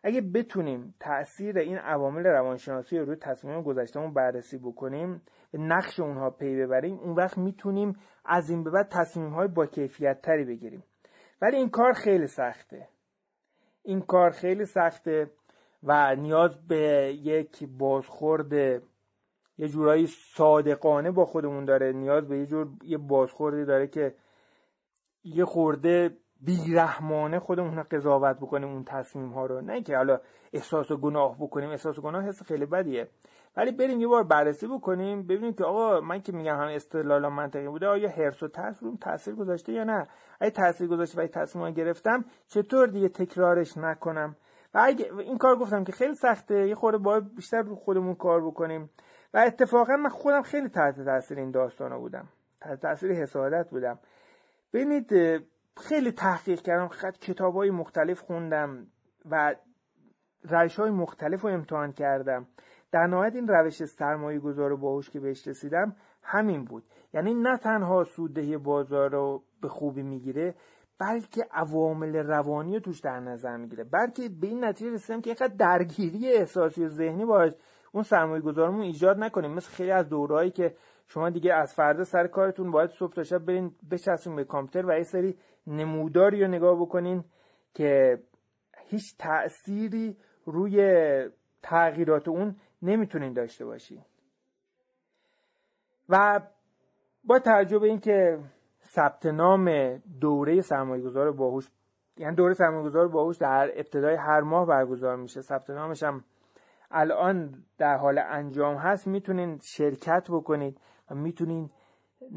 اگه 0.05 0.21
بتونیم 0.21 0.95
تاثیر 1.01 1.59
این 1.59 1.79
عوامل 1.79 2.27
روانشناسی 2.27 2.99
رو 2.99 3.05
روی 3.05 3.17
تصمیم 3.17 3.63
گذشتهمون 3.63 4.15
بررسی 4.15 4.59
بکنیم 4.59 5.23
به 5.53 5.59
نقش 5.59 6.01
اونها 6.01 6.31
پی 6.31 6.57
ببریم 6.57 6.99
اون 6.99 7.15
وقت 7.15 7.39
می‌تونیم 7.39 7.97
از 8.25 8.51
این 8.51 8.65
به 8.65 8.71
بعد 8.71 8.89
تصمیم 8.89 9.31
های 9.31 9.49
با 9.49 9.67
کیفیت 9.67 10.23
تری 10.23 10.45
بگیریم. 10.45 10.85
ولی 11.43 11.57
این 11.57 11.71
کار 11.71 11.93
خیلی 11.93 12.27
سخته. 12.27 12.89
این 13.83 14.01
کار 14.01 14.31
خیلی 14.31 14.65
سخته. 14.65 15.31
و 15.85 16.17
نیاز 16.17 16.67
به 16.69 17.15
یک 17.23 17.65
بازخورد 17.79 18.53
یه 19.59 19.69
جورایی 19.69 20.07
صادقانه 20.07 21.11
با 21.11 21.25
خودمون 21.25 21.65
داره. 21.65 21.93
نیاز 21.93 22.29
به 22.29 22.39
یه 22.39 22.47
جور 22.47 22.69
یه 22.83 22.99
بازخوردی 22.99 23.65
داره 23.65 23.87
که 23.87 24.15
یه 25.25 25.45
خورده 25.45 26.17
بیرحمانه 26.41 27.39
خودمون 27.39 27.83
قضاوت 27.83 28.37
بکنیم 28.37 28.69
اون 28.69 28.85
تصمیم 28.85 29.29
ها 29.29 29.47
رو. 29.47 29.61
نه 29.61 29.83
که 29.83 29.97
حالا 29.97 30.21
احساس 30.53 30.91
و 30.91 30.97
گناه 30.97 31.37
بکنیم. 31.39 31.71
احساس 31.71 31.99
و 31.99 32.03
گناه 32.03 32.25
حس 32.25 32.43
خیلی 32.43 32.67
بدیه. 32.67 33.09
ولی 33.57 33.73
بریم 33.73 34.01
یه 34.01 34.07
بار 34.07 34.23
بررسی 34.25 34.67
بکنیم 34.67 35.23
ببینیم 35.23 35.53
که 35.53 35.65
آقا 35.65 36.01
من 36.01 36.23
که 36.23 36.33
میگم 36.33 36.57
هم 36.57 36.69
استدلال 36.69 37.29
منطقی 37.29 37.69
بوده 37.69 37.87
آیا 37.87 38.09
حرس 38.09 38.43
و 38.43 38.49
ترس 38.49 38.83
رو 38.83 38.97
تاثیر 39.01 39.35
گذاشته 39.35 39.73
یا 39.73 39.85
نه؟ 39.85 40.09
اگه 40.41 40.51
تاثیر 40.51 40.89
گذاشته 40.89 41.23
و 41.23 41.27
تصمیم 41.27 41.71
گرفتم 41.71 42.25
چطور 42.49 42.87
دیگه 42.87 43.09
تکرارش 43.09 43.77
نکنم؟ 43.77 44.37
و 44.75 44.81
اگه 44.85 45.11
این 45.19 45.39
کار 45.39 45.57
گفتم 45.57 45.85
که 45.85 45.93
خیلی 45.93 46.15
سخته. 46.15 46.69
یه 46.69 46.75
خورده 46.75 46.99
باید 46.99 47.35
بیشتر 47.35 47.63
رو 47.63 47.75
خودمون 47.75 48.15
کار 48.15 48.47
بکنیم. 48.47 48.91
و 49.35 49.39
اتفاقا 49.39 49.97
من 49.97 50.11
خودم 50.11 50.43
خیلی 50.43 50.69
تحت 50.69 51.05
تاثیر 51.05 51.39
این 51.39 51.51
داستانا 51.51 51.99
بودم. 51.99 52.29
تحت 52.61 52.81
تاثیر 52.81 53.13
حسادت 53.13 53.71
بودم. 53.71 53.99
ببینید 54.73 55.13
خیلی 55.77 56.13
تحقیق 56.13 56.61
کردم. 56.61 56.89
خط 56.89 57.19
کتاب 57.19 57.55
های 57.55 57.71
مختلف 57.71 58.21
خوندم 58.21 58.87
و 59.31 59.55
روش 60.43 60.77
های 60.77 60.91
مختلف 60.91 61.41
رو 61.41 61.51
امتحان 61.51 61.93
کردم. 61.93 62.47
در 62.93 63.07
نهایت 63.07 63.35
این 63.35 63.49
روش 63.49 63.85
سرمایه 63.85 64.39
گذار 64.39 64.77
باهوش 64.77 65.11
که 65.11 65.21
بهش 65.21 65.49
رسیدم 65.49 65.97
همین 66.23 66.65
بود. 66.65 66.85
یعنی 67.13 67.35
نه 67.35 67.57
تنها 67.57 68.05
سوددهی 68.05 68.57
بازار 68.57 69.11
رو 69.11 69.43
به 69.61 69.69
خوبی 69.69 70.03
می‌گیره 70.03 70.55
بلکه 70.99 71.47
عوامل 71.51 72.17
روانی 72.17 72.75
رو 72.75 72.81
توش 72.81 73.01
در 73.01 73.21
نظر 73.21 73.57
می‌گیره. 73.57 73.85
بلکه 73.85 74.29
به 74.29 74.47
این 74.47 74.65
نتیجه 74.65 74.91
رسیدم 74.91 75.21
که 75.21 75.31
اینقدر 75.31 75.55
درگیری 75.55 76.33
احساسی 76.33 76.85
و 76.85 76.89
ذهنی 76.89 77.25
باش 77.25 77.53
اون 77.93 78.03
سرمایه 78.03 78.43
گذارمون 78.43 78.83
ایجاد 78.83 79.19
نکنیم. 79.19 79.51
مثل 79.51 79.71
خیلی 79.71 79.91
از 79.91 80.09
دورهایی 80.09 80.51
که 80.51 80.77
شما 81.07 81.31
دیگه 81.31 81.55
از 81.55 81.75
فردا 81.75 82.05
سر 82.05 82.27
کارتون 82.27 82.71
باید 82.71 82.91
صبح 82.91 83.13
تا 83.13 83.23
شب 83.23 83.39
برین 83.39 83.75
بچسبین 83.91 84.37
به 84.37 84.45
کامپیوتر 84.45 84.89
و 84.89 84.99
یه 84.99 85.03
سری 85.03 85.39
نموداری 85.67 86.43
رو 86.43 86.49
نگاه 86.49 86.81
بکنین 86.81 87.25
که 87.75 88.23
هیچ 88.79 89.17
تأثیری 89.19 90.17
روی 90.45 90.79
تغییرات 91.63 92.29
اون 92.29 92.57
نمی‌تونین 92.83 93.33
داشته 93.33 93.65
باشی 93.65 94.05
و 96.09 96.41
با 97.25 97.39
توجه 97.39 97.79
به 97.79 97.87
اینکه 97.87 98.39
ثبت 98.95 99.27
نام 99.27 99.97
دوره 100.21 100.61
سرمایه 100.61 101.03
گذار 101.03 101.33
باهوش 101.33 101.71
یعنی 102.17 102.37
دوره 102.37 102.55
سرمایه 102.55 102.85
گذار 102.85 103.09
باهوش 103.09 103.37
در 103.37 103.71
ابتدای 103.75 104.15
هر 104.15 104.41
ماه 104.41 104.67
برگزار 104.67 105.17
میشه. 105.17 105.41
ثبت 105.41 105.71
نامش 105.71 106.03
هم 106.03 106.25
الان 106.91 107.65
در 107.79 107.97
حال 107.97 108.19
انجام 108.19 108.77
هست. 108.77 109.07
می‌تونین 109.07 109.59
شرکت 109.63 110.27
بکنید 110.31 110.81
و 111.11 111.15
می‌تونین 111.15 111.71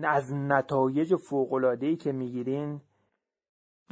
از 0.03 0.33
نتایج 0.33 1.15
فوقلادهی 1.15 1.95
که 1.95 2.11
می‌گیرین 2.11 2.81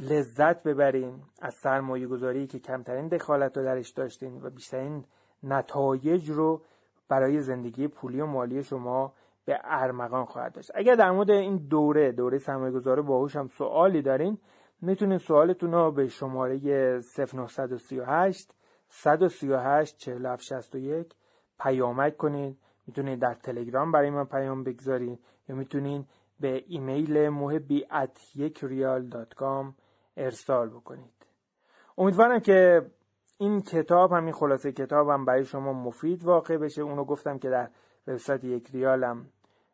لذت 0.00 0.62
ببرین 0.62 1.22
از 1.42 1.54
سرمایه 1.54 2.06
گذاری 2.06 2.46
که 2.46 2.58
کمترین 2.58 3.08
دخالت 3.08 3.56
رو 3.56 3.64
درش 3.64 3.90
داشتین 3.90 4.42
و 4.42 4.50
بیشترین 4.50 5.04
نتایج 5.42 6.30
رو 6.30 6.62
برای 7.08 7.40
زندگی 7.40 7.88
پولی 7.88 8.20
و 8.20 8.26
مالی 8.26 8.62
شما 8.62 9.12
به 9.46 9.60
ارمغان 9.64 10.24
خواهد 10.24 10.52
داشت. 10.52 10.70
اگر 10.74 10.94
در 10.94 11.10
مورد 11.10 11.30
این 11.30 11.56
دوره 11.56 12.12
دوره 12.12 12.38
سرمایه 12.38 12.72
گذار 12.72 13.02
باهوش 13.02 13.36
هم 13.36 13.48
سوالی 13.48 14.02
دارین 14.02 14.38
می‌تونین 14.80 15.18
سوالتون 15.18 15.72
رو 15.72 15.92
به 15.92 16.08
شماره 16.08 16.58
0938 16.58 18.54
138 18.88 19.98
4761 19.98 21.14
پیامک 21.60 22.16
کنید 22.16 22.58
می‌تونید 22.86 23.20
در 23.20 23.34
تلگرام 23.34 23.92
برای 23.92 24.10
من 24.10 24.24
پیام 24.24 24.64
بگذارید 24.64 25.20
یا 25.48 25.56
می‌تونید 25.56 26.06
به 26.40 26.64
ایمیل 26.66 27.28
محبی 27.28 27.86
at 27.90 28.36
یک 28.36 28.64
ارسال 30.16 30.68
بکنید. 30.68 31.26
امیدوارم 31.98 32.40
که 32.40 32.86
این 33.38 33.62
کتاب 33.62 34.12
همین 34.12 34.32
خلاصه 34.32 34.72
کتاب 34.72 35.08
هم 35.08 35.24
برای 35.24 35.44
شما 35.44 35.72
مفید 35.72 36.24
واقع 36.24 36.56
بشه. 36.56 36.82
اونو 36.82 37.04
گفتم 37.04 37.38
که 37.38 37.50
در 37.50 37.70
وبسایت 38.06 38.44
یک 38.44 38.70
ریالم 38.70 39.26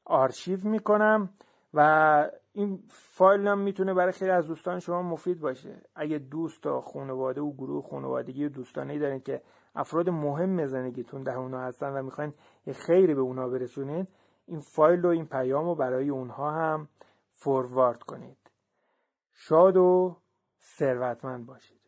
آرشیو 0.05 0.69
می‌کنم 0.69 1.31
و 1.75 2.31
این 2.53 2.83
فایل 2.89 3.47
هم 3.47 3.59
می‌تونه 3.59 3.95
برای 3.95 4.13
خیلی 4.13 4.31
از 4.31 4.47
دوستان 4.47 4.79
شما 4.79 5.03
مفید 5.03 5.41
باشه. 5.41 5.83
اگه 5.95 6.19
دوست 6.19 6.67
و 6.67 6.81
خانواده 6.81 7.41
و 7.41 7.53
گروه 7.53 7.89
خانوادگی 7.91 8.45
و 8.45 8.49
دوستانی 8.49 8.99
دارین 8.99 9.21
که 9.21 9.43
افراد 9.75 10.11
مهم 10.11 10.67
زندگیتون 10.67 11.23
در 11.23 11.37
اونها 11.37 11.61
هستن 11.61 11.93
و 11.93 12.03
می‌خواین 12.03 12.35
یه 12.67 12.73
خیری 12.73 13.15
به 13.15 13.21
اونها 13.21 13.49
برسونید 13.49 14.09
این 14.47 14.61
فایل 14.61 15.05
و 15.05 15.09
این 15.09 15.27
پیام 15.27 15.65
رو 15.65 15.75
برای 15.75 16.09
اونها 16.09 16.51
هم 16.51 16.89
فوروارد 17.33 18.03
کنید. 18.03 18.39
شاد 19.33 19.77
و 19.77 20.17
ثروتمند 20.79 21.47
باشید. 21.47 21.82